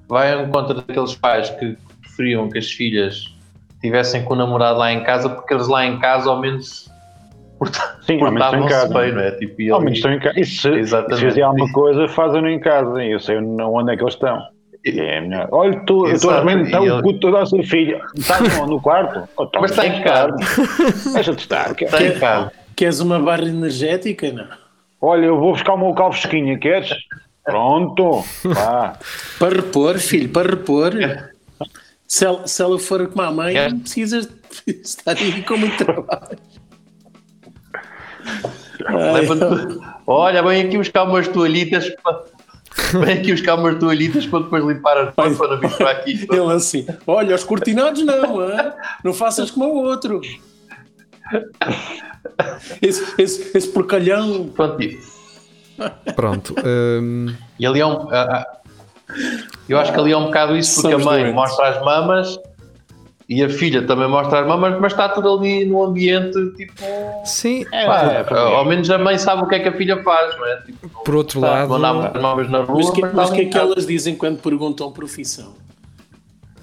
Vai 0.07 0.33
ao 0.33 0.47
encontro 0.47 0.73
daqueles 0.73 1.13
pais 1.13 1.51
que 1.51 1.77
preferiam 2.01 2.49
que 2.49 2.57
as 2.57 2.71
filhas 2.71 3.31
estivessem 3.75 4.25
com 4.25 4.33
o 4.33 4.35
namorado 4.35 4.79
lá 4.79 4.91
em 4.91 5.03
casa, 5.03 5.29
porque 5.29 5.53
eles 5.53 5.67
lá 5.67 5.85
em 5.85 5.99
casa 5.99 6.27
ao 6.27 6.41
menos 6.41 6.89
Sim, 8.01 8.21
ao 8.21 8.31
menos 8.31 8.45
estão 8.45 8.65
em 8.65 8.67
casa. 8.67 8.93
Bem, 8.93 9.11
não 9.11 9.21
é? 9.21 9.31
tipo, 9.31 9.73
ao 9.73 9.79
menos 9.81 9.97
estão 9.97 10.13
em 10.13 10.19
casa. 10.19 10.39
E 10.39 10.45
se, 10.45 10.69
Exatamente. 10.69 11.19
se 11.19 11.25
fizer 11.25 11.41
alguma 11.41 11.71
coisa, 11.71 12.07
fazem-no 12.07 12.49
em 12.49 12.59
casa. 12.59 13.03
Eu 13.03 13.19
sei 13.19 13.37
onde 13.37 13.93
é 13.93 13.97
que 13.97 14.03
eles 14.03 14.13
estão. 14.13 14.41
É 14.85 15.21
melhor. 15.21 15.47
Olha, 15.51 15.79
tu, 15.85 16.07
estou 16.07 16.29
a 16.29 16.37
arrebentar 16.37 16.81
o 16.81 17.01
cu 17.01 17.13
da 17.13 17.31
nossa 17.31 17.57
filha. 17.63 18.01
Está 18.15 18.39
no 18.39 18.79
quarto? 18.79 19.27
Oh, 19.37 19.49
Mas 19.59 19.71
está 19.71 19.87
em 19.87 20.01
casa. 20.03 20.35
Deixa-te 21.13 21.39
estar. 21.39 21.71
Está 21.71 22.03
em 22.03 22.19
casa. 22.19 22.51
Queres 22.75 22.99
uma 22.99 23.19
barra 23.19 23.47
energética? 23.47 24.31
Não? 24.31 24.47
Olha, 25.01 25.25
eu 25.25 25.39
vou 25.39 25.53
buscar 25.53 25.73
o 25.73 25.77
meu 25.77 25.93
cal 25.93 26.11
fresquinha, 26.11 26.57
queres? 26.59 26.89
Pronto. 27.43 28.23
Vá. 28.43 28.97
para 29.39 29.55
repor, 29.55 29.97
filho, 29.97 30.29
para 30.29 30.49
repor. 30.51 30.93
Se 32.07 32.25
ela, 32.25 32.47
se 32.47 32.61
ela 32.61 32.77
for 32.77 33.07
com 33.07 33.21
a 33.21 33.31
mãe, 33.31 33.55
precisas, 33.79 34.29
Está 34.65 35.11
aí 35.11 35.41
com 35.43 35.57
muito 35.57 35.83
trabalho. 35.83 36.39
Olha, 40.07 40.43
vem 40.43 40.65
aqui 40.65 40.77
buscar 40.77 41.03
umas 41.03 41.27
toalhitas 41.27 41.89
para. 42.03 42.35
Vem 43.05 43.19
aqui 43.19 43.31
buscar 43.31 43.55
umas 43.55 43.79
toalhitas 43.79 44.25
para 44.25 44.43
depois 44.43 44.65
limpar 44.65 44.97
as 44.97 45.15
mãos 45.15 45.37
para 45.37 45.47
não 45.47 45.59
vir 45.61 45.77
para 45.77 45.91
aqui. 45.91 46.27
Ele 46.29 46.51
assim, 46.51 46.85
olha, 47.07 47.33
os 47.33 47.43
cortinados 47.43 48.03
não, 48.03 48.43
hein? 48.43 48.73
não 49.01 49.13
faças 49.13 49.49
como 49.49 49.65
o 49.65 49.83
outro. 49.83 50.19
Esse, 52.81 53.21
esse, 53.21 53.57
esse 53.57 53.69
porcalhão. 53.69 54.49
Pronto. 54.49 54.83
Pronto. 56.17 56.55
Um... 56.65 57.33
E 57.57 57.65
ali 57.65 57.79
é 57.79 57.85
um. 57.85 58.09
Eu 59.69 59.79
acho 59.79 59.93
que 59.93 59.99
ali 59.99 60.11
é 60.11 60.17
um 60.17 60.25
bocado 60.25 60.57
isso, 60.57 60.81
porque 60.81 60.91
Somos 60.91 61.07
a 61.07 61.09
mãe 61.09 61.19
doentes. 61.21 61.35
mostra 61.35 61.69
as 61.69 61.81
mamas 61.81 62.39
e 63.27 63.43
a 63.43 63.49
filha 63.49 63.81
também 63.81 64.07
mostra 64.07 64.41
as 64.41 64.47
mamas, 64.47 64.79
mas 64.79 64.91
está 64.91 65.09
tudo 65.09 65.33
ali 65.33 65.65
no 65.65 65.83
ambiente 65.83 66.37
tipo. 66.55 66.73
Sim, 67.25 67.65
é, 67.71 67.85
pá, 67.85 68.03
é, 68.03 68.33
é, 68.33 68.37
ao 68.37 68.65
menos 68.65 68.89
a 68.89 68.99
mãe 68.99 69.17
sabe 69.17 69.41
o 69.41 69.47
que 69.47 69.55
é 69.55 69.59
que 69.59 69.69
a 69.69 69.71
filha 69.71 70.01
faz, 70.03 70.37
não 70.37 70.45
é? 70.45 70.61
Tipo, 70.61 71.03
Por 71.03 71.15
outro 71.15 71.39
lado, 71.39 71.69
mandar 71.69 72.49
na 72.49 72.61
rua. 72.61 72.77
Mas, 72.77 72.89
que, 72.91 73.01
mas 73.01 73.29
que 73.31 73.41
é 73.41 73.45
que 73.45 73.57
elas 73.57 73.87
dizem 73.87 74.15
quando 74.15 74.39
perguntam 74.39 74.91
profissão? 74.91 75.53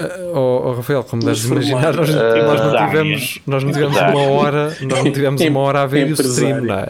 Uh, 0.01 0.35
oh, 0.35 0.69
oh, 0.69 0.73
Rafael, 0.75 1.05
como 1.05 1.23
deves 1.23 1.45
imaginar, 1.45 1.95
nós, 1.95 2.09
uh, 2.09 2.13
nós, 2.15 2.61
não 2.61 2.87
tivemos, 2.87 3.39
nós 3.47 3.65
não 3.65 3.73
tivemos 3.73 3.97
uma 3.97 4.23
hora, 4.23 4.77
nós 4.83 5.05
não 5.05 5.13
tivemos 5.13 5.41
uma 5.43 5.61
hora 5.61 5.83
a 5.83 5.87
ver 5.87 6.07
o 6.07 6.13
stream, 6.13 6.63
não 6.63 6.75
é? 6.75 6.89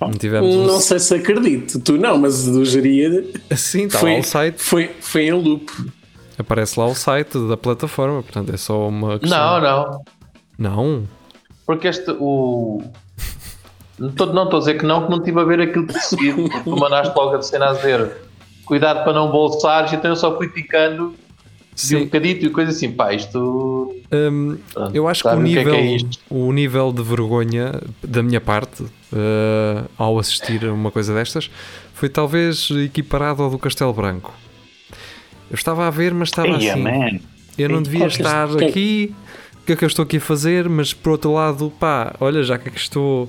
Não, 0.00 0.10
tivemos 0.10 0.54
não 0.54 0.76
um... 0.76 0.80
sei 0.80 0.98
se 0.98 1.14
acredito, 1.14 1.80
tu 1.80 1.96
não, 1.96 2.18
mas 2.18 2.44
do 2.46 2.64
Geria 2.64 3.24
Sim, 3.56 3.86
está 3.86 3.98
foi, 3.98 4.12
lá 4.12 4.18
o 4.18 4.22
site. 4.22 4.62
Foi, 4.62 4.90
foi 5.00 5.26
em 5.26 5.32
loop. 5.32 5.70
Aparece 6.38 6.78
lá 6.78 6.86
o 6.86 6.94
site 6.94 7.38
da 7.48 7.56
plataforma, 7.56 8.22
portanto 8.22 8.52
é 8.52 8.56
só 8.56 8.88
uma 8.88 9.18
questão. 9.18 9.60
Não, 9.60 9.60
não. 9.60 10.04
Não? 10.58 11.08
Porque 11.66 11.88
este, 11.88 12.10
o... 12.18 12.82
Não 13.98 14.08
estou, 14.08 14.58
a 14.58 14.58
dizer 14.58 14.78
que 14.78 14.84
não, 14.84 15.04
que 15.04 15.10
não 15.10 15.18
estive 15.18 15.40
a 15.40 15.44
ver 15.44 15.60
aquilo 15.60 15.86
de 15.86 15.98
seguido, 16.00 16.42
porque 16.50 16.60
tu 16.60 16.76
mandaste 16.76 17.16
logo 17.16 17.36
a 17.36 17.42
cena 17.42 17.70
a 17.70 17.72
dizer 17.74 18.12
cuidado 18.64 19.04
para 19.04 19.12
não 19.12 19.30
bolsares, 19.30 19.92
então 19.92 20.10
eu 20.10 20.16
só 20.16 20.36
fui 20.36 20.48
picando 20.48 21.14
Sim. 21.74 21.96
um 21.96 22.04
bocadito 22.04 22.46
e 22.46 22.50
coisa 22.50 22.70
assim, 22.70 22.90
pá, 22.90 23.12
isto. 23.12 23.94
Um, 24.12 24.56
eu 24.92 25.08
acho 25.08 25.22
que 25.22 25.28
o 25.28 25.40
nível, 25.40 25.74
que 25.74 25.78
é, 25.78 25.98
que 25.98 26.04
é 26.04 26.08
o 26.30 26.52
nível 26.52 26.92
de 26.92 27.02
vergonha 27.02 27.80
da 28.02 28.22
minha 28.22 28.40
parte 28.40 28.82
uh, 28.82 29.88
ao 29.98 30.18
assistir 30.18 30.64
a 30.64 30.72
uma 30.72 30.90
coisa 30.90 31.12
destas 31.14 31.50
foi 31.94 32.08
talvez 32.08 32.70
equiparado 32.70 33.42
ao 33.42 33.50
do 33.50 33.58
Castelo 33.58 33.92
Branco. 33.92 34.32
Eu 35.50 35.54
estava 35.54 35.86
a 35.86 35.90
ver, 35.90 36.12
mas 36.14 36.28
estava 36.28 36.48
hey, 36.48 36.70
assim. 36.70 36.82
Man. 36.82 37.20
Eu 37.56 37.68
não 37.68 37.82
devia 37.82 38.06
estar 38.06 38.48
aqui. 38.56 39.14
O 39.62 39.66
que 39.66 39.72
é 39.72 39.76
que 39.76 39.84
eu 39.84 39.88
estou 39.88 40.02
aqui 40.02 40.18
a 40.18 40.20
fazer? 40.20 40.68
Mas 40.68 40.92
por 40.92 41.12
outro 41.12 41.32
lado, 41.32 41.72
pá, 41.80 42.14
olha, 42.20 42.42
já 42.42 42.58
que 42.58 42.68
aqui 42.68 42.78
estou 42.78 43.28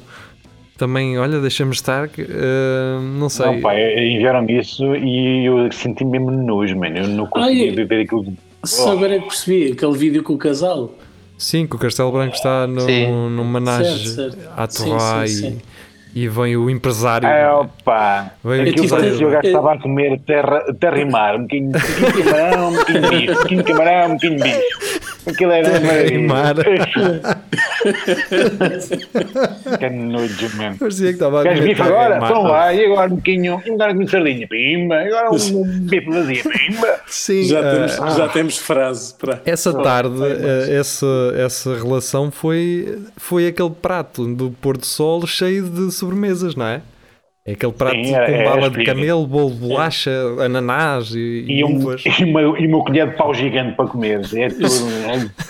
também, 0.77 1.17
olha, 1.17 1.39
deixa-me 1.39 1.71
estar, 1.71 2.07
uh, 2.07 3.01
não 3.17 3.29
sei. 3.29 3.45
Não, 3.45 3.61
pá, 3.61 3.79
enviaram-me 3.79 4.59
isso 4.59 4.95
e 4.95 5.45
eu 5.45 5.71
senti 5.71 6.03
mesmo 6.03 6.31
nojo, 6.31 6.77
mano. 6.77 6.97
Eu 6.97 7.07
não 7.07 7.27
conseguia 7.27 7.69
Ai, 7.69 7.85
ver 7.85 8.01
aquilo. 8.01 8.33
Só 8.63 8.91
agora 8.91 9.15
é 9.15 9.19
que 9.19 9.27
percebi, 9.27 9.71
aquele 9.71 9.97
vídeo 9.97 10.23
com 10.23 10.33
o 10.33 10.37
casal. 10.37 10.93
Sim, 11.37 11.67
que 11.67 11.75
o 11.75 11.79
Castelo 11.79 12.11
Branco 12.11 12.35
está 12.35 12.65
no, 12.65 13.29
numa 13.29 13.59
managem 13.59 14.31
a 14.55 14.67
torrar 14.67 15.25
e 16.15 16.29
vem 16.29 16.55
o 16.55 16.69
empresário. 16.69 17.27
É, 17.27 17.51
opa! 17.51 18.31
Vem 18.41 18.69
Aquilo 18.69 18.87
parece 18.87 19.17
que 19.17 19.25
o 19.25 19.29
gajo 19.29 19.47
estava 19.47 19.73
a 19.73 19.81
comer 19.81 20.17
terra, 20.21 20.63
terra 20.79 20.97
e 20.97 21.05
mar, 21.05 21.35
um 21.35 21.41
bocadinho, 21.41 21.71
de 21.73 22.23
camarão, 22.23 22.69
um 22.69 22.73
bocadinho 22.73 23.01
de 23.01 23.09
bicho, 23.09 23.31
um 23.31 23.35
bocadinho 23.35 23.63
de 23.63 23.73
camarão, 23.73 24.05
um 24.05 24.13
bocadinho 24.13 24.37
de 24.37 24.43
bicho. 24.43 25.14
Aquilo 25.27 25.51
era 25.51 26.07
e 26.07 26.17
mar. 26.19 26.55
que 29.79 29.89
nojo, 29.89 30.57
mano. 30.57 30.77
Parecia 30.77 31.07
que 31.07 31.13
estava 31.13 31.41
a 31.41 31.43
Queres 31.43 31.63
bife 31.63 31.81
agora? 31.81 32.17
Então 32.17 32.43
lá, 32.43 32.73
e 32.73 32.85
agora 32.85 33.11
um 33.11 33.15
bocadinho, 33.15 33.61
agora 33.67 33.95
com 33.95 34.07
sardinha, 34.07 34.47
pimba, 34.47 34.99
agora 34.99 35.31
um, 35.31 35.35
um 35.35 35.79
bife 35.89 36.09
vazio, 36.09 36.43
pimba. 36.43 36.99
Sim, 37.07 37.43
já, 37.43 37.59
uh, 37.59 37.63
temos, 37.63 37.99
ah. 37.99 38.09
já 38.09 38.27
temos 38.27 38.57
frase 38.57 39.13
para. 39.15 39.41
Essa 39.45 39.73
tarde, 39.73 40.21
uh, 40.21 40.71
essa, 40.71 41.33
essa 41.37 41.75
relação 41.75 42.29
foi, 42.31 42.99
foi 43.17 43.47
aquele 43.47 43.71
prato 43.71 44.25
do 44.33 44.51
pôr 44.51 44.77
do 44.77 44.85
sol 44.85 45.25
cheio 45.25 45.63
de 45.69 45.91
sobremesas, 45.91 46.55
não 46.55 46.67
é? 46.67 46.81
É 47.47 47.51
aquele 47.51 47.73
prato 47.73 47.95
Sim, 47.95 48.11
com 48.11 48.17
é, 48.17 48.43
bala 48.43 48.65
é 48.65 48.69
de 48.71 48.83
camelo, 48.83 49.27
bolo 49.27 49.51
de 49.51 49.57
bolacha, 49.57 50.09
é. 50.09 50.45
ananás 50.45 51.11
e, 51.13 51.45
e, 51.47 51.63
um, 51.63 51.75
uvas. 51.75 52.03
E 52.19 52.23
uma, 52.23 52.41
e 52.41 52.65
uma 52.65 52.83
colher 52.83 53.11
de 53.11 53.15
pau 53.15 53.35
gigante 53.35 53.75
para 53.75 53.87
comer. 53.87 54.21
É 54.33 54.49
tudo. 54.49 54.67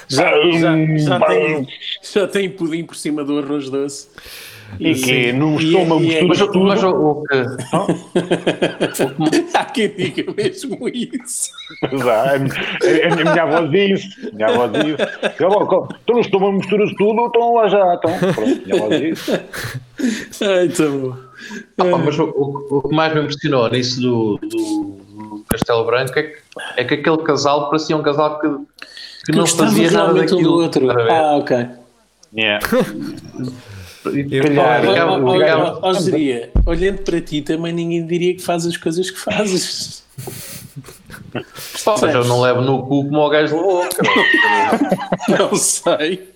já, 0.10 0.30
já, 0.52 0.98
já, 0.98 1.20
tem, 1.22 1.68
já 2.04 2.28
tem 2.28 2.50
pudim 2.50 2.84
por 2.84 2.98
cima 2.98 3.24
do 3.24 3.40
arroz 3.40 3.70
doce. 3.70 4.10
E, 4.78 4.92
e 4.92 4.96
que 4.96 5.32
no 5.32 5.58
estômago 5.58 6.02
mistura 6.02 6.28
mas, 6.28 6.40
tudo. 6.40 6.66
Mas 6.66 6.84
o 6.84 7.24
que... 9.30 9.46
Há 9.54 9.64
quem 9.64 9.88
diga 9.96 10.34
mesmo 10.36 10.90
isso. 10.90 11.52
A, 11.82 12.34
a, 12.34 12.40
minha 13.16 13.44
avó 13.44 13.62
disse. 13.68 14.10
Minha 14.34 14.48
avó 14.48 14.68
disse. 14.68 14.98
Então 15.34 16.16
no 16.16 16.20
estômago 16.20 16.58
misturas 16.58 16.92
tudo, 16.98 17.28
então 17.28 17.54
lá 17.54 17.70
já. 17.70 17.94
Então, 17.96 18.12
pronto, 18.34 18.62
minha 18.66 18.84
avó 18.84 18.90
disse. 18.90 19.32
Ai, 20.42 20.68
tá 20.68 20.90
bom. 20.90 21.25
Ah, 21.78 21.86
pá, 21.86 21.98
mas 21.98 22.18
o, 22.18 22.24
o, 22.24 22.78
o, 22.78 22.90
que 22.90 22.96
mais 22.96 23.14
me 23.14 23.22
impressionou 23.22 23.70
nisso 23.70 24.02
do, 24.02 24.38
do, 24.38 24.48
do 24.48 25.46
Castelo 25.48 25.86
Branco 25.86 26.18
é 26.18 26.24
que, 26.24 26.38
é 26.78 26.84
que 26.84 26.94
aquele 26.96 27.18
casal 27.20 27.70
parecia 27.70 27.96
um 27.96 28.04
casal 28.04 28.40
que, 28.40 28.48
que, 29.26 29.32
que 29.32 29.38
não 29.38 29.46
fazia 29.46 29.92
nada 29.92 30.14
daquilo. 30.14 30.42
Do 30.42 30.54
outro. 30.54 30.90
Ah, 30.92 31.38
ok. 31.38 31.68
Yeah. 32.36 32.66
E 34.14 34.40
calhar, 34.40 34.82
diria, 36.04 36.52
olhando 36.66 37.00
para 37.00 37.22
ti, 37.22 37.42
também 37.42 37.74
ninguém 37.74 38.06
diria 38.06 38.36
que 38.36 38.42
faz 38.42 38.66
as 38.66 38.78
coisas 38.78 39.10
que 39.10 39.18
fazes. 39.18 40.04
Pá, 41.84 41.96
mas 42.02 42.16
eu 42.16 42.26
não 42.26 42.42
levo 42.42 42.62
no 42.62 42.84
cu 42.84 43.06
como 43.06 43.20
o 43.20 43.30
gajo 43.30 43.56
levou. 43.56 43.84
não 45.28 45.56
sei. 45.56 46.30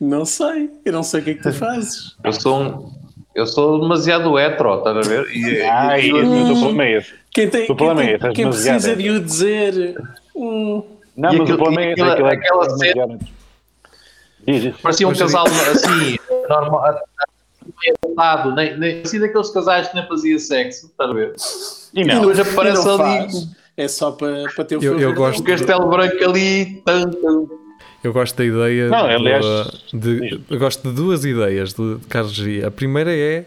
Não 0.00 0.24
sei. 0.24 0.70
Eu 0.84 0.92
não 0.92 1.02
sei 1.02 1.20
o 1.20 1.24
que 1.24 1.30
é 1.30 1.34
que 1.34 1.42
tu 1.42 1.52
fazes. 1.52 2.16
Eu 2.22 2.32
sou 2.32 2.60
um, 2.60 2.92
eu 3.36 3.46
sou 3.46 3.78
demasiado 3.78 4.38
hetero, 4.38 4.78
estás 4.78 4.96
a 4.96 5.00
ver? 5.00 5.30
E, 5.30 5.60
ah, 5.62 5.98
e, 5.98 6.08
e, 6.08 6.12
o 6.12 6.58
problema 6.58 6.84
é 6.84 6.96
esse. 6.96 7.14
Quem, 7.30 7.50
tem, 7.50 7.66
quem, 7.66 7.76
tem, 7.76 8.10
é 8.10 8.32
quem 8.32 8.48
precisa 8.48 8.96
de 8.96 9.10
o 9.10 9.20
dizer. 9.20 9.94
Hum. 10.34 10.82
Não, 11.14 11.32
mas 11.32 11.40
aquilo, 11.40 11.54
o 11.54 11.58
problema 11.58 11.82
é 11.82 11.92
esse. 11.92 12.02
Aquela, 12.02 12.32
aquela 12.32 12.70
cena. 12.70 13.18
Parecia 14.82 15.08
um 15.08 15.14
casal 15.14 15.46
assim, 15.46 16.18
normal, 16.48 17.00
lado, 18.16 18.54
nem, 18.54 18.78
nem 18.78 19.02
assim 19.02 19.20
daqueles 19.20 19.50
casais 19.50 19.88
que 19.88 19.96
nem 19.96 20.06
fazia 20.06 20.38
sexo, 20.38 20.86
estás 20.86 21.10
a 21.10 21.12
ver? 21.12 21.34
E, 21.92 22.04
não, 22.04 22.14
e 22.14 22.34
depois 22.34 22.40
aparece 22.40 22.88
ali. 22.88 23.28
É 23.76 23.88
só 23.88 24.12
para, 24.12 24.44
para 24.54 24.64
ter 24.64 24.78
o 24.78 24.82
eu, 24.82 24.98
eu 24.98 25.14
gosto 25.14 25.40
um 25.40 25.44
castelo 25.44 25.86
branco 25.88 26.24
ali. 26.24 26.80
Tanto, 26.86 27.65
eu 28.02 28.12
gosto 28.12 28.36
da 28.36 28.44
ideia. 28.44 28.88
Não, 28.88 29.06
aliás, 29.06 29.44
de, 29.92 30.20
de, 30.20 30.40
eu 30.48 30.58
gosto 30.58 30.88
de 30.88 30.94
duas 30.94 31.24
ideias 31.24 31.74
de 31.74 31.98
Carlos 32.08 32.34
G. 32.34 32.64
A 32.64 32.70
primeira 32.70 33.14
é 33.14 33.44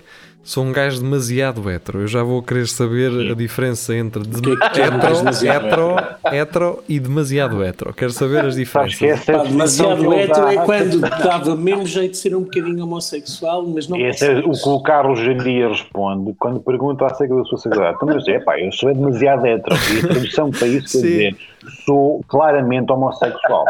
sou 0.50 0.64
um 0.64 0.72
gajo 0.72 1.00
demasiado 1.00 1.70
hetero. 1.70 2.02
Eu 2.02 2.08
já 2.08 2.24
vou 2.24 2.42
querer 2.42 2.68
saber 2.68 3.12
a 3.32 3.36
diferença 3.36 3.96
entre 3.96 4.24
de 4.24 4.42
que 4.42 4.52
é 4.52 4.70
que 4.70 4.82
hetero, 4.82 5.30
hetero, 5.30 5.96
hetero 6.34 6.84
e 6.90 7.00
demasiado 7.00 7.64
hetero. 7.64 7.94
Quero 7.94 8.12
saber 8.12 8.46
as 8.46 8.56
diferenças. 8.56 9.28
É 9.28 9.34
Pá, 9.34 9.44
demasiado 9.44 10.12
hetero 10.14 10.48
é 10.48 10.56
quando 10.66 11.00
dava 11.02 11.56
mesmo 11.56 11.86
jeito 11.86 12.12
de 12.12 12.18
ser 12.18 12.36
um 12.36 12.42
bocadinho 12.42 12.84
homossexual, 12.84 13.68
mas 13.68 13.88
não 13.88 13.98
Esse 13.98 14.26
é 14.26 14.40
o 14.40 14.52
que 14.52 14.70
o 14.70 14.82
Carlos 14.82 15.20
Jandia 15.20 15.70
responde 15.70 16.34
quando 16.40 16.60
pergunta 16.60 17.06
acerca 17.06 17.36
da 17.36 17.44
sua 17.44 17.58
sexualidade. 17.58 17.98
Então, 18.02 18.16
mas 18.16 18.28
é 18.28 18.40
pá, 18.40 18.60
eu 18.60 18.72
sou 18.72 18.94
demasiado 18.94 19.46
hetero. 19.46 19.76
E 19.94 20.00
a 20.00 20.08
tradução 20.08 20.50
para 20.50 20.68
isso 20.68 21.00
quer 21.00 21.08
dizer 21.08 21.38
sou 21.86 22.24
claramente 22.28 22.92
homossexual. 22.92 23.66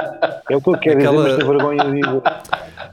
É 0.50 0.56
o 0.56 0.62
que 0.62 0.70
eu 0.70 0.78
quero 0.78 1.00
Aquela... 1.00 1.24
dizer, 1.24 1.30
mas 1.30 1.38
tenho 1.38 1.58
vergonha 1.58 1.84
de 1.84 2.02
dizer. 2.02 2.22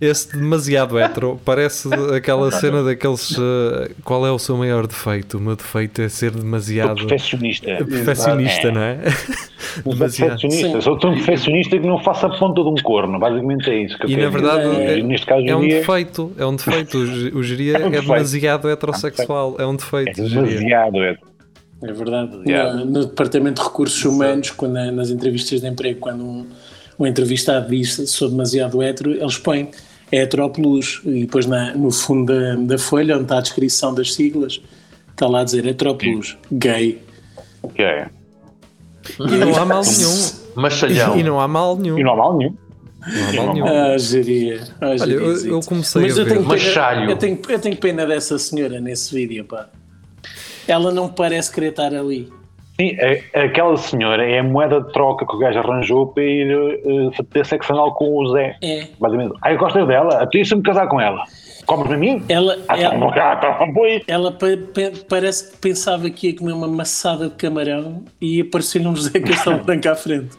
Esse 0.00 0.36
demasiado 0.36 0.98
hetero 0.98 1.40
parece 1.44 1.88
aquela 2.14 2.50
cena 2.50 2.82
daqueles. 2.82 3.30
Uh, 3.32 3.94
qual 4.04 4.26
é 4.26 4.30
o 4.30 4.38
seu 4.38 4.56
maior 4.56 4.86
defeito? 4.86 5.38
O 5.38 5.40
meu 5.40 5.56
defeito 5.56 6.02
é 6.02 6.08
ser 6.08 6.32
demasiado. 6.32 6.98
Sou 6.98 7.08
perfeccionista. 7.08 7.76
Perfeccionista, 7.76 8.72
não 8.72 8.82
é? 8.82 8.98
demasiado. 9.84 10.30
Perfeccionista. 10.30 10.80
Sou 10.80 10.98
tão 10.98 11.14
perfeccionista 11.14 11.78
que 11.78 11.86
não 11.86 11.98
faço 11.98 12.26
a 12.26 12.38
ponta 12.38 12.62
de 12.62 12.68
um 12.68 12.74
corno. 12.76 13.18
Basicamente 13.18 13.70
é 13.70 13.82
isso. 13.82 13.98
Que 13.98 14.12
e 14.12 14.16
na 14.16 14.28
verdade 14.28 14.82
é, 14.82 15.02
neste 15.02 15.26
caso, 15.26 15.46
é 15.46 15.56
um 15.56 15.66
defeito. 15.66 16.32
É 16.38 16.44
um 16.44 16.56
defeito. 16.56 16.98
O 16.98 17.42
geria 17.42 17.78
é, 17.78 17.86
um 17.86 17.94
é 17.94 18.00
demasiado 18.00 18.68
heterossexual. 18.68 19.56
É 19.58 19.66
um 19.66 19.76
defeito. 19.76 20.20
É 20.20 20.28
demasiado 20.28 21.02
hetero. 21.02 21.35
É 21.82 21.92
verdade. 21.92 22.38
Yeah. 22.46 22.74
No, 22.74 22.84
no, 22.86 23.06
Departamento 23.06 23.60
de 23.60 23.68
Recursos 23.68 24.04
Humanos, 24.04 24.50
quando, 24.50 24.74
nas 24.92 25.10
entrevistas 25.10 25.60
de 25.60 25.68
emprego, 25.68 26.00
quando 26.00 26.24
um, 26.24 26.46
um 26.98 27.06
entrevistado 27.06 27.68
diz 27.68 27.94
sou 28.10 28.30
demasiado 28.30 28.82
hetero, 28.82 29.12
eles 29.12 29.36
põem 29.38 29.70
heteroplus 30.10 31.02
e 31.04 31.22
depois 31.22 31.46
na, 31.46 31.74
no 31.74 31.90
fundo 31.90 32.32
da, 32.32 32.54
da, 32.54 32.78
folha, 32.78 33.16
onde 33.16 33.24
está 33.24 33.38
a 33.38 33.40
descrição 33.40 33.94
das 33.94 34.14
siglas, 34.14 34.60
está 35.10 35.26
lá 35.26 35.40
a 35.40 35.44
dizer 35.44 35.66
heteroplus, 35.66 36.36
gay. 36.50 37.02
Gay. 37.74 38.06
E 39.20 39.36
não 39.36 39.56
há 39.56 39.64
mal 39.64 39.82
nenhum. 39.82 40.30
Machalhão. 40.54 41.18
E 41.18 41.22
não 41.22 41.40
há 41.40 41.46
mal 41.46 41.76
nenhum. 41.76 41.98
E 41.98 42.02
não 42.02 42.12
há 42.12 42.16
mal 42.16 42.38
nenhum. 42.38 42.56
Ah, 43.66 43.96
geria. 43.98 44.62
Ah, 44.80 44.96
Olha, 45.00 45.12
eu, 45.12 45.46
eu 45.46 45.60
comecei 45.60 46.02
Mas 46.02 46.18
a 46.18 46.22
eu 46.22 46.24
ver. 46.24 46.34
tenho, 46.34 46.48
pena, 46.48 47.10
eu, 47.10 47.16
tenho, 47.16 47.38
eu 47.48 47.58
tenho 47.60 47.76
pena 47.76 48.06
dessa 48.06 48.36
senhora 48.38 48.80
nesse 48.80 49.14
vídeo, 49.14 49.44
pá. 49.44 49.68
Ela 50.68 50.92
não 50.92 51.08
parece 51.08 51.52
querer 51.52 51.68
estar 51.70 51.94
ali. 51.94 52.28
Sim, 52.78 52.94
a- 53.34 53.40
aquela 53.44 53.74
senhora 53.78 54.22
é 54.28 54.38
a 54.40 54.42
moeda 54.44 54.80
de 54.82 54.92
troca 54.92 55.24
que 55.26 55.34
o 55.34 55.38
gajo 55.38 55.58
arranjou 55.58 56.08
para 56.08 56.22
ir 56.22 56.54
uh, 56.54 57.24
ter 57.32 57.46
sexo 57.46 57.72
anal 57.72 57.94
com 57.94 58.18
o 58.18 58.32
Zé. 58.32 58.56
É. 58.62 58.86
Basicamente, 59.00 59.34
ah, 59.40 59.52
eu 59.52 59.58
gosto 59.58 59.86
dela, 59.86 60.22
até 60.22 60.44
se 60.44 60.54
me 60.54 60.62
casar 60.62 60.86
com 60.88 61.00
ela. 61.00 61.24
Comes 61.64 61.90
a 61.90 61.96
mim? 61.96 62.22
Ela, 62.28 62.58
Ah, 62.68 62.76
tá 62.76 62.82
ela, 62.82 62.94
bom, 62.98 63.10
ah, 63.16 63.36
tá 63.36 63.58
ela 64.06 64.30
pa- 64.30 64.46
pa- 64.74 64.98
parece 65.08 65.52
que 65.52 65.56
pensava 65.58 66.10
que 66.10 66.28
ia 66.28 66.36
comer 66.36 66.52
uma 66.52 66.68
maçada 66.68 67.28
de 67.28 67.34
camarão 67.34 68.04
e 68.20 68.42
apareceu-lhe 68.42 68.86
um 68.86 68.94
José 68.94 69.20
Castelo 69.20 69.58
Branco 69.64 69.88
à 69.88 69.94
frente. 69.96 70.36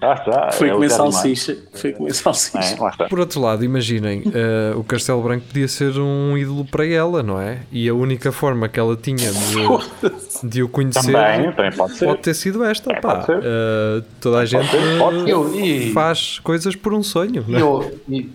Ah, 0.00 0.12
está. 0.12 0.52
Foi 0.52 0.68
é 0.68 0.72
o 0.72 0.74
comer 0.74 0.90
salsicha. 0.90 1.56
Foi 1.72 1.92
comer 1.92 2.12
salsicha. 2.12 2.74
É, 2.74 2.80
lá 2.80 2.90
está. 2.90 3.08
Por 3.08 3.18
outro 3.18 3.40
lado, 3.40 3.64
imaginem, 3.64 4.24
eh, 4.26 4.74
o 4.76 4.84
Castelo 4.84 5.22
Branco 5.22 5.46
podia 5.46 5.66
ser 5.68 5.98
um 5.98 6.36
ídolo 6.36 6.66
para 6.66 6.86
ela, 6.86 7.22
não 7.22 7.40
é? 7.40 7.60
E 7.72 7.88
a 7.88 7.94
única 7.94 8.30
forma 8.30 8.68
que 8.68 8.78
ela 8.78 8.94
tinha 8.96 9.32
de, 9.32 10.48
de 10.48 10.62
o 10.62 10.68
conhecer 10.68 11.00
Também, 11.00 11.50
também 11.52 11.72
pode 11.72 11.96
ser. 11.96 12.06
pode 12.06 12.20
ter 12.20 12.34
sido 12.34 12.62
esta. 12.62 12.92
É, 12.92 13.00
pá. 13.00 13.14
pode 13.16 13.26
ser. 13.26 13.40
Eh, 13.42 14.02
toda 14.20 14.38
a 14.38 14.44
gente 14.44 14.70
ser, 14.70 14.98
pode 14.98 15.22
ser. 15.22 15.28
Eu, 15.30 15.54
e, 15.58 15.92
faz 15.92 16.38
coisas 16.40 16.76
por 16.76 16.92
um 16.92 17.02
sonho. 17.02 17.44
e 17.48 17.52
não 17.52 17.58
é? 17.58 17.62
eu, 17.62 18.00
e, 18.08 18.30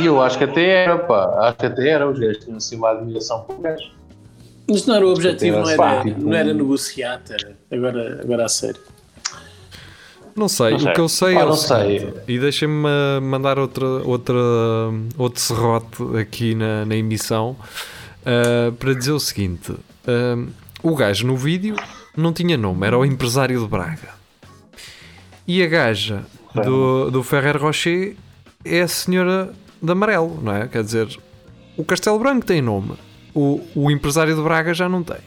e 0.00 0.06
eu 0.06 0.20
acho 0.20 0.36
que 0.36 0.44
até 0.44 0.84
era, 0.84 0.98
pá. 0.98 1.48
Acho 1.48 1.58
que 1.58 1.66
até 1.66 1.88
era. 1.90 2.10
Os 2.10 2.18
gajos 2.18 2.44
tinham 2.44 2.56
assim 2.56 2.76
uma 2.76 2.90
admiração 2.90 3.42
por 3.42 3.60
gajo. 3.60 3.92
Mas 4.68 4.84
não 4.86 4.96
era 4.96 5.06
o 5.06 5.12
objetivo, 5.12 5.58
não 5.58 5.68
era, 5.68 6.04
não 6.04 6.34
era 6.34 6.54
negociar, 6.54 7.20
era. 7.28 7.54
Agora, 7.70 8.20
agora 8.22 8.44
a 8.46 8.48
sério. 8.48 8.80
Não 10.36 10.48
sei, 10.48 10.72
Não 10.72 10.78
sei. 10.80 10.90
o 10.90 10.94
que 10.94 11.00
eu 11.00 11.08
sei 11.08 11.34
Pá, 11.34 11.40
é 11.40 11.44
o 11.44 11.48
não 11.48 11.56
sei. 11.56 12.14
e 12.26 12.38
deixem-me 12.38 12.74
ma- 12.74 13.20
mandar 13.22 13.58
outra, 13.58 13.86
outra, 13.86 14.34
outro 15.16 15.40
serrote 15.40 16.02
aqui 16.20 16.54
na, 16.56 16.84
na 16.84 16.96
emissão 16.96 17.56
ah, 18.26 18.72
para 18.78 18.94
dizer 18.94 19.12
o 19.12 19.20
seguinte: 19.20 19.72
ah, 20.08 20.44
o 20.82 20.94
gajo 20.96 21.26
no 21.26 21.36
vídeo 21.36 21.76
não 22.16 22.32
tinha 22.32 22.56
nome, 22.56 22.84
era 22.86 22.98
o 22.98 23.04
empresário 23.04 23.60
de 23.60 23.66
Braga, 23.68 24.08
e 25.46 25.62
a 25.62 25.66
gaja 25.68 26.24
do, 26.64 27.10
do 27.10 27.22
Ferrer 27.22 27.56
Rocher 27.60 28.16
é 28.64 28.80
a 28.82 28.88
senhora 28.88 29.52
de 29.82 29.92
amarelo, 29.92 30.40
não 30.42 30.52
é? 30.54 30.66
Quer 30.66 30.82
dizer, 30.82 31.16
o 31.76 31.84
Castelo 31.84 32.18
Branco 32.18 32.44
tem 32.46 32.60
nome, 32.62 32.92
o, 33.34 33.60
o 33.74 33.90
empresário 33.90 34.34
de 34.34 34.42
Braga 34.42 34.74
já 34.74 34.88
não 34.88 35.02
tem, 35.02 35.18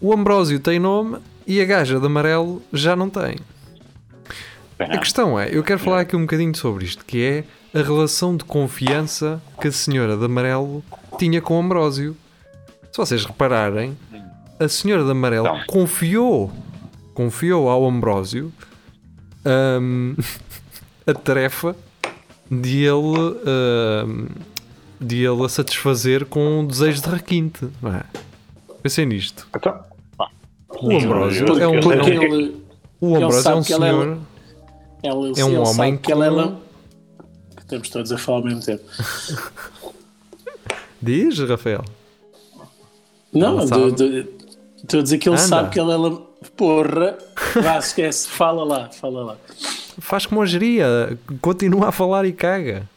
o 0.00 0.12
Ambrósio 0.14 0.58
tem 0.60 0.78
nome 0.78 1.18
e 1.46 1.60
a 1.60 1.64
gaja 1.64 1.98
de 2.00 2.06
amarelo 2.06 2.62
já 2.72 2.94
não 2.96 3.10
tem. 3.10 3.36
Bem, 4.78 4.88
A 4.92 4.98
questão 4.98 5.38
é, 5.38 5.48
eu 5.50 5.62
quero 5.64 5.78
falar 5.80 6.00
aqui 6.00 6.14
um 6.14 6.20
bocadinho 6.20 6.54
sobre 6.56 6.84
isto, 6.84 7.04
que 7.04 7.22
é 7.22 7.44
a 7.78 7.82
relação 7.82 8.36
de 8.36 8.44
confiança 8.44 9.42
que 9.60 9.68
a 9.68 9.72
senhora 9.72 10.16
de 10.16 10.24
amarelo 10.24 10.84
tinha 11.18 11.40
com 11.42 11.56
o 11.56 11.60
Ambrósio. 11.60 12.16
Se 12.92 12.96
vocês 12.96 13.24
repararem, 13.24 13.96
a 14.58 14.68
senhora 14.68 15.04
de 15.04 15.10
amarelo 15.10 15.46
Então. 15.48 15.60
confiou, 15.66 16.52
confiou 17.12 17.68
ao 17.68 17.84
Ambrósio 17.86 18.52
hum, 19.80 20.14
a 21.06 21.14
tarefa 21.14 21.74
de 22.50 22.84
ele, 22.84 22.94
hum, 24.06 24.26
de 25.00 25.24
ele 25.24 25.44
a 25.44 25.48
satisfazer 25.48 26.24
com 26.24 26.60
um 26.60 26.66
desejo 26.66 27.02
de 27.02 27.08
requinte, 27.08 27.66
não 27.82 27.94
é? 27.94 28.02
Pensem 28.82 29.06
nisto. 29.06 29.46
Então, 29.56 29.76
O 30.80 30.96
Ambrósio 30.96 31.46
é 31.60 31.66
um, 31.66 31.72
é 31.74 31.88
um- 31.90 32.54
o 33.00 33.16
Ambrósio 33.16 33.50
é 33.50 33.54
um 33.56 33.62
que 33.62 33.72
ela 33.72 33.86
é- 33.86 33.90
senhor... 33.90 34.18
ela, 35.02 35.28
É 35.36 35.44
um 35.44 35.48
ele 35.48 35.56
homem 35.58 35.74
sabe 35.74 35.98
que 35.98 36.12
ela 36.12 36.26
é 36.26 36.30
lam- 36.30 36.56
Estamos 37.58 37.88
todos 37.90 38.12
a 38.12 38.18
falar 38.18 38.38
ao 38.38 38.44
mesmo 38.44 38.62
tempo. 38.62 38.82
Diz, 41.00 41.38
Rafael. 41.38 41.84
Não, 43.32 43.60
estou 43.62 43.86
a 45.00 45.02
dizer 45.02 45.18
que 45.18 45.28
ele 45.28 45.36
Anda. 45.36 45.46
sabe 45.46 45.70
que 45.70 45.78
ela 45.78 45.94
é 45.94 45.96
lam- 45.96 46.22
Porra, 46.56 47.18
vá, 47.62 47.78
esquece, 47.78 48.28
fala 48.30 48.64
lá, 48.64 48.88
fala 48.90 49.24
lá. 49.24 49.36
Faz 49.98 50.24
como 50.24 50.40
a 50.40 50.46
geria, 50.46 51.18
continua 51.40 51.88
a 51.88 51.92
falar 51.92 52.24
e 52.24 52.32
caga. 52.32 52.88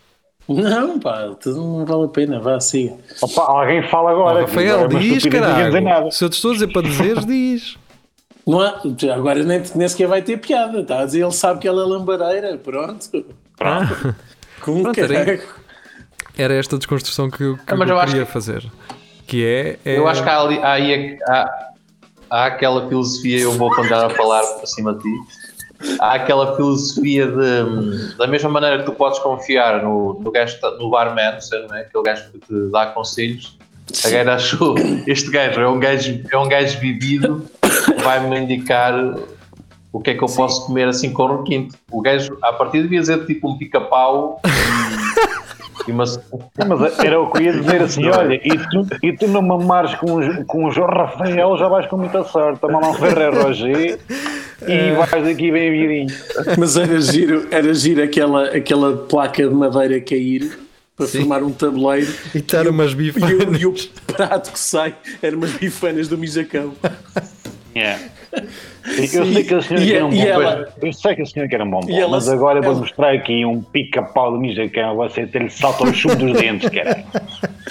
Não, 0.47 0.99
pá, 0.99 1.30
tudo 1.41 1.58
não 1.60 1.86
vale 1.86 2.06
a 2.06 2.08
pena, 2.08 2.39
vá, 2.39 2.60
siga. 2.60 2.97
opa, 3.22 3.41
alguém 3.43 3.82
fala 3.89 4.12
agora. 4.12 4.41
Rafael, 4.41 4.82
é 4.82 4.88
diz, 4.88 5.24
dizer 5.24 5.30
caralho. 5.32 6.12
Se 6.12 6.24
eu 6.24 6.30
te 6.30 6.34
estou 6.34 6.52
a 6.52 6.54
dizer 6.54 6.68
para 6.72 6.82
dizeres, 6.88 7.26
diz. 7.28 7.78
Não 8.46 8.60
há, 8.60 8.82
agora 9.14 9.44
nem, 9.44 9.62
nem 9.76 9.88
sequer 9.88 10.08
vai 10.08 10.22
ter 10.22 10.38
piada, 10.38 10.80
está 10.82 11.02
a 11.02 11.06
dizer, 11.06 11.22
ele 11.24 11.32
sabe 11.32 11.60
que 11.60 11.68
ela 11.68 11.84
é 11.84 11.86
lambareira, 11.86 12.58
pronto. 12.58 13.26
Ah, 13.60 14.14
Com 14.62 14.82
Pronto, 14.84 15.00
era- 15.00 15.42
era 16.38 16.54
esta 16.54 16.78
desconstrução 16.78 17.30
que 17.30 17.44
eu, 17.44 17.56
que 17.58 17.64
Ah, 17.68 17.76
eu 17.76 17.84
eu 17.88 18.00
acho 18.00 18.08
queria 18.12 18.26
que- 18.26 18.32
fazer. 18.32 18.64
Que 19.28 19.46
é. 19.46 19.80
é- 19.86 19.98
Eu 19.98 20.08
acho 20.08 20.22
que 20.24 20.30
há, 20.30 20.39
ali, 20.39 20.58
há, 20.60 20.72
aí, 20.74 21.18
há, 21.28 21.68
há 22.30 22.46
aquela 22.46 22.88
filosofia, 22.88 23.39
eu 23.39 23.52
vou 23.54 23.74
continuar 23.74 24.06
a 24.06 24.10
falar 24.10 24.44
por 24.44 24.68
cima 24.68 24.94
de 24.94 25.02
ti. 25.04 25.98
Há 26.00 26.14
aquela 26.14 26.56
filosofia 26.56 27.26
de, 27.28 28.16
da 28.18 28.28
mesma 28.28 28.50
maneira 28.50 28.80
que 28.80 28.86
tu 28.86 28.92
podes 28.92 29.18
confiar 29.20 29.82
no, 29.84 30.20
no, 30.22 30.32
gajo, 30.32 30.56
que 30.56 30.62
tá- 30.62 30.72
no 30.72 30.89
barman, 30.92 31.38
não 31.68 31.76
é? 31.76 31.82
aquele 31.82 32.04
gajo 32.04 32.32
que 32.32 32.39
te 32.39 32.72
dá 32.72 32.86
conselhos. 32.88 33.58
A 34.06 34.10
gaja 34.10 34.34
achou, 34.36 34.76
este 35.08 35.32
gajo 35.32 35.60
é 35.60 35.68
um 35.68 35.80
gajo, 35.80 36.22
é 36.32 36.38
um 36.38 36.48
gajo 36.48 36.80
vivido, 36.80 37.46
vai-me 38.03 38.39
indicar 38.39 38.93
o 39.93 39.99
que 39.99 40.11
é 40.11 40.13
que 40.15 40.24
eu 40.24 40.28
posso 40.30 40.65
comer 40.65 40.88
assim 40.88 41.11
com 41.11 41.24
o 41.24 41.38
requinte. 41.39 41.76
O 41.91 42.01
gajo, 42.01 42.38
a 42.41 42.53
partir 42.53 42.84
devia 42.84 42.99
dizer 43.01 43.26
tipo 43.26 43.49
um 43.51 43.57
pica-pau 43.57 44.41
e, 45.88 45.91
uma, 45.91 46.05
Sim, 46.05 46.19
Mas 46.67 46.99
era 46.99 47.19
o 47.19 47.32
que 47.32 47.39
eu 47.39 47.41
ia 47.45 47.53
dizer 47.53 47.82
assim: 47.82 48.07
olha, 48.07 48.36
e 48.36 48.57
tu, 48.69 48.88
e 49.03 49.13
tu 49.13 49.28
não 49.28 49.41
mamares 49.41 49.95
com, 49.95 50.13
os- 50.13 50.45
com 50.45 50.65
o 50.65 50.72
João 50.72 50.88
Rafael, 50.88 51.57
já 51.57 51.67
vais 51.67 51.88
com 51.88 51.97
muita 51.97 52.24
sorte. 52.24 52.59
Toma 52.61 52.80
lá 52.80 52.89
um 52.91 52.93
Ferrer 52.93 53.34
Roger 53.34 53.99
e 54.67 54.91
vais 54.91 55.24
daqui 55.26 55.51
bem 55.51 55.72
virinho. 55.72 56.07
Mas 56.57 56.78
era 56.78 57.01
giro, 57.01 57.47
era 57.51 57.74
giro 57.74 58.03
aquela, 58.03 58.45
aquela 58.49 58.95
placa 58.95 59.47
de 59.47 59.53
madeira 59.55 59.99
cair 59.99 60.57
para 60.95 61.07
formar 61.07 61.41
um 61.41 61.51
tabuleiro 61.51 62.13
E 62.36 62.38
estar 62.38 62.67
umas 62.67 62.91
e 62.91 62.93
o, 62.93 62.97
bifanas. 62.97 63.61
e 63.61 63.65
o 63.65 63.74
prato 64.05 64.51
que 64.51 64.59
sai 64.59 64.93
eram 65.22 65.39
umas 65.39 65.51
bifanas 65.53 66.07
do 66.07 66.15
Mijacão. 66.17 66.74
Eu 68.97 69.26
sei 69.26 69.43
que 69.43 69.53
a 69.53 69.61
senhora 69.61 69.86
E- 69.86 69.91
quer 69.91 70.03
um 70.03 70.09
bom 70.09 70.15
ela- 70.24 70.74
Eu 70.82 70.93
sei 70.93 71.15
que 71.15 71.22
a 71.22 71.26
senhora 71.26 71.49
quer 71.49 71.61
um 71.61 71.69
bom 71.69 71.82
ela- 71.89 72.09
mas 72.09 72.28
agora 72.30 72.59
eu 72.59 72.63
vou 72.63 72.72
ela- 72.72 72.82
mostrar 72.82 73.13
aqui 73.13 73.45
um 73.45 73.61
pica-pau 73.61 74.34
de 74.34 74.39
mijacão. 74.39 74.95
Você 74.95 75.28
ter-lhe 75.28 75.49
salto 75.49 75.86
ao 75.86 75.93
chumbo 75.93 76.15
dos 76.15 76.39
dentes, 76.39 76.69
caralho. 76.69 77.03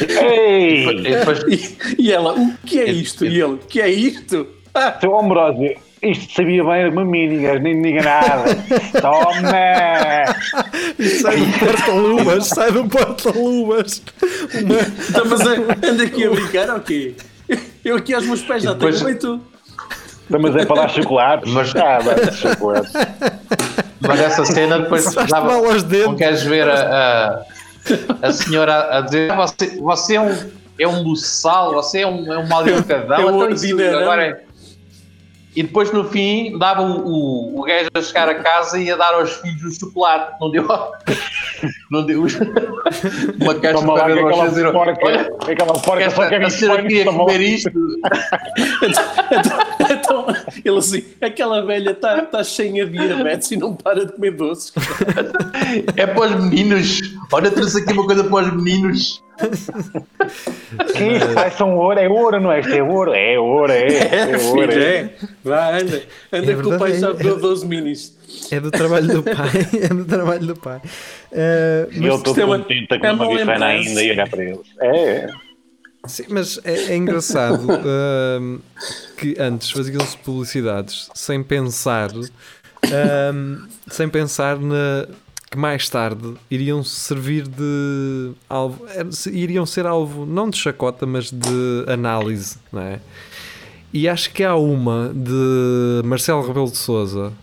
Ei! 0.22 0.84
e 0.86 1.02
depois 1.02 1.40
E, 1.48 2.02
e 2.02 2.12
ela, 2.12 2.34
o 2.34 2.52
que 2.64 2.78
é 2.80 2.90
isto? 2.90 3.24
E 3.24 3.28
ele, 3.40 3.54
o 3.54 3.58
que 3.58 3.80
é 3.80 3.88
isto? 3.88 4.46
Ah, 4.74 4.96
Seu 5.00 5.18
Ambrosio, 5.18 5.74
isto 6.02 6.32
sabia 6.32 6.62
bem, 6.62 6.72
era 6.74 6.90
uma 6.90 7.04
mini, 7.04 7.42
gajo, 7.42 7.60
nem 7.60 7.74
me 7.74 7.88
diga 7.90 8.02
nada. 8.04 8.54
Toma! 9.02 10.24
Sai 11.20 11.36
do 11.38 11.58
porta-luvas, 11.58 12.46
sai 12.46 12.70
do 12.72 12.86
porta-luvas. 12.86 14.02
então, 14.54 15.24
mas 15.26 15.40
anda 15.40 16.04
aqui 16.04 16.24
a 16.24 16.30
brincar 16.30 16.70
ou 16.70 16.80
quê? 16.80 17.14
Eu 17.84 17.96
aqui 17.96 18.14
aos 18.14 18.24
meus 18.26 18.42
pés 18.42 18.62
já 18.62 18.74
tenho 18.74 18.92
depois- 18.92 19.02
feito. 19.02 19.40
Mas 20.38 20.56
é 20.56 20.64
para 20.64 20.82
dar 20.82 20.88
chocolate. 20.90 21.48
Mas- 21.48 21.74
Ah, 21.76 21.98
vai, 21.98 22.32
chocolate. 22.32 22.90
Mas 24.00 24.20
essa 24.20 24.44
cena 24.44 24.78
depois 24.78 25.12
dava. 25.14 25.52
Não 26.04 26.16
queres 26.16 26.42
ver 26.42 26.68
a, 26.68 27.42
a, 28.22 28.28
a 28.28 28.32
senhora 28.32 28.96
a 28.98 29.00
dizer 29.02 29.30
"Ah, 29.30 29.36
você, 29.36 29.66
você 29.80 30.14
é 30.16 30.20
um, 30.20 30.50
é 30.78 30.86
um 30.88 31.02
buçal, 31.04 31.72
você 31.74 32.00
é 32.00 32.06
um, 32.06 32.32
é 32.32 32.38
um 32.38 32.46
mal 32.48 32.66
educadão. 32.66 33.18
É 33.20 33.24
um 33.24 33.28
então 33.36 33.50
isso 33.50 33.66
ordinarão." 33.66 34.00
agora 34.00 34.26
é- 34.26 34.40
E 35.56 35.62
depois 35.64 35.92
no 35.92 36.04
fim 36.04 36.56
dava 36.58 36.80
o, 36.82 37.06
o, 37.06 37.60
o 37.60 37.62
gajo 37.64 37.88
a 37.92 38.00
chegar 38.00 38.28
a 38.28 38.36
casa 38.36 38.78
e 38.78 38.84
ia 38.84 38.96
dar 38.96 39.14
aos 39.14 39.32
filhos 39.32 39.62
o 39.76 39.80
chocolate. 39.80 40.32
Não 40.40 40.50
deu. 40.50 40.66
Não 41.90 42.06
deu. 42.06 42.22
Uma 43.42 43.54
caixa 43.56 43.74
Toma 43.80 43.94
lá 43.94 44.04
para 44.04 44.14
que 44.14 44.22
ver 44.22 44.26
aquela 44.28 44.48
dizer, 44.48 44.72
porca, 44.72 44.98
olha, 45.06 45.32
aquela 45.42 45.72
porca 45.74 46.10
só 46.10 46.28
quer 46.28 46.34
esta, 46.40 46.44
a 46.44 46.48
isto. 46.48 46.58
senhora 46.60 46.82
queria 46.82 47.04
comer 47.12 47.40
isto. 47.40 47.70
Então, 50.22 50.36
ele 50.64 50.78
assim, 50.78 51.04
aquela 51.20 51.64
velha 51.64 51.90
está 51.90 52.22
tá 52.22 52.42
cheia 52.44 52.86
de 52.86 52.92
diabetes 52.98 53.50
e 53.50 53.56
não 53.56 53.74
para 53.74 54.06
de 54.06 54.12
comer 54.12 54.32
doces. 54.32 54.72
É 55.96 56.06
para 56.06 56.36
os 56.36 56.44
meninos. 56.44 57.00
Olha, 57.32 57.50
trouxe 57.50 57.80
aqui 57.82 57.92
uma 57.92 58.06
coisa 58.06 58.24
para 58.24 58.46
os 58.48 58.54
meninos. 58.62 59.22
Que 60.94 61.04
isto 61.16 61.28
vai 61.32 61.50
são 61.50 61.74
ouro, 61.76 61.98
é 61.98 62.08
ouro, 62.08 62.40
não 62.40 62.52
é? 62.52 62.60
Isto 62.60 62.72
é 62.74 62.82
ouro, 62.82 63.12
é 63.14 63.38
ouro, 63.38 63.72
é. 63.72 63.86
É 63.86 64.36
ouro, 64.36 64.70
filho, 64.72 64.82
é. 64.82 64.96
é. 64.96 65.10
Vá, 65.42 65.70
anda. 65.78 66.02
Anda 66.32 66.52
É 66.52 66.56
que 66.56 66.68
o 66.68 66.78
pai 66.78 66.98
já 66.98 67.08
é. 67.10 67.14
deu 67.14 67.38
12 67.38 67.66
minis. 67.66 68.18
É 68.52 68.60
do 68.60 68.70
trabalho 68.70 69.06
do 69.08 69.22
pai. 69.22 69.50
É 69.82 69.88
do 69.88 70.04
trabalho 70.04 70.46
do 70.46 70.56
pai. 70.56 70.80
Eh, 71.32 71.88
E 71.92 72.04
eu 72.06 72.16
estou 72.16 72.36
é 72.38 72.44
uma- 72.44 72.58
contente 72.58 72.86
com 72.98 73.06
é 73.06 73.12
uma 73.12 73.28
bifana 73.28 73.66
ainda 73.66 74.02
e 74.02 74.10
olhar 74.10 74.28
para 74.28 74.44
eles. 74.44 74.60
É, 74.80 74.96
é. 75.08 75.28
Sim, 76.06 76.24
mas 76.30 76.58
é, 76.64 76.92
é 76.92 76.96
engraçado 76.96 77.66
que 79.16 79.36
antes 79.38 79.70
faziam-se 79.70 80.16
publicidades 80.18 81.10
sem 81.14 81.42
pensar 81.42 82.10
Um, 82.82 83.68
sem 83.90 84.08
pensar 84.08 84.58
na, 84.58 85.06
que 85.50 85.58
mais 85.58 85.86
tarde 85.90 86.34
iriam 86.50 86.82
servir 86.82 87.46
de 87.46 88.32
alvo, 88.48 88.86
iriam 89.30 89.66
ser 89.66 89.84
alvo 89.84 90.24
não 90.24 90.48
de 90.48 90.56
chacota, 90.56 91.04
mas 91.04 91.30
de 91.30 91.84
análise, 91.86 92.56
não 92.72 92.80
é? 92.80 93.00
E 93.92 94.08
acho 94.08 94.32
que 94.32 94.42
há 94.42 94.56
uma 94.56 95.12
de 95.14 96.00
Marcelo 96.06 96.46
Rebelo 96.46 96.70
de 96.70 96.78
Souza 96.78 97.34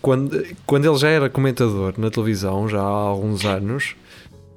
quando, 0.00 0.44
quando 0.66 0.86
ele 0.86 0.96
já 0.96 1.08
era 1.08 1.28
comentador 1.28 1.94
na 1.98 2.10
televisão, 2.10 2.68
já 2.68 2.80
há 2.80 2.84
alguns 2.84 3.44
anos, 3.44 3.94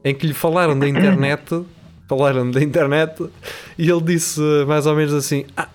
em 0.03 0.13
que 0.13 0.27
lhe 0.27 0.33
falaram 0.33 0.77
da 0.77 0.88
internet, 0.88 1.63
falaram 2.08 2.49
da 2.49 2.62
internet, 2.62 3.26
e 3.78 3.89
ele 3.89 4.01
disse 4.01 4.39
mais 4.68 4.86
ou 4.86 4.95
menos 4.95 5.14
assim: 5.14 5.45
ah, 5.55 5.68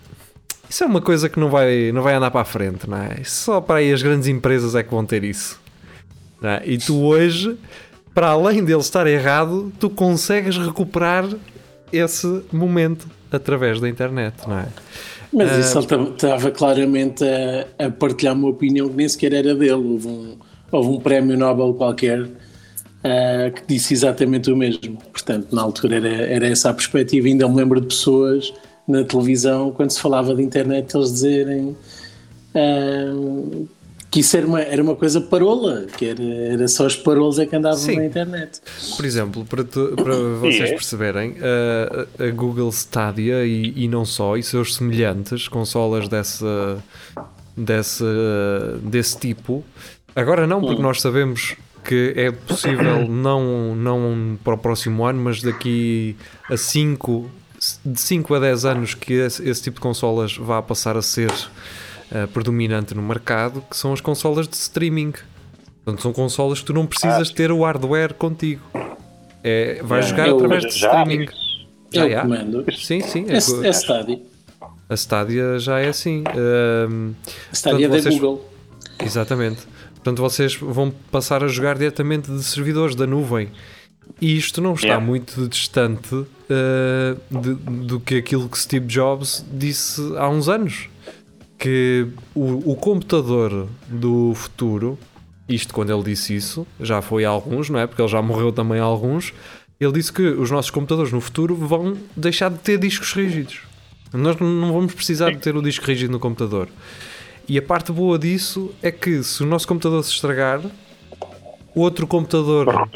isso 0.69 0.83
é 0.83 0.87
uma 0.87 1.03
coisa 1.03 1.29
que 1.29 1.39
não 1.39 1.51
vai, 1.51 1.93
não 1.93 2.03
vai 2.03 2.15
andar 2.15 2.31
para 2.31 2.41
a 2.41 2.45
frente, 2.45 2.89
não 2.89 2.97
é? 2.97 3.23
Só 3.25 3.61
para 3.61 3.77
aí 3.77 3.93
as 3.93 4.03
grandes 4.03 4.27
empresas 4.27 4.75
é 4.75 4.83
que 4.83 4.91
vão 4.91 5.05
ter 5.05 5.23
isso. 5.23 5.61
É? 6.43 6.63
E 6.65 6.79
tu 6.79 7.01
hoje, 7.03 7.57
para 8.15 8.29
além 8.29 8.65
dele 8.65 8.81
estar 8.81 9.07
errado, 9.07 9.73
tu 9.79 9.89
consegues 9.89 10.57
recuperar 10.57 11.29
esse 11.93 12.43
momento 12.51 13.07
através 13.31 13.81
da 13.81 13.89
internet, 13.89 14.35
não 14.49 14.59
é? 14.59 14.69
Mas 15.33 15.53
uh, 15.53 15.61
isso 15.61 15.79
ele 15.79 16.11
estava 16.11 16.51
claramente 16.51 17.25
a, 17.25 17.87
a, 17.87 17.91
partilhar 17.91 18.35
uma 18.35 18.49
opinião 18.49 18.89
que 18.89 18.97
nem 18.97 19.09
sequer 19.09 19.33
era 19.33 19.55
dele. 19.55 19.73
Houve 19.73 20.09
um, 20.09 20.37
houve 20.71 20.89
um 20.89 21.01
prémio 21.01 21.37
Nobel 21.39 21.75
qualquer 21.75 22.29
uh, 23.05 23.53
que 23.53 23.63
disse 23.67 23.95
exatamente 23.95 24.51
o 24.51 24.57
mesmo. 24.57 24.99
Portanto, 25.13 25.55
na 25.55 25.63
altura 25.63 25.97
era, 25.97 26.09
era 26.09 26.47
essa 26.47 26.71
a 26.71 26.75
perspectiva. 26.75 27.27
Ainda 27.29 27.49
me 27.49 27.57
lembro 27.57 27.81
de 27.81 27.89
pessoas 27.89 28.53
na 28.87 29.05
televisão, 29.05 29.71
quando 29.71 29.91
se 29.91 30.01
falava 30.01 30.35
de 30.35 30.43
internet, 30.43 30.95
eles 30.97 31.13
dizerem 31.13 31.77
uh, 32.55 33.69
que 34.11 34.21
isso 34.21 34.37
era 34.37 34.47
uma, 34.47 34.61
era 34.61 34.83
uma 34.83 34.95
coisa 34.95 35.21
parola, 35.21 35.87
que 35.97 36.05
era, 36.05 36.23
era 36.23 36.69
só 36.69 36.87
os 36.87 36.97
parolos 36.97 37.39
é 37.39 37.47
que 37.47 37.57
andavam 37.57 37.79
Sim. 37.79 37.97
na 37.97 38.05
internet. 38.05 38.61
Por 38.95 39.05
exemplo, 39.07 39.45
para, 39.45 39.65
tu, 39.65 39.95
para 39.97 40.15
vocês 40.39 40.71
perceberem, 40.71 41.37
a, 41.41 42.25
a 42.25 42.31
Google 42.31 42.69
Stadia 42.71 43.45
e, 43.47 43.73
e, 43.75 43.89
não 43.89 44.05
só, 44.05 44.37
e 44.37 44.43
seus 44.43 44.75
semelhantes, 44.75 45.49
consolas 45.49 46.09
dessa, 46.09 46.83
dessa, 47.57 48.05
desse 48.83 49.17
tipo, 49.17 49.65
agora 50.15 50.47
não, 50.47 50.61
porque 50.61 50.81
hum. 50.81 50.85
nós 50.85 51.01
sabemos 51.01 51.57
que 51.85 52.13
é 52.17 52.31
possível 52.31 53.07
não, 53.09 53.75
não 53.75 54.39
para 54.43 54.55
o 54.55 54.59
próximo 54.59 55.05
ano, 55.05 55.23
mas 55.23 55.43
daqui 55.43 56.17
a 56.51 56.57
5 56.57 57.31
de 57.85 58.01
5 58.01 58.35
a 58.35 58.41
10 58.41 58.65
anos 58.65 58.95
que 58.95 59.13
esse, 59.15 59.49
esse 59.49 59.63
tipo 59.63 59.77
de 59.77 59.81
consolas 59.81 60.37
vá 60.37 60.61
passar 60.61 60.97
a 60.97 61.03
ser 61.03 61.31
uh, 61.31 62.27
predominante 62.33 62.95
no 62.95 63.03
mercado, 63.03 63.63
que 63.71 63.77
são 63.77 63.93
as 63.93 64.01
consolas 64.01 64.49
de 64.49 64.57
streaming. 64.57 65.13
Portanto, 65.85 66.03
são 66.03 66.13
consolas 66.13 66.61
que 66.61 66.67
tu 66.67 66.73
não 66.73 66.87
precisas 66.87 67.31
ah, 67.31 67.35
ter 67.35 67.51
o 67.51 67.63
hardware 67.65 68.15
contigo. 68.15 68.63
É, 69.43 69.81
vais 69.83 70.07
é, 70.07 70.09
jogar 70.09 70.29
através 70.31 70.63
de 70.63 70.69
streaming. 70.69 71.27
Já 71.93 72.09
é 72.09 72.21
comando. 72.21 72.65
Sim, 72.73 73.01
sim. 73.01 73.27
É, 73.29 73.35
é, 73.35 73.69
é 73.69 73.73
Stadia. 73.73 74.21
A 74.89 74.95
Stadia 74.95 75.59
já 75.59 75.81
é 75.81 75.89
assim. 75.89 76.23
Uh, 76.23 77.15
a 77.51 77.53
Stadia 77.53 77.89
portanto, 77.89 78.07
é 78.07 78.11
da 78.11 78.17
Google. 78.17 78.51
Exatamente. 79.05 79.67
Portanto, 80.03 80.21
vocês 80.21 80.57
vão 80.57 80.91
passar 81.13 81.45
a 81.45 81.49
jogar 81.49 81.79
diretamente 81.79 82.29
de 82.29 82.43
servidores 82.43 82.97
da 82.97 83.07
nuvem. 83.07 83.49
E 84.21 84.37
isto 84.37 84.61
não 84.61 84.75
está 84.75 84.89
yeah. 84.89 85.07
muito 85.07 85.47
distante 85.47 86.13
uh, 86.13 86.27
de, 87.31 87.55
do 87.55 88.01
que 88.01 88.17
aquilo 88.17 88.49
que 88.49 88.59
Steve 88.59 88.87
Jobs 88.87 89.45
disse 89.53 90.01
há 90.17 90.29
uns 90.29 90.49
anos 90.49 90.89
que 91.57 92.09
o, 92.35 92.73
o 92.73 92.75
computador 92.75 93.69
do 93.87 94.35
futuro, 94.35 94.99
isto 95.49 95.73
quando 95.73 95.93
ele 95.93 96.03
disse 96.03 96.35
isso, 96.35 96.67
já 96.81 97.01
foi 97.01 97.25
alguns, 97.25 97.71
não 97.71 97.79
é? 97.79 97.87
Porque 97.87 98.03
ele 98.03 98.09
já 98.09 98.21
morreu 98.21 98.51
também 98.51 98.81
alguns. 98.81 99.33
Ele 99.79 99.93
disse 99.93 100.13
que 100.13 100.23
os 100.23 100.51
nossos 100.51 100.73
computadores 100.73 101.13
no 101.13 101.21
futuro 101.21 101.55
vão 101.55 101.97
deixar 102.17 102.51
de 102.51 102.59
ter 102.59 102.77
discos 102.79 103.13
rígidos. 103.13 103.61
Nós 104.13 104.37
não 104.41 104.73
vamos 104.73 104.93
precisar 104.95 105.31
de 105.31 105.39
ter 105.39 105.57
o 105.57 105.63
disco 105.63 105.87
rígido 105.87 106.11
no 106.11 106.19
computador. 106.19 106.69
E 107.49 107.59
a 107.59 107.63
parte 107.63 107.93
boa 107.93 108.19
disso 108.19 108.73
é 108.83 108.91
que 108.91 109.23
se 109.23 109.43
o 109.43 109.47
nosso 109.47 109.67
computador 109.67 110.03
se 110.05 110.13
estragar, 110.13 110.61
o 111.75 111.81
outro 111.81 112.07
computador 112.07 112.69
uh, 112.69 112.87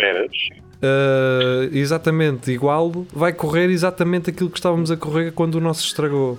exatamente 1.73 2.51
igual 2.51 3.07
vai 3.13 3.33
correr 3.33 3.71
exatamente 3.71 4.31
aquilo 4.31 4.51
que 4.51 4.59
estávamos 4.59 4.91
a 4.91 4.97
correr 4.97 5.33
quando 5.33 5.57
o 5.57 5.61
nosso 5.61 5.85
estragou. 5.85 6.39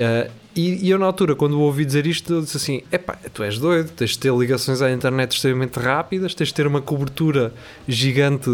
Uh, 0.00 0.30
e, 0.54 0.86
e, 0.86 0.90
eu 0.90 0.98
na 0.98 1.06
altura, 1.06 1.36
quando 1.36 1.60
ouvi 1.60 1.84
dizer 1.84 2.06
isto, 2.06 2.32
eu 2.32 2.40
disse 2.40 2.56
assim: 2.56 2.82
epá, 2.90 3.16
tu 3.32 3.44
és 3.44 3.58
doido, 3.58 3.90
tens 3.90 4.10
de 4.10 4.18
ter 4.18 4.34
ligações 4.34 4.82
à 4.82 4.90
internet 4.90 5.32
extremamente 5.32 5.78
rápidas, 5.78 6.34
tens 6.34 6.48
de 6.48 6.54
ter 6.54 6.66
uma 6.66 6.80
cobertura 6.80 7.52
gigante 7.86 8.50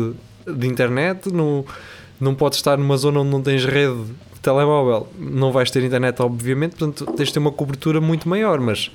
de 0.46 0.66
internet, 0.66 1.32
não, 1.32 1.64
não 2.20 2.34
podes 2.34 2.58
estar 2.58 2.76
numa 2.76 2.96
zona 2.98 3.20
onde 3.20 3.30
não 3.30 3.42
tens 3.42 3.64
rede 3.64 4.04
de 4.33 4.33
telemóvel, 4.44 5.08
não 5.18 5.50
vais 5.50 5.70
ter 5.70 5.82
internet, 5.82 6.20
obviamente, 6.20 6.76
portanto 6.76 7.10
tens 7.14 7.28
de 7.28 7.32
ter 7.32 7.40
uma 7.40 7.50
cobertura 7.50 8.00
muito 8.00 8.28
maior, 8.28 8.60
mas 8.60 8.90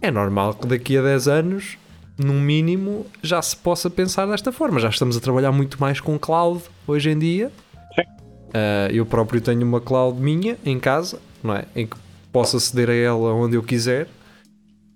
é 0.00 0.10
normal 0.10 0.54
que 0.54 0.66
daqui 0.66 0.96
a 0.96 1.02
10 1.02 1.28
anos, 1.28 1.76
no 2.16 2.34
mínimo, 2.34 3.04
já 3.22 3.42
se 3.42 3.56
possa 3.56 3.90
pensar 3.90 4.26
desta 4.26 4.52
forma. 4.52 4.80
Já 4.80 4.88
estamos 4.88 5.16
a 5.16 5.20
trabalhar 5.20 5.52
muito 5.52 5.80
mais 5.80 6.00
com 6.00 6.18
cloud 6.18 6.62
hoje 6.86 7.10
em 7.10 7.18
dia. 7.18 7.50
Uh, 7.98 8.92
eu 8.92 9.04
próprio 9.06 9.40
tenho 9.40 9.62
uma 9.62 9.80
cloud 9.80 10.20
minha 10.20 10.56
em 10.64 10.78
casa, 10.78 11.18
não 11.42 11.56
é? 11.56 11.64
Em 11.74 11.86
que 11.86 11.96
posso 12.30 12.56
aceder 12.56 12.90
a 12.90 12.94
ela 12.94 13.32
onde 13.32 13.56
eu 13.56 13.62
quiser 13.62 14.08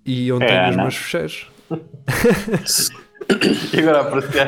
e 0.04 0.30
onde 0.30 0.44
é, 0.44 0.48
tenho 0.48 0.70
os 0.70 0.76
meus 0.76 0.96
fecheiros. 0.96 1.46
e 3.28 3.80
agora 3.80 4.02
apreciei, 4.02 4.42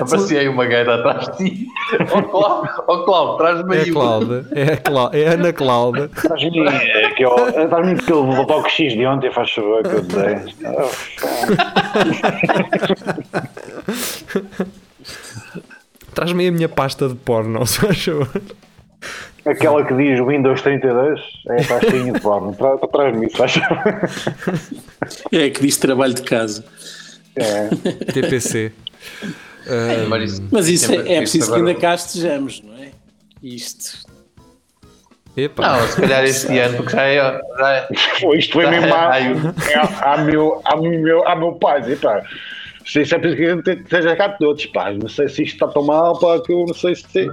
apreciei 0.00 0.48
uma 0.48 0.64
gaita 0.66 0.94
atrás 0.94 1.36
de 1.36 1.36
ti. 1.36 1.66
Ó 2.12 2.18
oh, 2.18 2.22
Cláudio, 2.22 2.70
oh, 2.86 3.04
Cláudio 3.04 3.36
traz-me 3.36 3.76
aí. 3.76 3.88
É 3.88 3.92
Cláudia, 3.92 4.46
é 4.52 4.72
a, 4.72 4.76
Cláudia, 4.76 5.18
é 5.18 5.28
a 5.28 5.32
Ana 5.32 5.52
Cláudia. 5.52 6.08
Traz-me 6.08 6.68
é 6.68 7.10
que 7.10 7.24
eu, 7.24 7.34
traz-me 7.68 7.92
aquele 7.92 8.46
toque 8.46 8.70
X 8.70 8.92
de 8.92 9.06
ontem, 9.06 9.32
faz 9.32 9.50
favor, 9.50 9.82
que 9.82 9.88
eu 9.88 10.02
dei. 10.02 10.36
Traz-me 16.14 16.44
aí 16.44 16.48
a 16.48 16.52
minha 16.52 16.68
pasta 16.68 17.08
de 17.08 17.16
porno, 17.16 17.66
se 17.66 17.80
faz 17.80 18.04
favor. 18.04 18.28
Aquela 19.44 19.84
que 19.84 19.92
diz 19.94 20.18
Windows 20.24 20.62
32 20.62 21.20
é 21.48 21.60
a 21.60 21.64
taxinha 21.66 22.12
de 22.12 22.20
porno. 22.20 22.56
Traz-me 22.90 23.26
isso, 23.26 23.42
acho. 23.42 23.60
É 25.30 25.50
que 25.50 25.60
diz 25.60 25.76
trabalho 25.76 26.14
de 26.14 26.22
casa. 26.22 26.64
É. 27.36 27.68
TPC. 28.12 28.72
É, 29.66 30.06
mas 30.50 30.68
isso 30.68 30.92
é, 30.92 31.14
é 31.14 31.18
preciso 31.18 31.52
que 31.52 31.58
ainda 31.58 31.74
cá 31.74 31.94
estejamos, 31.94 32.62
não 32.62 32.74
é? 32.74 32.90
Isto. 33.42 34.06
Epa. 35.36 35.62
Não, 35.66 35.88
se 35.88 36.00
calhar 36.00 36.24
este 36.24 36.58
ano, 36.58 36.76
porque 36.76 36.92
já 36.92 37.02
é. 37.02 37.40
Já 37.58 37.72
é 37.72 37.88
Isto 38.36 38.60
é 38.60 38.70
mesmo 38.70 38.94
a, 38.94 39.10
a, 39.10 40.12
a, 40.14 40.18
meu, 40.18 40.60
a, 40.64 40.76
meu, 40.76 41.26
a 41.26 41.34
meu 41.34 41.52
pai. 41.52 41.92
Epa. 41.92 42.22
Se 42.84 43.00
isso 43.00 43.14
é 43.14 43.18
preciso 43.18 43.62
que 43.62 43.70
esteja 43.70 44.14
cá 44.14 44.28
todos, 44.28 44.66
pá. 44.66 44.92
Não 44.92 45.08
sei 45.08 45.28
se 45.28 45.42
isto 45.42 45.54
está 45.54 45.68
tão 45.68 45.82
mal, 45.84 46.18
pá, 46.18 46.38
que 46.40 46.52
eu 46.52 46.66
não 46.66 46.74
sei 46.74 46.94
se. 46.94 47.30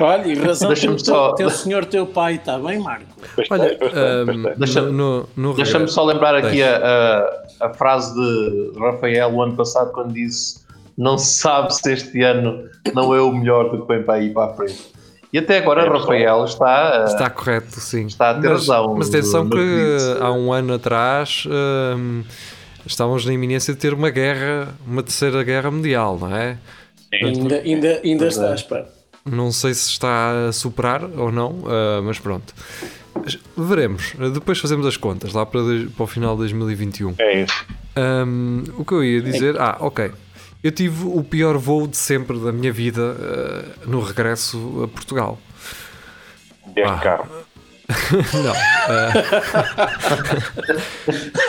Olha, 0.00 0.26
e 0.26 0.34
razão 0.34 0.68
deixa-me 0.68 0.98
só. 0.98 1.34
Teu 1.34 1.48
senhor, 1.50 1.84
teu 1.84 2.04
pai, 2.06 2.34
está 2.34 2.58
bem, 2.58 2.80
Marco? 2.80 3.06
Olha, 3.50 3.78
um, 4.26 4.58
deixa-me 4.58 4.90
no, 4.90 5.28
no 5.36 5.54
deixa 5.54 5.86
só 5.86 6.04
lembrar 6.04 6.34
aqui 6.34 6.62
a, 6.62 6.76
a, 7.60 7.66
a, 7.66 7.74
frase 7.74 8.12
de 8.14 8.78
Rafael 8.78 9.32
o 9.32 9.42
ano 9.42 9.54
passado, 9.54 9.92
quando 9.92 10.12
disse: 10.12 10.60
Não 10.96 11.16
se 11.16 11.38
sabe 11.38 11.72
se 11.74 11.92
este 11.92 12.22
ano 12.22 12.64
não 12.92 13.14
é 13.14 13.20
o 13.20 13.32
melhor 13.32 13.70
do 13.70 13.82
que 13.82 13.94
vem 13.94 14.02
para 14.02 14.14
aí 14.14 14.30
para 14.30 14.50
a 14.50 14.54
frente. 14.54 14.98
E 15.32 15.38
até 15.38 15.58
agora 15.58 15.84
é, 15.84 15.88
Rafael 15.88 16.44
está. 16.44 17.04
Está 17.06 17.30
correto, 17.30 17.78
sim. 17.78 18.06
Está 18.06 18.30
a 18.30 18.34
ter 18.34 18.48
mas, 18.48 18.66
razão. 18.66 18.94
Mas 18.96 19.08
atenção 19.08 19.48
que 19.48 19.96
há 20.20 20.32
um 20.32 20.52
ano 20.52 20.74
atrás. 20.74 21.44
Um, 21.46 22.24
estávamos 22.88 23.24
na 23.24 23.32
iminência 23.32 23.74
de 23.74 23.78
ter 23.78 23.92
uma 23.92 24.10
guerra, 24.10 24.74
uma 24.86 25.02
terceira 25.02 25.42
guerra 25.44 25.70
mundial, 25.70 26.18
não 26.18 26.34
é? 26.34 26.58
Sim. 27.10 27.26
Ainda, 27.26 27.56
ainda, 27.60 28.00
ainda 28.02 28.26
está, 28.26 28.54
espera. 28.54 28.88
Não 29.24 29.52
sei 29.52 29.74
se 29.74 29.90
está 29.90 30.48
a 30.48 30.52
superar 30.52 31.04
ou 31.04 31.30
não, 31.30 31.50
uh, 31.50 32.02
mas 32.02 32.18
pronto. 32.18 32.54
Veremos. 33.56 34.14
Depois 34.32 34.58
fazemos 34.58 34.86
as 34.86 34.96
contas 34.96 35.32
lá 35.32 35.44
para, 35.44 35.60
para 35.94 36.04
o 36.04 36.06
final 36.06 36.32
de 36.34 36.38
2021. 36.38 37.14
É 37.18 37.42
isso. 37.42 37.66
Um, 37.96 38.64
o 38.76 38.84
que 38.84 38.92
eu 38.92 39.04
ia 39.04 39.20
dizer. 39.20 39.56
É. 39.56 39.60
Ah, 39.60 39.76
ok. 39.80 40.10
Eu 40.62 40.72
tive 40.72 41.04
o 41.06 41.22
pior 41.22 41.56
voo 41.58 41.86
de 41.86 41.96
sempre 41.96 42.38
da 42.38 42.52
minha 42.52 42.72
vida 42.72 43.14
uh, 43.14 43.88
no 43.90 44.00
regresso 44.00 44.82
a 44.84 44.88
Portugal. 44.88 45.38
De 46.74 46.82
ah, 46.82 46.98
carro. 46.98 47.28
não. 48.34 48.52
Uh, 48.52 49.12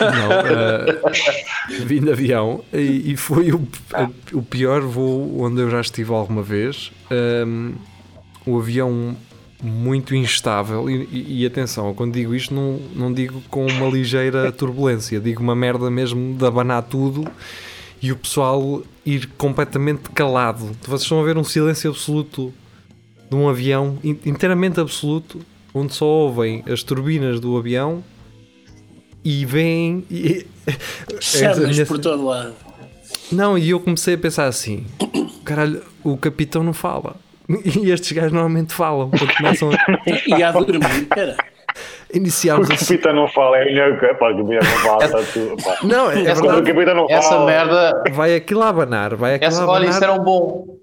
não. 0.00 0.30
Uh, 0.40 1.84
vim 1.84 2.00
de 2.00 2.10
avião 2.10 2.64
e, 2.72 3.12
e 3.12 3.16
foi 3.16 3.52
o, 3.52 3.66
o, 4.32 4.42
pior 4.42 4.80
voo 4.80 5.42
onde 5.42 5.60
eu 5.60 5.70
já 5.70 5.80
estive 5.80 6.12
alguma 6.12 6.42
vez. 6.42 6.90
Um, 7.10 7.74
o 8.46 8.58
avião 8.58 9.14
muito 9.62 10.14
instável. 10.14 10.88
E, 10.88 11.08
e, 11.12 11.42
e, 11.42 11.46
atenção, 11.46 11.92
quando 11.94 12.14
digo 12.14 12.34
isto, 12.34 12.54
não, 12.54 12.80
não 12.94 13.12
digo 13.12 13.42
com 13.50 13.66
uma 13.66 13.86
ligeira 13.88 14.50
turbulência, 14.50 15.20
digo 15.20 15.42
uma 15.42 15.54
merda 15.54 15.90
mesmo 15.90 16.34
de 16.34 16.46
abanar 16.46 16.82
tudo 16.84 17.30
e 18.02 18.10
o 18.10 18.16
pessoal 18.16 18.82
ir 19.04 19.28
completamente 19.36 20.08
calado. 20.10 20.70
Vocês 20.82 21.02
estão 21.02 21.20
a 21.20 21.24
ver 21.24 21.36
um 21.36 21.44
silêncio 21.44 21.90
absoluto 21.90 22.52
de 23.28 23.36
um 23.36 23.48
avião, 23.48 23.98
inteiramente 24.02 24.80
absoluto, 24.80 25.40
onde 25.74 25.94
só 25.94 26.06
ouvem 26.06 26.62
as 26.70 26.82
turbinas 26.82 27.40
do 27.40 27.56
avião 27.56 28.02
e 29.24 29.44
vêm. 29.44 30.04
E... 30.10 30.46
Chamas 31.20 31.58
minha... 31.58 31.86
por 31.86 31.98
todo 31.98 32.24
lado. 32.24 32.54
Não, 33.32 33.56
e 33.56 33.70
eu 33.70 33.80
comecei 33.80 34.14
a 34.14 34.18
pensar 34.18 34.46
assim: 34.46 34.86
caralho, 35.44 35.82
o 36.02 36.16
capitão 36.16 36.62
não 36.62 36.72
fala. 36.72 37.16
E 37.82 37.90
estes 37.90 38.12
gajos 38.12 38.30
normalmente 38.30 38.72
falam 38.72 39.10
começam 39.36 39.70
a. 39.72 39.74
e 40.38 40.40
a 40.40 40.52
dormir, 40.52 41.06
cara. 41.06 41.36
Iniciámos 42.12 42.68
o 42.68 42.76
capitão 42.76 43.12
não 43.12 43.28
fala, 43.28 43.58
é 43.58 43.64
melhor 43.64 43.98
que 43.98 44.06
pá, 44.14 44.30
o 44.30 44.36
capitão 44.36 44.70
não 44.70 44.78
fala, 44.78 45.04
está 45.04 45.22
tudo. 45.32 45.62
Pá. 45.62 45.78
Não, 45.82 46.10
é 46.10 46.22
essa, 46.22 46.42
verdade. 46.42 46.60
O 46.60 46.64
capitão 46.64 46.94
não 46.94 47.06
essa 47.08 47.28
fala. 47.28 47.46
merda. 47.46 48.02
Vai 48.12 48.34
aquilo 48.36 48.62
a 48.62 48.68
abanar, 48.68 49.14
vai 49.16 49.34
aquilo 49.34 49.48
essa, 49.48 49.60
a 49.60 49.64
abanar. 49.64 49.80
Olha, 49.80 49.90
isso 49.90 50.04
era 50.04 50.12
um 50.12 50.22
bom. 50.22 50.79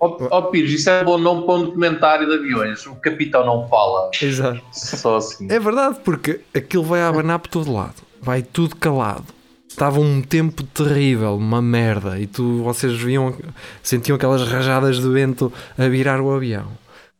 Ó 0.00 0.16
oh, 0.18 0.28
oh, 0.30 0.42
Pires, 0.44 0.72
isso 0.72 0.88
é 0.88 1.04
bom 1.04 1.18
nome 1.18 1.44
para 1.44 1.54
um 1.56 1.64
documentário 1.66 2.26
de 2.26 2.32
aviões. 2.32 2.86
O 2.86 2.94
capitão 2.94 3.44
não 3.44 3.68
fala. 3.68 4.10
Exato. 4.20 4.62
Só 4.72 5.16
assim. 5.16 5.46
É 5.50 5.60
verdade, 5.60 5.98
porque 6.02 6.40
aquilo 6.54 6.84
vai 6.84 7.02
abanar 7.02 7.38
por 7.38 7.48
todo 7.48 7.70
lado. 7.70 7.96
Vai 8.20 8.42
tudo 8.42 8.76
calado. 8.76 9.26
Estava 9.68 10.00
um 10.00 10.22
tempo 10.22 10.62
terrível, 10.62 11.36
uma 11.36 11.60
merda. 11.60 12.18
E 12.18 12.26
tu, 12.26 12.62
vocês 12.62 12.98
viam, 12.98 13.34
sentiam 13.82 14.16
aquelas 14.16 14.42
rajadas 14.48 14.98
de 14.98 15.08
vento 15.08 15.52
a 15.76 15.86
virar 15.86 16.20
o 16.20 16.30
avião. 16.32 16.68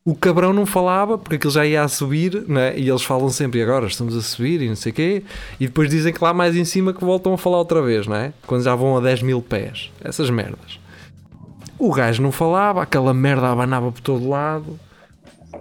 O 0.03 0.15
cabrão 0.15 0.53
não 0.55 0.65
falava 0.65 1.19
porque 1.19 1.37
aquilo 1.37 1.53
já 1.53 1.67
ia 1.67 1.83
a 1.83 1.89
subir, 1.89 2.45
né? 2.49 2.73
e 2.77 2.89
eles 2.89 3.03
falam 3.03 3.29
sempre 3.29 3.63
agora 3.63 3.87
estamos 3.87 4.17
a 4.17 4.23
subir 4.23 4.63
e 4.63 4.69
não 4.69 4.75
sei 4.75 4.91
o 4.91 4.95
quê, 4.95 5.23
e 5.61 5.67
depois 5.67 5.91
dizem 5.91 6.13
que 6.13 6.25
lá 6.25 6.33
mais 6.33 6.57
em 6.57 6.65
cima 6.65 6.95
que 6.95 7.05
voltam 7.05 7.35
a 7.35 7.39
falar 7.39 7.59
outra 7.59 7.83
vez, 7.83 8.07
não 8.07 8.17
é? 8.17 8.33
Quando 8.47 8.65
já 8.65 8.75
vão 8.75 8.97
a 8.97 9.01
10 9.01 9.23
mil 9.23 9.43
pés. 9.43 9.91
Essas 10.03 10.31
merdas. 10.31 10.80
O 11.81 11.95
gajo 11.95 12.23
não 12.23 12.31
falava, 12.31 12.83
aquela 12.83 13.15
merda 13.15 13.49
abanava 13.49 13.91
por 13.91 14.03
todo 14.03 14.29
lado. 14.29 14.79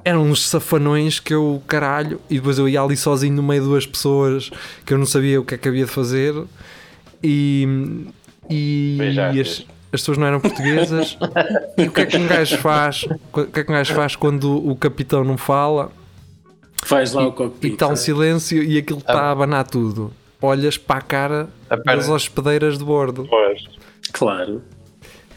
Eram 0.03 0.23
uns 0.23 0.45
safanões 0.49 1.17
que 1.17 1.33
eu, 1.33 1.63
caralho, 1.65 2.19
e 2.29 2.35
depois 2.35 2.59
eu 2.59 2.67
ia 2.67 2.81
ali 2.81 2.97
sozinho 2.97 3.35
no 3.35 3.41
meio 3.41 3.61
de 3.61 3.67
duas 3.69 3.85
pessoas 3.85 4.51
que 4.85 4.93
eu 4.93 4.97
não 4.97 5.05
sabia 5.05 5.39
o 5.39 5.45
que 5.45 5.55
é 5.55 5.57
que 5.57 5.69
havia 5.69 5.85
de 5.85 5.91
fazer. 5.91 6.35
E, 7.23 8.05
e, 8.49 8.97
e 9.33 9.39
as, 9.39 9.65
as, 9.93 10.01
pessoas 10.01 10.17
não 10.17 10.27
eram 10.27 10.41
portuguesas. 10.41 11.17
e 11.77 11.83
o 11.83 11.91
que 11.91 12.01
é 12.01 12.05
que 12.05 12.17
um 12.17 12.27
gajo 12.27 12.57
faz? 12.57 13.05
O 13.31 13.45
que 13.45 13.59
é 13.61 13.63
que 13.63 13.71
um 13.71 13.75
gajo 13.75 13.95
faz 13.95 14.17
quando 14.17 14.69
o 14.69 14.75
capitão 14.75 15.23
não 15.23 15.37
fala? 15.37 15.89
Faz 16.83 17.13
lá 17.13 17.23
e, 17.23 17.25
o 17.27 17.31
cockpit. 17.31 17.71
E 17.71 17.73
está 17.75 17.87
um 17.87 17.95
silêncio 17.95 18.61
e 18.61 18.77
aquilo 18.77 18.99
está 18.99 19.21
a 19.21 19.31
abanar 19.31 19.65
tudo. 19.65 20.11
Olhas 20.41 20.77
para 20.77 20.99
a 20.99 21.01
cara 21.01 21.49
das 21.85 22.09
hospedeiras 22.09 22.77
de 22.77 22.83
bordo. 22.83 23.25
Pois. 23.29 23.63
Claro. 24.11 24.61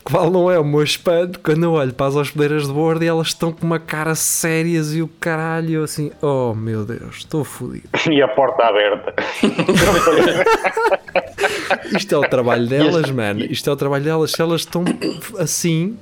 Qual 0.04 0.30
não 0.30 0.50
é 0.50 0.58
o 0.58 0.64
meu 0.64 0.82
espanto 0.82 1.38
quando 1.40 1.64
eu 1.64 1.72
olho 1.72 1.92
para 1.92 2.06
as 2.06 2.16
hospedeiras 2.16 2.66
de 2.66 2.72
bordo 2.72 3.04
e 3.04 3.06
elas 3.06 3.28
estão 3.28 3.52
com 3.52 3.64
uma 3.64 3.78
cara 3.78 4.14
sérias 4.14 4.94
e 4.94 5.00
o 5.00 5.08
caralho 5.08 5.84
assim, 5.84 6.10
oh 6.20 6.54
meu 6.54 6.84
Deus, 6.84 7.18
estou 7.18 7.44
fodido. 7.44 7.88
E 8.10 8.20
a 8.20 8.28
porta 8.28 8.64
aberta. 8.64 9.14
Isto 11.96 12.14
é 12.14 12.18
o 12.18 12.22
trabalho 12.22 12.66
delas, 12.66 13.10
mano. 13.10 13.44
Isto 13.44 13.70
é 13.70 13.72
o 13.72 13.76
trabalho 13.76 14.04
delas. 14.04 14.32
Se 14.32 14.42
elas 14.42 14.62
estão 14.62 14.84
assim. 15.38 15.96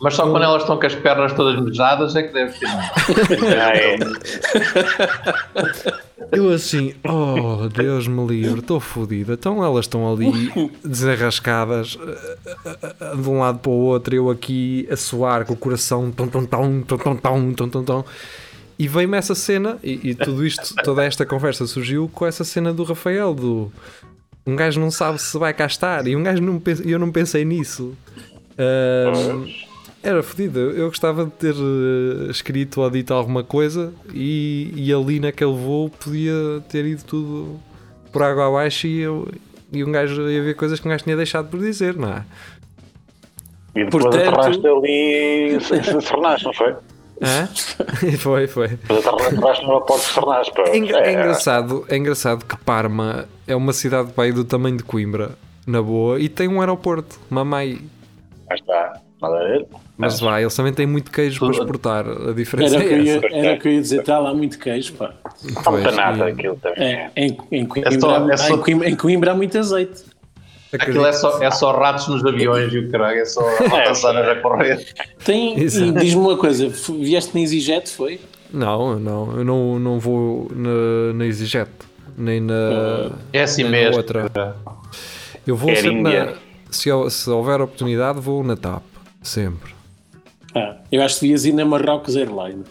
Mas 0.00 0.14
só 0.14 0.30
quando 0.30 0.42
elas 0.42 0.62
estão 0.62 0.78
com 0.78 0.86
as 0.86 0.94
pernas 0.94 1.32
todas 1.32 1.60
mejadas 1.60 2.14
é 2.16 2.22
que 2.22 2.32
deve 2.32 2.58
ter. 2.58 2.68
ah, 3.58 3.74
é. 3.74 3.96
Eu 6.32 6.50
assim, 6.52 6.94
oh 7.04 7.68
Deus 7.68 8.06
me 8.06 8.26
livre, 8.26 8.60
estou 8.60 8.78
fodido. 8.80 9.32
Então 9.32 9.64
elas 9.64 9.86
estão 9.86 10.12
ali 10.12 10.52
desarrascadas 10.84 11.96
de 13.14 13.28
um 13.28 13.40
lado 13.40 13.58
para 13.58 13.70
o 13.70 13.74
outro, 13.74 14.14
eu 14.14 14.28
aqui 14.30 14.86
a 14.90 14.96
suar 14.96 15.44
com 15.46 15.54
o 15.54 15.56
coração 15.56 16.10
tom, 16.10 16.26
tom, 16.28 16.44
tom, 16.44 16.82
tom, 16.82 16.96
tom, 16.98 17.16
tom, 17.16 17.52
tom, 17.52 17.68
tom, 17.68 17.84
tom. 17.84 18.04
E 18.78 18.86
veio-me 18.86 19.16
essa 19.16 19.34
cena, 19.34 19.78
e, 19.82 20.10
e, 20.10 20.14
tudo 20.14 20.44
isto, 20.44 20.74
toda 20.84 21.02
esta 21.02 21.24
conversa 21.24 21.66
surgiu 21.66 22.10
com 22.12 22.26
essa 22.26 22.44
cena 22.44 22.74
do 22.74 22.84
Rafael, 22.84 23.34
do 23.34 23.72
um 24.46 24.54
gajo 24.54 24.78
não 24.78 24.90
sabe 24.90 25.18
se 25.18 25.38
vai 25.38 25.54
cá 25.54 25.64
estar, 25.64 26.06
e 26.06 26.14
um 26.14 26.22
gajo 26.22 26.42
não 26.42 26.60
eu 26.84 26.98
não 26.98 27.10
pensei 27.10 27.42
nisso. 27.42 27.96
Um, 28.58 29.46
era 30.06 30.22
fodido. 30.22 30.58
Eu 30.58 30.88
gostava 30.88 31.24
de 31.24 31.32
ter 31.32 31.54
uh, 31.54 32.30
escrito 32.30 32.80
ou 32.80 32.88
dito 32.88 33.12
alguma 33.12 33.42
coisa 33.42 33.92
e, 34.14 34.72
e 34.76 34.92
ali 34.92 35.18
naquele 35.18 35.52
voo 35.52 35.90
podia 35.90 36.62
ter 36.68 36.84
ido 36.84 37.04
tudo 37.04 37.60
por 38.12 38.22
água 38.22 38.46
abaixo 38.46 38.86
e, 38.86 39.00
eu, 39.00 39.28
e 39.72 39.82
um 39.82 39.90
gajo 39.90 40.30
ia 40.30 40.42
ver 40.42 40.54
coisas 40.54 40.78
que 40.78 40.86
um 40.86 40.90
gajo 40.90 41.02
tinha 41.02 41.16
deixado 41.16 41.48
por 41.48 41.58
dizer, 41.58 41.96
não 41.96 42.08
é? 42.08 42.24
E 43.74 43.84
depois 43.84 44.04
Portanto... 44.04 44.28
aterraste 44.28 44.66
ali 44.66 45.56
em 45.56 46.00
Fernás, 46.00 46.42
não 46.44 46.52
foi? 46.52 46.74
Hã? 47.20 47.48
foi, 48.18 48.46
foi. 48.46 48.68
Depois 48.68 49.06
aterraste 49.06 49.64
no 49.64 49.72
aeroporto 49.72 50.04
de 50.04 50.12
Fernás. 50.12 50.48
É, 50.56 50.60
é, 50.60 51.08
é, 51.08 51.12
engraçado, 51.12 51.84
é 51.88 51.96
engraçado 51.96 52.44
que 52.44 52.56
Parma 52.58 53.26
é 53.46 53.56
uma 53.56 53.72
cidade 53.72 54.12
do 54.32 54.44
tamanho 54.44 54.76
de 54.76 54.84
Coimbra, 54.84 55.32
na 55.66 55.82
boa, 55.82 56.20
e 56.20 56.28
tem 56.28 56.46
um 56.46 56.60
aeroporto, 56.60 57.18
Mamai. 57.28 57.80
Ah, 58.48 58.54
está. 58.54 59.05
Nada 59.20 59.36
a 59.36 59.44
ver. 59.44 59.66
Mas 59.96 60.20
vai, 60.20 60.42
eles 60.42 60.54
também 60.54 60.72
têm 60.72 60.86
muito 60.86 61.10
queijo 61.10 61.40
para 61.40 61.50
exportar. 61.50 62.06
A 62.06 62.32
diferença 62.32 62.76
era 62.76 62.84
é 62.84 62.88
que 62.88 62.94
essa. 62.94 63.26
Ia, 63.26 63.36
era 63.36 63.56
que 63.58 63.68
eu 63.68 63.72
ia 63.72 63.80
dizer, 63.80 64.00
está 64.00 64.18
lá 64.18 64.34
muito 64.34 64.58
queijo, 64.58 64.92
pá. 64.94 65.14
Não 65.42 65.72
muita 65.72 65.90
nada 65.90 66.26
aquilo 66.26 66.56
também. 66.56 66.84
É, 66.84 67.10
em, 67.16 67.38
em, 67.50 67.64
Coimbra, 67.66 67.94
é 67.94 67.98
só, 67.98 68.30
é 68.30 68.36
só... 68.36 68.54
em, 68.54 68.58
Coimbra, 68.60 68.88
em 68.90 68.96
Coimbra 68.96 69.30
há 69.32 69.34
muito 69.34 69.58
azeite. 69.58 70.04
Aquilo 70.72 71.06
é 71.06 71.12
só, 71.12 71.42
é 71.42 71.50
só 71.50 71.72
ratos 71.72 72.08
nos 72.08 72.24
aviões 72.24 72.72
e 72.72 72.78
o 72.78 72.90
caralho, 72.90 73.20
é 73.20 73.24
só 73.24 73.40
ratazanas 73.70 74.28
a 74.28 74.36
correr. 74.36 74.86
Tem, 75.24 75.54
diz-me 75.54 76.16
uma 76.16 76.36
coisa, 76.36 76.68
vieste 76.68 77.34
na 77.34 77.40
EasyJet, 77.40 77.88
foi? 77.88 78.20
Não, 78.52 78.98
não, 78.98 79.36
eu 79.38 79.44
não, 79.44 79.78
não 79.78 79.98
vou 79.98 80.50
na, 80.54 81.14
na 81.14 81.26
EasyJet, 81.26 81.70
nem 82.18 82.40
na, 82.40 83.12
é 83.32 83.42
assim 83.42 83.62
nem 83.62 83.72
mesmo. 83.72 83.92
na 83.92 83.96
outra. 83.96 84.56
Eu 85.46 85.56
vou 85.56 85.74
sempre 85.74 86.02
na, 86.02 86.34
se, 86.70 86.90
se 87.10 87.30
houver 87.30 87.60
oportunidade, 87.60 88.20
vou 88.20 88.42
na 88.42 88.56
TAP, 88.56 88.82
sempre. 89.26 89.74
Ah, 90.54 90.76
eu 90.90 91.02
acho 91.02 91.16
que 91.16 91.20
devias 91.22 91.44
ir 91.44 91.52
na 91.52 91.64
Marrocos 91.64 92.16
Airline. 92.16 92.64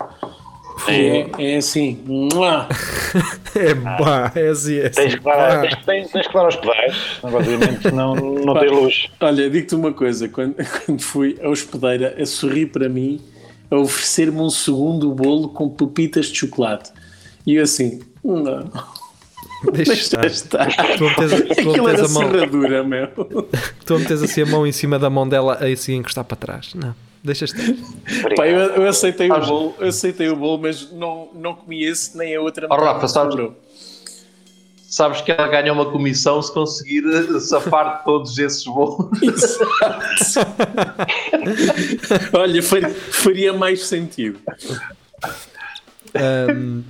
É, 0.87 1.53
é 1.53 1.57
assim. 1.57 2.03
é 3.55 3.75
pá, 3.75 4.31
é 4.35 4.47
assim. 4.49 4.77
É 4.77 4.87
assim. 4.87 5.01
Tens, 5.01 5.15
que 5.15 5.21
dar, 5.21 5.61
tens, 5.61 5.85
tens, 5.85 6.11
tens 6.11 6.27
que 6.27 6.33
dar 6.33 6.45
aos 6.45 6.55
pedais, 6.55 6.95
obviamente, 7.23 7.89
não, 7.93 8.15
não 8.15 8.53
tem 8.59 8.69
luz. 8.69 9.07
Olha, 9.19 9.49
digo-te 9.49 9.75
uma 9.75 9.93
coisa: 9.93 10.27
quando, 10.27 10.55
quando 10.85 11.01
fui 11.01 11.37
a 11.41 11.49
hospedeira 11.49 12.15
a 12.21 12.25
sorrir 12.25 12.67
para 12.67 12.89
mim, 12.89 13.21
a 13.71 13.77
oferecer-me 13.77 14.39
um 14.39 14.49
segundo 14.49 15.11
bolo 15.11 15.49
com 15.49 15.69
pepitas 15.69 16.27
de 16.27 16.37
chocolate, 16.39 16.91
e 17.47 17.55
eu 17.55 17.63
assim, 17.63 18.01
não. 18.23 18.69
Deixa, 19.73 20.17
Deixa 20.17 20.25
estar. 20.27 20.67
estar. 20.67 20.97
Tu 20.97 21.03
metes, 21.03 21.55
tu 21.55 21.69
Aquilo 21.69 21.89
era 21.89 22.05
a 22.05 22.09
mão, 22.09 22.31
serradura, 22.31 22.83
meu. 22.83 23.07
Tu 23.85 23.99
metes 23.99 24.21
assim 24.23 24.41
a 24.41 24.45
mão 24.45 24.65
em 24.65 24.71
cima 24.71 24.97
da 24.99 25.09
mão 25.09 25.27
dela, 25.27 25.55
assim 25.55 25.95
encostar 25.95 26.23
para 26.23 26.37
trás. 26.37 26.73
Não. 26.73 26.95
Deixa 27.23 27.45
estar. 27.45 27.63
Pá, 28.35 28.47
eu, 28.47 28.59
eu, 28.59 28.87
aceitei 28.87 29.31
o 29.31 29.39
bolo, 29.39 29.75
eu 29.79 29.87
aceitei 29.87 30.29
o 30.29 30.35
bolo, 30.35 30.59
mas 30.61 30.91
não, 30.91 31.29
não 31.33 31.55
comi 31.55 31.83
esse 31.83 32.15
nem 32.15 32.35
a 32.35 32.41
outra. 32.41 32.67
Oh, 32.69 32.75
Rafa, 32.75 33.07
sabes, 33.07 33.35
sabes 34.87 35.21
que 35.21 35.31
ela 35.31 35.47
ganha 35.47 35.73
uma 35.73 35.91
comissão 35.91 36.39
se 36.39 36.53
conseguir 36.53 37.03
safar 37.41 38.03
todos 38.03 38.37
esses 38.37 38.63
bolos. 38.63 39.09
Olha, 42.31 42.61
faria, 42.61 42.89
faria 42.89 43.53
mais 43.53 43.87
sentido. 43.87 44.39
Um, 46.53 46.83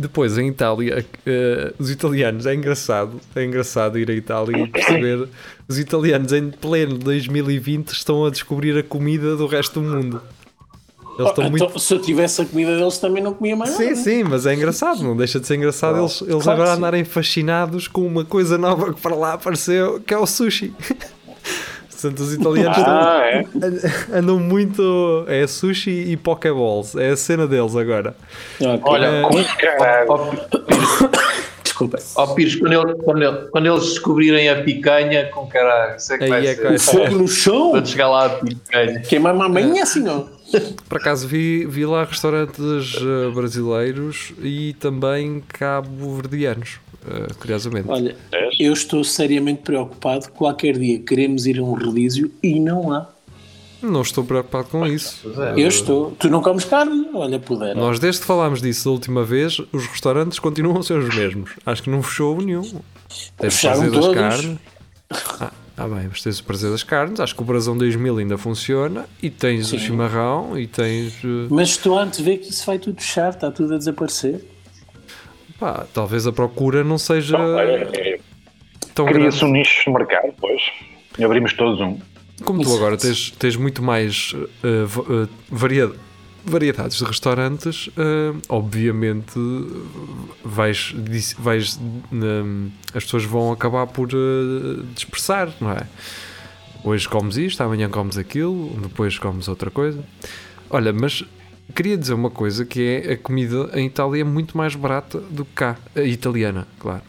depois, 0.00 0.38
em 0.38 0.48
Itália, 0.48 1.04
uh, 1.04 1.74
os 1.78 1.90
italianos, 1.90 2.46
é 2.46 2.54
engraçado, 2.54 3.20
é 3.36 3.44
engraçado 3.44 3.98
ir 3.98 4.10
à 4.10 4.14
Itália 4.14 4.64
e 4.64 4.68
perceber 4.68 5.28
os 5.68 5.78
italianos 5.78 6.32
em 6.32 6.50
pleno 6.50 6.98
2020 6.98 7.90
estão 7.90 8.24
a 8.24 8.30
descobrir 8.30 8.76
a 8.78 8.82
comida 8.82 9.36
do 9.36 9.46
resto 9.46 9.80
do 9.80 9.88
mundo. 9.88 10.22
Eles 11.18 11.30
estão 11.30 11.46
oh, 11.46 11.50
muito... 11.50 11.64
Então, 11.64 11.78
se 11.78 11.92
eu 11.92 12.00
tivesse 12.00 12.40
a 12.40 12.46
comida 12.46 12.76
deles 12.76 12.98
também 12.98 13.22
não 13.22 13.34
comia 13.34 13.54
mais 13.54 13.72
sim, 13.72 13.84
nada. 13.84 13.96
Sim, 13.96 14.02
sim, 14.02 14.24
mas 14.24 14.46
é 14.46 14.54
engraçado, 14.54 15.02
não 15.02 15.16
deixa 15.16 15.38
de 15.38 15.46
ser 15.46 15.56
engraçado 15.56 15.96
oh, 15.96 16.00
eles, 16.00 16.22
eles 16.22 16.44
claro 16.44 16.62
agora 16.62 16.76
andarem 16.76 17.04
fascinados 17.04 17.86
com 17.86 18.06
uma 18.06 18.24
coisa 18.24 18.56
nova 18.56 18.94
que 18.94 19.00
para 19.00 19.14
lá 19.14 19.34
apareceu, 19.34 20.00
que 20.00 20.14
é 20.14 20.18
o 20.18 20.26
sushi. 20.26 20.72
Portanto, 22.00 22.20
os 22.20 22.34
italianos 22.34 22.78
ah, 22.78 23.22
é? 23.24 23.44
andam 24.18 24.38
muito. 24.38 25.24
É 25.28 25.46
sushi 25.46 25.90
e 25.90 26.16
pokeballs. 26.16 26.96
É 26.96 27.10
a 27.10 27.16
cena 27.16 27.46
deles 27.46 27.76
agora. 27.76 28.16
Okay. 28.58 28.80
Olha, 28.84 29.06
é... 29.06 29.22
Desculpa. 31.80 31.98
Ó 32.16 32.24
oh, 32.24 32.34
Pires, 32.34 32.56
quando, 32.56 32.72
ele, 32.72 32.94
quando, 32.94 33.22
ele, 33.22 33.48
quando, 33.50 33.66
eles 33.66 33.84
descobrirem 33.84 34.48
a 34.48 34.62
picanha, 34.62 35.26
com 35.26 35.46
caralho, 35.46 35.96
isso 35.96 36.12
é 36.12 36.18
que 36.18 36.28
vai 36.28 36.46
é 36.46 36.78
ser. 36.78 36.78
fogo 36.78 37.16
no 37.16 37.28
chão? 37.28 37.70
Quando 37.70 37.88
chegar 37.88 38.08
lá 38.08 38.26
a 38.26 38.30
picanha. 38.30 39.00
Queimar 39.00 39.34
uma 39.34 39.48
manhã 39.48 39.82
assim, 39.82 40.02
não? 40.02 40.28
Por 40.88 40.98
acaso 40.98 41.28
vi, 41.28 41.64
vi 41.64 41.86
lá 41.86 42.04
restaurantes 42.04 42.96
uh, 42.96 43.30
brasileiros 43.32 44.32
e 44.42 44.74
também 44.74 45.42
cabo-verdianos, 45.48 46.80
uh, 47.10 47.34
curiosamente. 47.38 47.88
Olha, 47.88 48.16
eu 48.58 48.72
estou 48.72 49.02
seriamente 49.04 49.62
preocupado. 49.62 50.30
Qualquer 50.30 50.78
dia 50.78 50.98
queremos 50.98 51.46
ir 51.46 51.58
a 51.58 51.62
um 51.62 51.74
relísio 51.74 52.30
e 52.42 52.58
não 52.60 52.92
há. 52.92 53.08
Não 53.82 54.02
estou 54.02 54.24
preocupado 54.24 54.68
com 54.68 54.86
isso. 54.86 55.26
Eu 55.56 55.68
estou. 55.68 56.10
Tu 56.12 56.28
não 56.28 56.42
comes 56.42 56.64
carne? 56.64 57.08
Olha, 57.14 57.38
puder. 57.38 57.74
Nós, 57.74 57.98
desde 57.98 58.20
que 58.20 58.26
falámos 58.26 58.60
disso 58.60 58.84
da 58.84 58.90
última 58.90 59.24
vez, 59.24 59.58
os 59.72 59.86
restaurantes 59.86 60.38
continuam 60.38 60.78
a 60.78 60.82
ser 60.82 60.98
os 60.98 61.14
mesmos. 61.14 61.52
Acho 61.64 61.82
que 61.82 61.90
não 61.90 62.02
fechou 62.02 62.40
nenhum. 62.40 62.62
Tens 63.38 63.58
o 63.58 63.60
prazer 63.60 63.90
das 63.90 64.08
carnes. 64.08 64.58
Ah, 65.40 65.52
ah, 65.76 65.88
bem, 65.88 66.08
mas 66.10 66.22
tens 66.22 66.38
o 66.40 66.44
prazer 66.44 66.70
das 66.70 66.82
carnes. 66.82 67.20
Acho 67.20 67.34
que 67.34 67.40
o 67.40 67.44
Brasão 67.44 67.76
2000 67.76 68.18
ainda 68.18 68.36
funciona. 68.36 69.06
E 69.22 69.30
tens 69.30 69.68
Sim. 69.68 69.76
o 69.76 69.78
chimarrão. 69.78 70.58
E 70.58 70.66
tens. 70.66 71.24
Uh... 71.24 71.48
Mas 71.48 71.70
estou 71.70 71.98
a 71.98 72.04
ver 72.04 72.36
que 72.36 72.50
isso 72.50 72.66
vai 72.66 72.78
tudo 72.78 73.00
fechar. 73.00 73.30
Está 73.30 73.50
tudo 73.50 73.74
a 73.74 73.78
desaparecer. 73.78 74.44
Pá, 75.60 75.86
talvez 75.92 76.26
a 76.26 76.32
procura 76.32 76.82
não 76.82 76.96
seja. 76.96 77.36
Não, 77.36 77.60
é, 77.60 77.82
é, 77.92 78.20
tão 78.94 79.04
Cria-se 79.04 79.44
um 79.44 79.52
nicho 79.52 79.84
de 79.84 79.90
mercado, 79.90 80.32
pois. 80.40 80.62
E 81.18 81.22
abrimos 81.22 81.52
todos 81.52 81.78
um. 81.80 81.98
Como 82.42 82.62
tu 82.62 82.74
agora 82.74 82.96
tens, 82.96 83.30
tens 83.32 83.54
muito 83.56 83.82
mais 83.82 84.32
uh, 84.32 85.26
uh, 85.26 85.98
variedades 86.42 86.96
de 86.96 87.04
restaurantes, 87.04 87.88
uh, 87.88 88.40
obviamente 88.48 89.38
vais, 90.42 90.94
vais 91.38 91.78
as 92.94 93.04
pessoas 93.04 93.24
vão 93.24 93.52
acabar 93.52 93.86
por 93.86 94.08
dispersar, 94.94 95.50
não 95.60 95.72
é? 95.72 95.86
Hoje 96.82 97.06
comes 97.06 97.36
isto, 97.36 97.62
amanhã 97.62 97.90
comes 97.90 98.16
aquilo, 98.16 98.70
depois 98.80 99.18
comes 99.18 99.48
outra 99.48 99.70
coisa. 99.70 100.02
Olha, 100.70 100.94
mas 100.94 101.22
queria 101.74 101.96
dizer 101.96 102.14
uma 102.14 102.30
coisa 102.30 102.64
que 102.64 102.82
é 102.82 103.12
a 103.12 103.16
comida 103.16 103.70
em 103.74 103.86
Itália 103.86 104.22
é 104.22 104.24
muito 104.24 104.56
mais 104.56 104.74
barata 104.74 105.18
do 105.18 105.44
que 105.44 105.52
cá, 105.52 105.76
a 105.94 106.02
italiana, 106.02 106.66
claro 106.78 107.02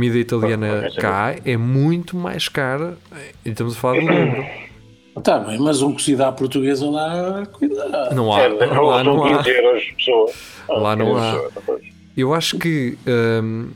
comida 0.00 0.18
italiana 0.18 0.90
cá 0.98 1.36
é 1.44 1.56
muito 1.58 2.16
mais 2.16 2.48
cara 2.48 2.96
e 3.44 3.50
estamos 3.50 3.76
a 3.76 3.78
falar 3.78 4.00
do 4.00 4.06
dobro. 4.06 4.46
Está 5.16 5.38
bem, 5.40 5.58
mas 5.58 5.82
um 5.82 5.92
cozido 5.92 6.24
à 6.24 6.32
portuguesa 6.32 6.88
lá, 6.88 7.44
cuidado. 7.52 8.14
Não 8.14 8.32
há. 8.32 8.42
É, 8.42 8.48
lá 8.48 9.04
não 9.04 9.24
há. 9.24 9.44
Lá 10.68 10.96
não 10.96 11.16
há. 11.18 11.38
Eu 12.16 12.32
acho 12.32 12.56
que 12.58 12.96
um, 13.42 13.70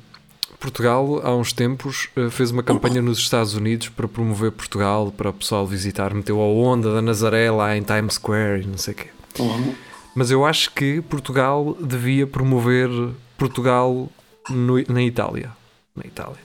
Portugal, 0.59 1.21
há 1.23 1.35
uns 1.35 1.53
tempos, 1.53 2.09
uh, 2.17 2.31
fez 2.31 2.51
uma 2.51 2.63
campanha 2.63 3.03
nos 3.03 3.19
Estados 3.19 3.55
Unidos 3.55 3.91
para 3.91 4.09
promover 4.09 4.53
Portugal, 4.53 5.13
para 5.15 5.29
o 5.29 5.33
pessoal 5.33 5.67
visitar. 5.67 6.15
Meteu 6.15 6.41
a 6.41 6.47
onda 6.47 6.95
da 6.95 7.03
Nazaré 7.03 7.51
lá 7.51 7.77
em 7.77 7.83
Times 7.83 8.15
Square 8.15 8.63
e 8.63 8.67
não 8.67 8.79
sei 8.79 8.95
o 8.95 8.97
quê. 8.97 9.09
Uhum. 9.41 9.75
Mas 10.15 10.31
eu 10.31 10.45
acho 10.45 10.73
que 10.73 11.01
Portugal 11.03 11.77
devia 11.81 12.27
promover 12.27 12.89
Portugal 13.37 14.09
no, 14.49 14.75
na 14.89 15.03
Itália 15.03 15.51
na 15.97 16.05
Itália. 16.05 16.39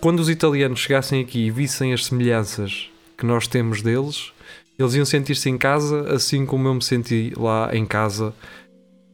Quando 0.00 0.20
os 0.20 0.30
italianos 0.30 0.80
chegassem 0.80 1.20
aqui 1.20 1.46
e 1.46 1.50
vissem 1.50 1.92
as 1.92 2.06
semelhanças 2.06 2.88
que 3.16 3.26
nós 3.26 3.46
temos 3.46 3.82
deles, 3.82 4.32
eles 4.78 4.94
iam 4.94 5.04
sentir-se 5.04 5.50
em 5.50 5.58
casa 5.58 6.12
assim 6.12 6.46
como 6.46 6.68
eu 6.68 6.74
me 6.74 6.82
senti 6.82 7.32
lá 7.36 7.70
em 7.74 7.84
casa. 7.84 8.32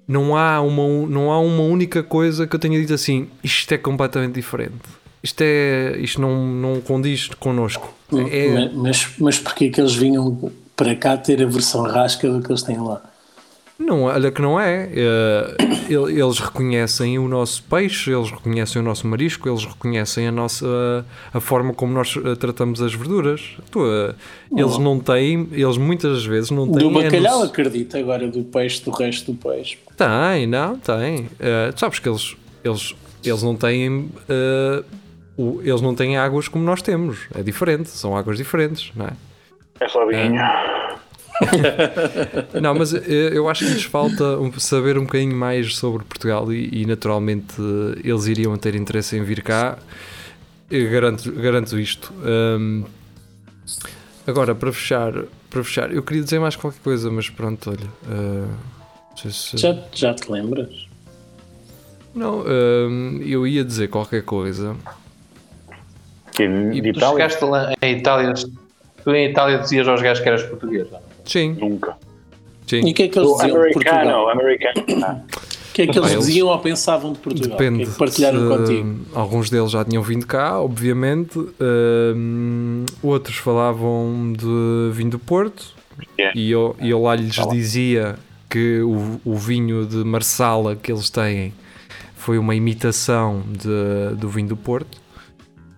Não 0.06 0.36
há, 0.36 0.60
uma, 0.60 1.06
não 1.06 1.32
há 1.32 1.40
uma 1.40 1.62
única 1.62 2.02
coisa 2.02 2.46
que 2.46 2.54
eu 2.54 2.60
tenha 2.60 2.78
dito 2.78 2.92
assim: 2.92 3.28
isto 3.42 3.72
é 3.72 3.78
completamente 3.78 4.34
diferente. 4.34 4.74
Isto, 5.22 5.40
é, 5.40 5.96
isto 5.98 6.20
não, 6.20 6.46
não 6.46 6.80
condiz 6.82 7.28
connosco. 7.28 7.92
É... 8.30 8.68
Mas, 8.74 9.08
mas 9.18 9.38
porquê 9.38 9.70
que 9.70 9.80
eles 9.80 9.94
vinham 9.94 10.52
para 10.76 10.94
cá 10.94 11.16
ter 11.16 11.42
a 11.42 11.46
versão 11.46 11.82
rasca 11.82 12.30
do 12.30 12.42
que 12.42 12.52
eles 12.52 12.62
têm 12.62 12.78
lá? 12.78 13.02
Não, 13.78 14.04
olha 14.04 14.30
que 14.30 14.40
não 14.40 14.58
é. 14.58 14.88
Eh, 14.94 15.56
eles 15.90 16.38
reconhecem 16.38 17.18
o 17.18 17.26
nosso 17.26 17.62
peixe, 17.64 18.12
eles 18.12 18.30
reconhecem 18.30 18.80
o 18.80 18.84
nosso 18.84 19.06
marisco, 19.06 19.48
eles 19.48 19.64
reconhecem 19.64 20.28
a 20.28 20.32
nossa 20.32 21.04
a 21.32 21.40
forma 21.40 21.74
como 21.74 21.92
nós 21.92 22.16
eh, 22.16 22.36
tratamos 22.36 22.80
as 22.80 22.94
verduras. 22.94 23.56
Tu, 23.72 23.80
eh, 23.84 24.14
eles 24.56 24.78
não 24.78 25.00
têm, 25.00 25.48
eles 25.52 25.76
muitas 25.76 26.24
vezes 26.24 26.52
não 26.52 26.70
têm. 26.70 26.88
Do 26.88 26.90
bacalhau, 26.90 27.42
é 27.42 27.46
acredito, 27.46 27.96
agora 27.96 28.28
do 28.28 28.44
peixe, 28.44 28.84
do 28.84 28.92
resto 28.92 29.32
do 29.32 29.38
peixe. 29.38 29.76
Tem, 29.96 30.46
não, 30.46 30.78
tem. 30.78 31.24
Uh, 31.24 31.72
tu 31.74 31.80
sabes 31.80 31.98
que 31.98 32.08
eles, 32.08 32.36
eles, 32.62 32.94
eles 33.24 33.42
não 33.42 33.56
têm. 33.56 34.08
Uh, 34.28 34.84
o, 35.36 35.60
eles 35.64 35.80
não 35.80 35.96
têm 35.96 36.16
águas 36.16 36.46
como 36.46 36.64
nós 36.64 36.80
temos. 36.80 37.26
É 37.34 37.42
diferente, 37.42 37.88
são 37.88 38.16
águas 38.16 38.36
diferentes, 38.36 38.92
não 38.94 39.06
é? 39.06 39.12
É 39.80 39.88
só 39.88 40.06
vinho. 40.06 40.40
não, 42.60 42.74
mas 42.74 42.92
eu 42.92 43.48
acho 43.48 43.64
que 43.64 43.72
lhes 43.72 43.84
falta 43.84 44.24
saber 44.58 44.98
um 44.98 45.04
bocadinho 45.04 45.36
mais 45.36 45.76
sobre 45.76 46.04
Portugal 46.04 46.52
e, 46.52 46.82
e 46.82 46.86
naturalmente 46.86 47.54
eles 48.02 48.26
iriam 48.26 48.56
ter 48.56 48.74
interesse 48.74 49.16
em 49.16 49.22
vir 49.22 49.42
cá. 49.42 49.78
Eu 50.70 50.90
garanto, 50.90 51.30
garanto 51.32 51.78
isto. 51.78 52.12
Um, 52.24 52.84
agora, 54.26 54.54
para 54.54 54.72
fechar, 54.72 55.12
para 55.50 55.62
fechar, 55.62 55.92
eu 55.92 56.02
queria 56.02 56.22
dizer 56.22 56.40
mais 56.40 56.56
qualquer 56.56 56.80
coisa, 56.80 57.10
mas 57.10 57.28
pronto, 57.28 57.70
olha. 57.70 57.88
Uh, 58.08 59.30
se... 59.30 59.56
já, 59.56 59.76
já 59.92 60.14
te 60.14 60.30
lembras? 60.30 60.88
Não, 62.14 62.44
um, 62.46 63.20
eu 63.24 63.46
ia 63.46 63.64
dizer 63.64 63.88
qualquer 63.88 64.22
coisa. 64.22 64.76
Que, 66.32 66.44
e 66.44 66.78
Itália? 66.78 67.10
chegaste 67.10 67.44
lá 67.44 67.72
em 67.80 67.98
Itália, 67.98 68.34
tu 69.04 69.14
em 69.14 69.30
Itália 69.30 69.58
dizias 69.58 69.86
aos 69.86 70.00
gajos 70.00 70.22
que 70.22 70.28
eras 70.28 70.42
português, 70.42 70.90
não? 70.90 71.03
Sim. 71.24 71.56
Nunca. 71.60 71.96
Sim. 72.66 72.86
E 72.86 72.90
o 72.90 72.94
que 72.94 73.02
é 73.04 73.08
que 73.08 73.18
eles 73.18 73.36
diziam 73.36 73.62
de 73.62 73.72
Portugal? 73.72 74.30
Americano. 74.30 74.84
O 75.64 75.74
que 75.74 75.82
é 75.82 75.86
que 75.88 75.98
eles, 75.98 76.12
eles 76.12 76.26
diziam 76.26 76.46
ou 76.46 76.58
pensavam 76.60 77.12
de 77.12 77.18
Portugal? 77.18 77.58
Depende. 77.58 77.78
Que 77.78 77.82
é 77.82 77.86
que 77.86 77.98
partilharam 77.98 78.38
se, 78.38 78.58
contigo? 78.58 79.00
Alguns 79.12 79.50
deles 79.50 79.72
já 79.72 79.84
tinham 79.84 80.04
vindo 80.04 80.24
cá, 80.24 80.60
obviamente. 80.60 81.36
Uh, 81.36 82.86
outros 83.02 83.38
falavam 83.38 84.32
de 84.36 84.92
vinho 84.92 85.10
do 85.10 85.18
Porto. 85.18 85.74
Yeah. 86.16 86.38
E, 86.38 86.48
eu, 86.48 86.76
eu 86.78 87.02
lá 87.02 87.16
lhes 87.16 87.34
dizia 87.50 88.14
que 88.48 88.82
o, 88.82 89.20
o 89.24 89.34
vinho 89.34 89.84
de 89.84 89.96
Marsala 90.04 90.76
que 90.76 90.92
eles 90.92 91.10
têm 91.10 91.52
foi 92.14 92.38
uma 92.38 92.54
imitação 92.54 93.42
de, 93.48 94.14
do 94.16 94.28
vinho 94.28 94.50
do 94.50 94.56
Porto. 94.56 95.02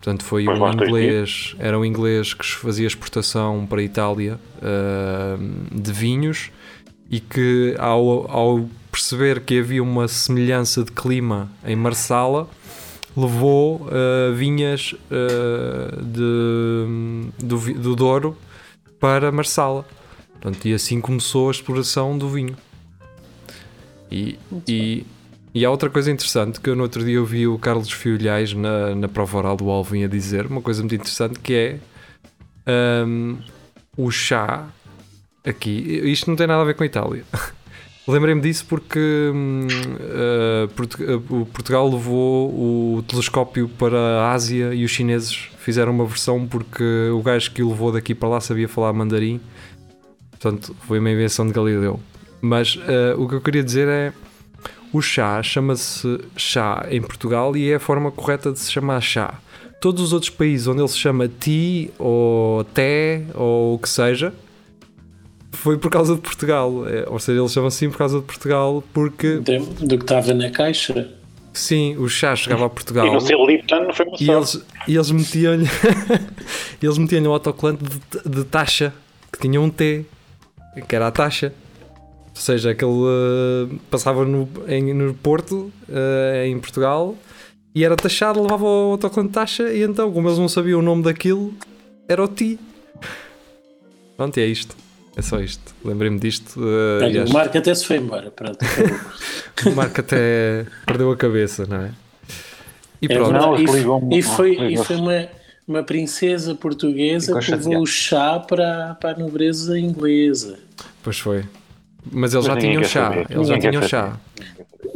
Portanto, 0.07 0.25
foi 0.25 0.47
um 0.47 0.71
inglês, 0.71 1.57
era 1.59 1.77
um 1.77 1.85
inglês 1.85 2.33
que 2.33 2.47
fazia 2.47 2.87
exportação 2.87 3.67
para 3.67 3.81
a 3.81 3.83
Itália 3.83 4.39
uh, 4.59 5.77
de 5.77 5.93
vinhos 5.93 6.53
e 7.11 7.19
que 7.19 7.75
ao, 7.77 8.31
ao, 8.31 8.69
perceber 8.89 9.41
que 9.41 9.59
havia 9.59 9.83
uma 9.83 10.07
semelhança 10.07 10.85
de 10.85 10.93
clima 10.93 11.51
em 11.67 11.75
Marsala, 11.75 12.49
levou 13.17 13.89
uh, 13.89 14.33
vinhas 14.33 14.93
uh, 14.93 16.01
de, 16.01 17.45
do, 17.45 17.75
do 17.75 17.97
Douro 17.97 18.39
para 19.01 19.33
Marsala. 19.33 19.85
Portanto, 20.35 20.69
e 20.69 20.73
assim 20.73 21.01
começou 21.01 21.49
a 21.49 21.51
exploração 21.51 22.17
do 22.17 22.29
vinho. 22.29 22.57
E, 24.09 24.39
e, 24.69 25.05
e 25.57 25.65
há 25.65 25.71
outra 25.71 25.89
coisa 25.89 26.11
interessante 26.11 26.61
que 26.61 26.69
eu 26.69 26.77
no 26.77 26.83
outro 26.83 27.03
dia 27.03 27.19
ouvi 27.19 27.47
o 27.47 27.59
Carlos 27.59 27.91
Filhais 27.91 28.53
na, 28.53 28.95
na 28.95 29.09
prova 29.09 29.39
oral 29.39 29.57
do 29.57 29.71
Alvin 29.71 30.05
a 30.05 30.07
dizer, 30.07 30.45
uma 30.45 30.61
coisa 30.61 30.83
muito 30.83 30.95
interessante 30.95 31.41
que 31.41 31.79
é 32.67 33.05
um, 33.07 33.39
o 33.97 34.11
chá 34.11 34.69
aqui, 35.43 36.03
isto 36.05 36.29
não 36.29 36.37
tem 36.37 36.47
nada 36.47 36.61
a 36.61 36.65
ver 36.67 36.75
com 36.75 36.83
a 36.83 36.87
Itália. 36.87 37.25
Lembrei-me 38.07 38.43
disso 38.43 38.67
porque 38.69 39.33
uh, 39.33 40.69
Portugal 41.47 41.91
levou 41.91 42.99
o 42.99 43.03
telescópio 43.05 43.67
para 43.67 43.99
a 43.99 44.33
Ásia 44.33 44.75
e 44.75 44.85
os 44.85 44.91
chineses 44.91 45.49
fizeram 45.57 45.91
uma 45.91 46.05
versão 46.05 46.47
porque 46.47 47.09
o 47.15 47.23
gajo 47.23 47.51
que 47.53 47.63
o 47.63 47.71
levou 47.71 47.93
daqui 47.93 48.15
para 48.15 48.29
lá 48.29 48.43
sabia 48.43 48.69
falar 48.69 48.93
mandarim. 48.93 49.41
Portanto, 50.33 50.77
foi 50.87 50.99
uma 50.99 51.11
invenção 51.11 51.47
de 51.47 51.55
Galileu. 51.55 51.99
Mas 52.43 52.77
uh, 52.77 53.19
o 53.19 53.27
que 53.27 53.37
eu 53.37 53.41
queria 53.41 53.65
dizer 53.65 53.89
é 53.89 54.13
o 54.97 55.03
chá 55.03 55.43
chama-se 55.43 56.19
chá 56.37 56.87
em 56.91 57.01
Portugal 57.01 57.57
e 57.57 57.71
é 57.71 57.75
a 57.75 57.81
forma 57.81 58.11
correta 58.11 58.51
de 58.51 58.59
se 58.59 58.73
chamar 58.73 59.01
chá. 59.01 59.39
Todos 59.81 60.03
os 60.03 60.13
outros 60.13 60.31
países 60.31 60.67
onde 60.67 60.81
ele 60.81 60.89
se 60.89 60.99
chama 60.99 61.29
ti 61.29 61.91
ou 61.99 62.65
té 62.65 63.23
ou 63.35 63.75
o 63.75 63.79
que 63.79 63.89
seja, 63.89 64.33
foi 65.53 65.77
por 65.77 65.91
causa 65.91 66.15
de 66.15 66.21
Portugal. 66.21 66.89
É, 66.89 67.05
ou 67.09 67.19
seja, 67.19 67.41
eles 67.41 67.53
chamam 67.53 67.69
assim 67.69 67.91
por 67.91 67.99
causa 67.99 68.21
de 68.21 68.25
Portugal 68.25 68.83
porque. 68.93 69.37
Do 69.37 69.99
que 69.99 70.05
estava 70.05 70.33
na 70.33 70.51
caixa. 70.51 71.11
Sim, 71.53 71.97
o 71.97 72.09
chá 72.09 72.35
chegava 72.37 72.67
a 72.67 72.71
Portugal. 72.71 73.07
E 73.07 73.11
no 73.11 73.21
seu 73.21 73.47
Lipton 73.47 73.93
foi 73.93 74.07
uma 74.07 74.17
e 74.21 74.31
eles, 74.31 74.67
e 74.89 74.95
eles 74.95 75.11
metiam-lhe 75.11 75.67
eles 76.83 76.99
metiam-lhe 76.99 77.27
o 77.27 77.33
autocolante 77.33 77.83
de, 77.83 78.31
de 78.31 78.45
taxa 78.45 78.93
que 79.33 79.39
tinha 79.41 79.59
um 79.59 79.71
T, 79.71 80.05
que 80.87 80.95
era 80.95 81.07
a 81.07 81.11
taxa. 81.11 81.53
Ou 82.37 82.41
seja, 82.43 82.73
aquele 82.73 82.93
uh, 82.93 83.81
passava 83.91 84.23
no, 84.27 84.47
em, 84.69 84.93
no 84.93 85.15
Porto, 85.15 85.73
uh, 85.89 86.45
em 86.45 86.61
Portugal, 86.61 87.17
e 87.75 87.83
era 87.83 87.97
taxado, 87.97 88.43
levava 88.43 88.65
o 88.65 88.93
autocolante 88.93 89.31
de 89.31 89.35
taxa, 89.35 89.73
e 89.73 89.83
então, 89.83 90.13
como 90.13 90.29
eles 90.29 90.39
não 90.39 90.47
sabiam 90.47 90.81
o 90.81 90.83
nome 90.83 91.03
daquilo, 91.03 91.55
era 92.07 92.23
o 92.23 92.29
TI. 92.29 92.61
Pronto, 94.19 94.37
e 94.37 94.43
é 94.43 94.47
isto. 94.47 94.77
É 95.17 95.23
só 95.23 95.41
isto. 95.41 95.75
Lembrei-me 95.83 96.19
disto. 96.19 96.61
Uh, 96.61 97.03
Olha, 97.03 97.25
o 97.25 97.33
Marco 97.33 97.57
até 97.57 97.75
se 97.75 97.87
foi 97.87 97.97
embora. 97.97 98.31
Pronto, 98.31 98.59
o 99.67 99.71
Marco 99.71 100.01
até 100.01 100.67
perdeu 100.85 101.11
a 101.11 101.17
cabeça, 101.17 101.65
não 101.65 101.81
é? 101.81 101.91
E 103.01 103.07
é 103.07 103.15
pronto. 103.15 103.35
É 103.35 103.41
não, 103.41 103.59
e, 103.59 104.19
e, 104.19 104.23
foi, 104.23 104.73
e 104.73 104.77
foi 104.77 104.97
uma, 104.97 105.29
uma 105.67 105.83
princesa 105.83 106.55
portuguesa 106.55 107.39
que 107.41 107.51
levou 107.51 107.81
o 107.81 107.87
chá 107.87 108.39
para, 108.39 108.95
para 109.01 109.17
a 109.17 109.19
nobreza 109.19 109.79
inglesa. 109.79 110.59
Pois 111.03 111.19
foi. 111.19 111.45
Mas 112.11 112.35
eles 112.35 112.47
já 112.47 112.57
tinham 112.57 112.85
chá. 112.85 113.09
Saber. 113.09 113.27
Eles 113.31 113.49
já 113.49 113.59
tinham 113.59 113.83
chá. 113.83 114.17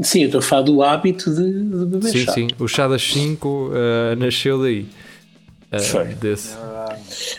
Sim, 0.02 0.20
eu 0.20 0.26
estou 0.26 0.38
a 0.38 0.42
falar 0.42 0.62
do 0.62 0.82
hábito 0.82 1.30
de, 1.34 1.52
de 1.52 1.86
beber 1.86 2.10
sim, 2.10 2.18
chá. 2.24 2.32
Sim, 2.32 2.48
sim. 2.48 2.54
O 2.58 2.68
chá 2.68 2.88
das 2.88 3.02
5 3.02 3.48
uh, 3.48 3.72
nasceu 4.16 4.62
daí. 4.62 4.86
Uh, 5.72 5.80
Foi. 5.80 6.04
Desse. 6.06 6.56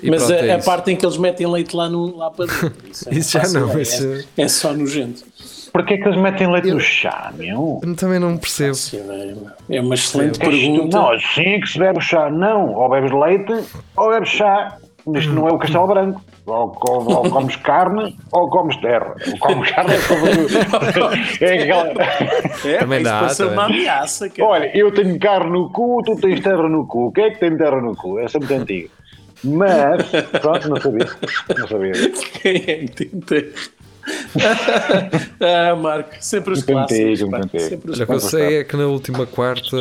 Mas 0.04 0.24
pronto, 0.24 0.34
a, 0.34 0.46
é 0.46 0.54
a 0.54 0.60
parte 0.60 0.92
em 0.92 0.96
que 0.96 1.06
eles 1.06 1.18
metem 1.18 1.48
leite 1.48 1.76
lá, 1.76 1.90
no, 1.90 2.16
lá 2.16 2.32
para 2.32 2.46
dentro. 2.46 2.74
Isso, 2.90 3.10
é 3.10 3.14
isso 3.16 3.32
já 3.32 3.60
não. 3.60 3.72
É, 3.72 3.82
isso... 3.82 4.26
é, 4.38 4.42
é 4.44 4.48
só 4.48 4.74
nojento. 4.74 5.24
Porquê 5.72 5.94
é 5.94 5.98
que 5.98 6.04
eles 6.04 6.20
metem 6.20 6.52
leite 6.52 6.68
eu, 6.68 6.76
no 6.76 6.82
chá, 6.82 7.32
meu? 7.38 7.82
Também 7.96 8.20
não 8.20 8.38
percebo. 8.38 8.78
É 9.70 9.80
uma 9.80 9.96
excelente 9.96 10.38
pergunta. 10.38 10.98
Não, 10.98 11.12
assim 11.12 11.42
é 11.42 11.60
que 11.60 11.68
se 11.68 11.80
bebe 11.80 12.02
chá. 12.02 12.30
Não, 12.30 12.74
ou 12.74 12.90
bebes 12.90 13.12
leite 13.12 13.70
ou 13.96 14.10
bebes 14.10 14.30
chá. 14.30 14.78
Isto 15.16 15.34
não 15.34 15.48
é 15.48 15.52
o 15.52 15.58
castelo 15.58 15.88
branco. 15.88 16.22
Ou, 16.46 16.78
ou, 16.88 17.12
ou, 17.12 17.30
comes 17.32 17.56
carne 17.58 18.18
ou 18.32 18.50
comes 18.50 18.78
terra. 18.78 19.16
Ou 19.28 19.40
comes 19.40 19.72
carne 19.72 19.94
é, 21.42 21.46
é 21.46 21.64
aquela. 21.64 21.94
É, 22.66 22.78
também 22.78 23.04
dá. 23.04 23.26
Isso 23.26 23.38
também. 23.38 23.54
uma 23.54 23.66
ameaça. 23.66 24.30
Cara. 24.30 24.50
Olha, 24.50 24.78
eu 24.78 24.92
tenho 24.94 25.20
carne 25.20 25.52
no 25.52 25.70
cu, 25.72 26.02
tu 26.06 26.16
tens 26.16 26.40
terra 26.42 26.70
no 26.70 26.86
cu. 26.86 27.12
Quem 27.12 27.26
é 27.26 27.32
que 27.32 27.40
tem 27.40 27.58
terra 27.58 27.82
no 27.82 27.96
cu? 27.96 28.20
Essa 28.20 28.38
é 28.38 28.40
muito 28.40 28.54
antiga. 28.54 28.90
Mas, 29.44 30.08
pronto, 30.40 30.70
não 30.70 30.78
sabia. 30.78 31.10
Não 31.58 31.68
sabia. 31.68 31.94
Quem 32.42 32.56
é 32.56 32.86
que 32.86 33.06
tem 33.06 33.20
terra? 33.22 33.81
ah, 35.40 35.76
Marco, 35.76 36.16
sempre 36.20 36.54
os 36.54 36.64
clássicos. 36.64 37.22
O 37.22 38.06
que 38.06 38.12
eu 38.12 38.20
sei 38.20 38.58
é 38.58 38.64
que 38.64 38.76
na 38.76 38.88
última 38.88 39.26
quarta 39.26 39.76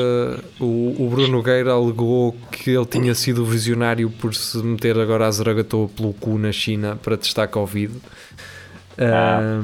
o, 0.61 0.97
o 0.99 1.09
Bruno 1.11 1.29
Nogueira 1.29 1.73
alegou 1.73 2.37
que 2.51 2.71
ele 2.71 2.87
tinha 2.87 3.15
sido 3.15 3.45
visionário 3.45 4.11
por 4.11 4.35
se 4.35 4.59
meter 4.59 4.99
agora 4.99 5.27
a 5.27 5.31
Zaragatoa 5.31 5.89
pelo 5.89 6.13
cu 6.15 6.39
na 6.39 6.53
China 6.53 6.99
para 7.03 7.17
testar 7.17 7.49
Covid. 7.49 7.95
Ah. 8.99 9.63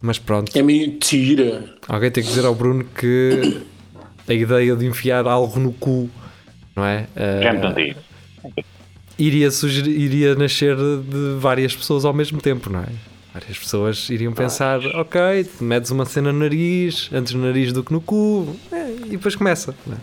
Mas 0.00 0.18
pronto. 0.18 0.50
É 0.56 0.62
mentira. 0.62 1.64
Alguém 1.88 2.10
tem 2.10 2.24
que 2.24 2.28
dizer 2.28 2.44
ao 2.44 2.54
Bruno 2.54 2.84
que 2.84 3.62
a 4.28 4.34
ideia 4.34 4.74
de 4.74 4.84
enfiar 4.84 5.26
algo 5.28 5.60
no 5.60 5.72
cu, 5.72 6.10
não 6.74 6.84
é? 6.84 7.06
Uh, 7.16 7.94
iria, 9.16 9.50
sugerir, 9.50 9.96
iria 9.96 10.34
nascer 10.34 10.76
de 10.76 11.36
várias 11.38 11.74
pessoas 11.76 12.04
ao 12.04 12.12
mesmo 12.12 12.40
tempo, 12.40 12.68
não 12.68 12.80
é? 12.80 12.88
Várias 13.32 13.58
pessoas 13.58 14.10
iriam 14.10 14.32
pensar, 14.32 14.78
ok, 14.94 15.46
metes 15.60 15.90
uma 15.90 16.04
cena 16.04 16.32
no 16.32 16.40
nariz, 16.40 17.08
antes 17.12 17.32
no 17.32 17.40
nariz 17.40 17.72
do 17.72 17.82
que 17.82 17.92
no 17.92 18.00
cu, 18.00 18.54
é, 18.70 18.90
e 19.06 19.10
depois 19.10 19.34
começa. 19.34 19.74
Né? 19.86 19.96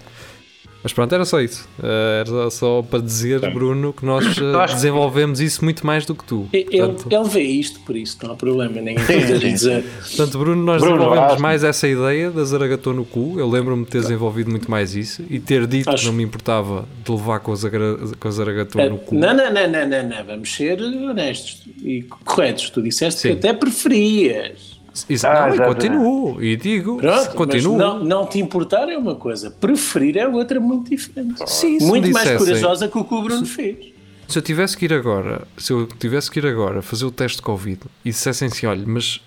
Mas 0.82 0.94
pronto, 0.94 1.14
era 1.14 1.26
só 1.26 1.42
isso. 1.42 1.68
Uh, 1.78 2.22
era 2.22 2.50
só 2.50 2.82
para 2.82 3.00
dizer, 3.00 3.42
Sim. 3.42 3.50
Bruno, 3.50 3.92
que 3.92 4.06
nós 4.06 4.38
uh, 4.38 4.66
desenvolvemos 4.74 5.42
isso 5.42 5.64
muito 5.64 5.86
mais 5.86 6.06
do 6.06 6.16
que 6.16 6.24
tu. 6.24 6.48
Ele, 6.54 6.66
Portanto, 6.66 7.08
ele 7.12 7.30
vê 7.30 7.44
isto, 7.44 7.80
por 7.82 7.98
isso 7.98 8.18
não 8.24 8.32
há 8.32 8.36
problema, 8.36 8.82
ninguém 8.82 8.96
pode 8.96 9.40
dizer. 9.40 9.84
Portanto, 9.84 10.38
Bruno, 10.38 10.64
nós 10.64 10.82
Bruno, 10.82 10.98
desenvolvemos 10.98 11.34
acho... 11.34 11.42
mais 11.42 11.64
essa 11.64 11.88
ideia 11.88 12.32
da 12.32 12.44
Zaragatou 12.46 12.94
no 12.94 13.04
cu. 13.04 13.36
Eu 13.38 13.50
lembro-me 13.50 13.84
de 13.84 13.92
ter 13.92 14.02
desenvolvido 14.02 14.50
muito 14.50 14.72
mais 14.72 14.96
isso 14.96 15.24
e 15.30 15.40
ter 15.40 15.68
dito 15.68 15.90
acho... 15.90 16.04
que 16.04 16.06
não 16.08 16.14
me 16.14 16.24
importava 16.24 16.88
de 17.04 17.12
levar 17.12 17.42
com 17.42 17.52
a, 17.52 18.32
Zaragatou 18.32 18.82
uh, 18.82 18.90
no 18.90 18.98
cu. 19.00 19.16
Não, 19.16 19.34
não, 19.34 19.52
não, 19.52 19.70
não, 19.70 19.88
não, 19.88 20.10
não, 20.10 20.24
vamos 20.26 20.54
ser 20.56 20.82
honestos 20.82 21.64
e 21.84 22.04
corretos. 22.04 22.70
Tu 22.70 22.82
disseste 22.82 23.20
Sim. 23.22 23.28
que 23.30 23.34
até 23.34 23.54
preferias. 23.54 24.79
Exato, 25.08 25.38
ah, 25.38 25.48
não, 25.48 25.56
e 25.56 25.68
continuo, 25.68 26.44
e 26.44 26.56
digo, 26.56 26.98
Pronto, 26.98 27.36
continuo. 27.36 27.78
Não, 27.78 28.04
não 28.04 28.26
te 28.26 28.40
importar 28.40 28.90
é 28.90 28.98
uma 28.98 29.16
coisa, 29.16 29.52
preferir 29.52 30.18
é 30.18 30.28
outra 30.28 30.60
muito 30.60 30.90
diferente. 30.90 31.42
Sim, 31.48 31.78
muito 31.82 32.10
mais 32.12 32.38
corajosa 32.38 32.88
que 32.88 32.98
o 32.98 33.04
que 33.04 33.14
o 33.14 33.22
Bruno 33.22 33.46
se, 33.46 33.52
fez. 33.54 33.94
Se 34.28 34.38
eu 34.38 34.42
tivesse 34.42 34.78
que 34.78 34.86
ir 34.86 34.94
agora, 34.94 35.48
se 35.58 35.72
eu 35.74 35.88
tivesse 35.88 36.30
que 36.30 36.40
ir 36.40 36.46
agora 36.46 36.82
fazer 36.82 37.06
o 37.06 37.12
teste 37.12 37.38
de 37.38 37.44
Covid 37.44 37.82
e 38.06 38.10
dissessem 38.10 38.48
assim, 38.48 38.68
olha, 38.68 38.84
mas 38.86 39.22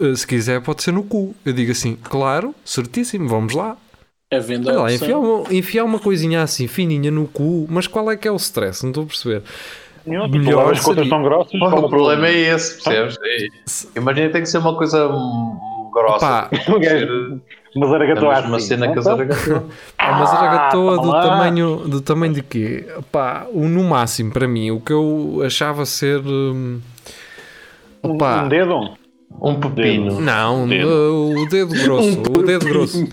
eh, 0.00 0.14
se 0.14 0.26
quiser 0.26 0.60
pode 0.62 0.82
ser 0.82 0.92
no 0.92 1.02
cu. 1.02 1.34
Eu 1.44 1.52
digo 1.52 1.70
assim, 1.70 1.96
claro, 2.02 2.54
certíssimo, 2.64 3.28
vamos 3.28 3.54
lá. 3.54 3.76
Havendo 4.32 4.72
lá, 4.72 4.92
enfiar 4.92 5.18
uma, 5.18 5.52
enfiar 5.52 5.84
uma 5.84 5.98
coisinha 5.98 6.42
assim 6.42 6.68
fininha 6.68 7.10
no 7.10 7.26
cu, 7.26 7.66
mas 7.68 7.88
qual 7.88 8.10
é 8.10 8.16
que 8.16 8.28
é 8.28 8.30
o 8.30 8.36
stress? 8.36 8.82
Não 8.82 8.90
estou 8.90 9.02
a 9.02 9.06
perceber. 9.06 9.42
Nenhum, 10.06 10.28
melhor 10.28 10.72
as 10.72 10.80
contas 10.80 11.08
tão 11.08 11.22
grossas. 11.22 11.60
O 11.60 11.88
problema 11.88 12.26
é 12.26 12.54
esse, 12.54 12.82
percebes? 12.82 13.18
É, 13.22 13.98
imagina 13.98 14.26
que 14.28 14.32
tem 14.32 14.42
que 14.42 14.48
ser 14.48 14.58
uma 14.58 14.76
coisa 14.76 15.08
grossa. 15.92 16.48
uma 17.74 17.86
zaragatoa 17.86 18.32
assim. 18.34 18.48
Uma 18.48 18.60
cena 18.60 18.92
que 18.92 18.98
a 18.98 19.02
zaragatoa. 19.02 19.64
uma 20.00 20.24
zaragatoa 20.24 20.98
do 21.02 21.12
tamanho, 21.12 21.76
do 21.88 22.00
tamanho 22.00 22.32
de 22.32 22.42
quê? 22.42 22.86
Pá, 23.12 23.46
no 23.52 23.84
máximo, 23.84 24.32
para 24.32 24.48
mim, 24.48 24.70
o 24.70 24.80
que 24.80 24.92
eu 24.92 25.42
achava 25.44 25.84
ser. 25.84 26.20
Hum, 26.20 26.80
opa, 28.02 28.42
um 28.42 28.48
dedo? 28.48 29.00
Um 29.40 29.54
pepino. 29.60 30.20
Não, 30.20 30.66
dedo. 30.66 31.34
o 31.36 31.48
dedo 31.48 31.74
grosso. 31.74 32.18
Um 32.30 32.40
o 32.40 32.42
dedo 32.42 32.64
grosso. 32.66 33.04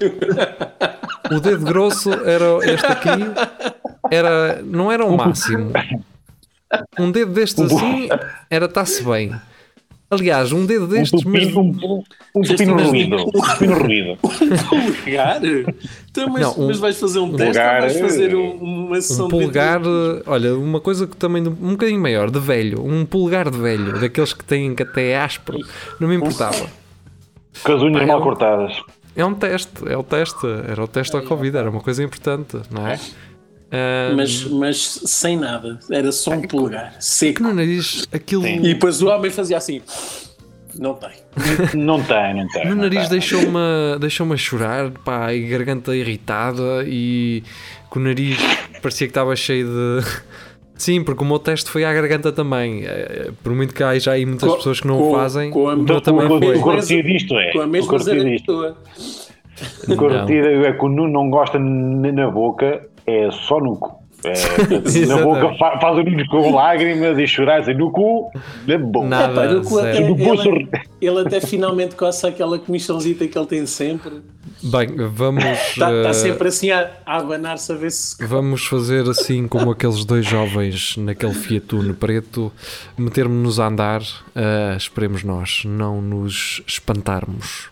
o 1.32 1.40
dedo 1.40 1.66
grosso 1.66 2.12
era 2.12 2.58
este 2.64 2.86
aqui. 2.86 3.10
Era, 4.10 4.62
não 4.64 4.92
era 4.92 5.06
o 5.06 5.16
máximo. 5.16 5.72
Um 6.99 7.11
dedo 7.11 7.32
destes 7.34 7.63
assim 7.63 8.09
era 8.49 8.65
está-se 8.65 9.03
bem. 9.03 9.34
Aliás, 10.09 10.53
um 10.53 10.65
dedo 10.65 10.88
destes. 10.88 11.26
Um 11.26 11.32
pepino, 11.32 11.63
mas... 11.65 11.84
um, 11.84 12.03
um 12.36 12.41
pepino 12.41 12.78
ruído. 12.78 13.18
Um 13.36 13.41
pepino 13.41 13.78
ruído. 13.78 14.11
Um 14.24 14.91
polegar? 14.93 15.41
Então, 16.09 16.30
mas, 16.30 16.41
não, 16.41 16.63
um, 16.63 16.68
mas 16.68 16.80
vais 16.80 16.97
fazer 16.97 17.20
um 17.20 17.36
teste 17.36 17.61
ou 17.61 17.82
vais 17.82 17.99
fazer 17.99 18.36
um, 18.36 18.51
uma 18.51 19.01
sessão 19.01 19.26
um 19.26 19.30
polegar, 19.30 19.82
de 19.82 20.24
olha, 20.26 20.55
uma 20.55 20.80
coisa 20.80 21.05
que 21.05 21.18
também 21.18 21.45
um 21.45 21.72
bocadinho 21.72 21.99
maior, 21.99 22.32
de 22.32 22.39
velho. 22.39 22.86
Um 22.86 23.05
polegar 23.05 23.49
de 23.49 23.57
velho, 23.57 23.99
daqueles 23.99 24.32
que 24.32 24.45
têm 24.45 24.74
que 24.74 24.84
até 24.84 25.09
é 25.09 25.20
áspero. 25.20 25.59
Não 25.99 26.07
me 26.07 26.15
importava. 26.15 26.68
Com 27.63 27.72
as 27.74 27.82
unhas 27.82 28.07
mal 28.07 28.22
cortadas. 28.22 28.82
É 29.13 29.26
um 29.26 29.34
teste, 29.34 29.89
é 29.89 29.97
o 29.97 30.03
teste. 30.03 30.47
Era 30.70 30.84
o 30.84 30.88
teste 30.88 31.15
ao 31.18 31.22
Covid, 31.24 31.57
era 31.57 31.70
uma 31.70 31.82
coisa 31.82 32.01
importante, 32.01 32.57
não 32.72 32.88
é? 32.88 32.97
Um, 33.70 34.15
mas, 34.15 34.43
mas 34.45 34.78
sem 35.05 35.38
nada, 35.38 35.78
era 35.91 36.09
só 36.11 36.32
um 36.32 36.41
polegar 36.41 36.95
seco. 36.99 37.43
No 37.43 37.53
nariz, 37.53 38.07
aquilo. 38.13 38.43
Sim. 38.43 38.59
E 38.59 38.74
depois 38.74 39.01
o 39.01 39.07
homem 39.07 39.30
fazia 39.30 39.57
assim: 39.57 39.82
Não 40.76 40.93
tem. 40.93 41.09
não 41.76 42.01
tem, 42.01 42.34
não 42.36 42.47
tem. 42.47 42.65
No 42.65 42.76
nariz 42.76 43.09
deixou-me 43.09 43.99
deixou 43.99 44.32
a 44.32 44.38
chorar, 44.38 44.91
pá, 45.03 45.34
e 45.34 45.47
garganta 45.47 45.93
irritada 45.93 46.86
e 46.88 47.43
com 47.89 47.99
o 47.99 48.03
nariz 48.03 48.38
parecia 48.82 49.07
que 49.07 49.11
estava 49.11 49.36
cheio 49.36 49.68
de. 49.68 50.07
Sim, 50.78 51.03
porque 51.03 51.24
o 51.24 51.28
meu 51.28 51.39
teste 51.39 51.70
foi 51.70 51.84
à 51.84 51.91
garganta 51.91 52.32
também. 52.32 52.86
É, 52.86 53.32
por 53.43 53.51
muito 53.53 53.74
que 53.74 53.84
haja 53.84 54.11
aí 54.11 54.26
muitas 54.26 54.47
com, 54.47 54.57
pessoas 54.57 54.80
que 54.80 54.88
não 54.88 54.99
com, 54.99 55.09
o 55.09 55.15
fazem, 55.15 55.49
com 55.49 55.68
a, 55.68 55.74
o 55.74 55.78
meu 55.78 55.99
também 55.99 56.28
foi. 56.28 56.55
O 56.55 56.61
cortido 56.61 57.07
disto 57.07 57.38
é. 57.38 57.51
Com 57.51 57.61
a 57.61 57.68
mesma. 57.68 57.93
O 59.88 59.95
cortido 59.97 60.47
é 60.65 60.72
que 60.72 60.86
o 60.86 60.88
Nuno 60.88 61.11
não 61.11 61.30
gosta 61.32 61.57
na 61.57 62.30
boca 62.30 62.88
é 63.08 63.32
só 63.32 63.60
no 63.60 63.78
cu. 63.78 64.08
É, 64.24 64.34
na 65.05 65.22
boca 65.22 65.55
faz, 65.58 65.80
faz 65.80 65.97
olhinhos 65.97 66.28
com 66.28 66.53
lágrimas 66.53 67.18
e 67.20 67.28
chorar 67.28 67.62
assim, 67.62 67.74
no 67.76 67.91
cu, 67.91 68.32
é 68.68 68.78
bom. 68.78 69.08
Nada, 69.08 69.45
é, 69.45 69.53
no 69.53 69.64
cu 69.64 69.80
até, 69.80 69.97
ele, 69.97 70.16
ele, 70.99 71.20
até 71.20 71.39
finalmente 71.39 71.95
coça 71.95 72.28
aquela 72.28 72.58
comichãozita 72.58 73.28
que 73.28 73.38
ele 73.38 73.45
tem 73.45 73.66
sempre. 73.68 74.22
Bem, 74.64 74.88
vamos. 75.12 75.43
Está, 75.43 75.91
uh, 75.91 76.14
sempre 76.16 76.47
assim 76.47 76.72
a, 76.72 76.89
a 77.05 77.18
abanar-se 77.18 77.72
a 77.72 77.76
ver 77.76 77.91
se. 77.91 78.26
Vamos 78.26 78.66
fazer 78.66 79.08
assim 79.08 79.47
como 79.47 79.70
aqueles 79.70 80.03
dois 80.03 80.26
jovens 80.26 80.97
naquele 80.97 81.34
Fiat 81.34 81.76
Uno 81.76 81.93
preto, 81.93 82.51
metermos-nos 82.97 83.60
a 83.60 83.68
andar, 83.68 84.01
uh, 84.01 84.76
esperemos 84.76 85.24
nós, 85.24 85.62
não 85.64 86.01
nos 86.01 86.64
espantarmos. 86.66 87.70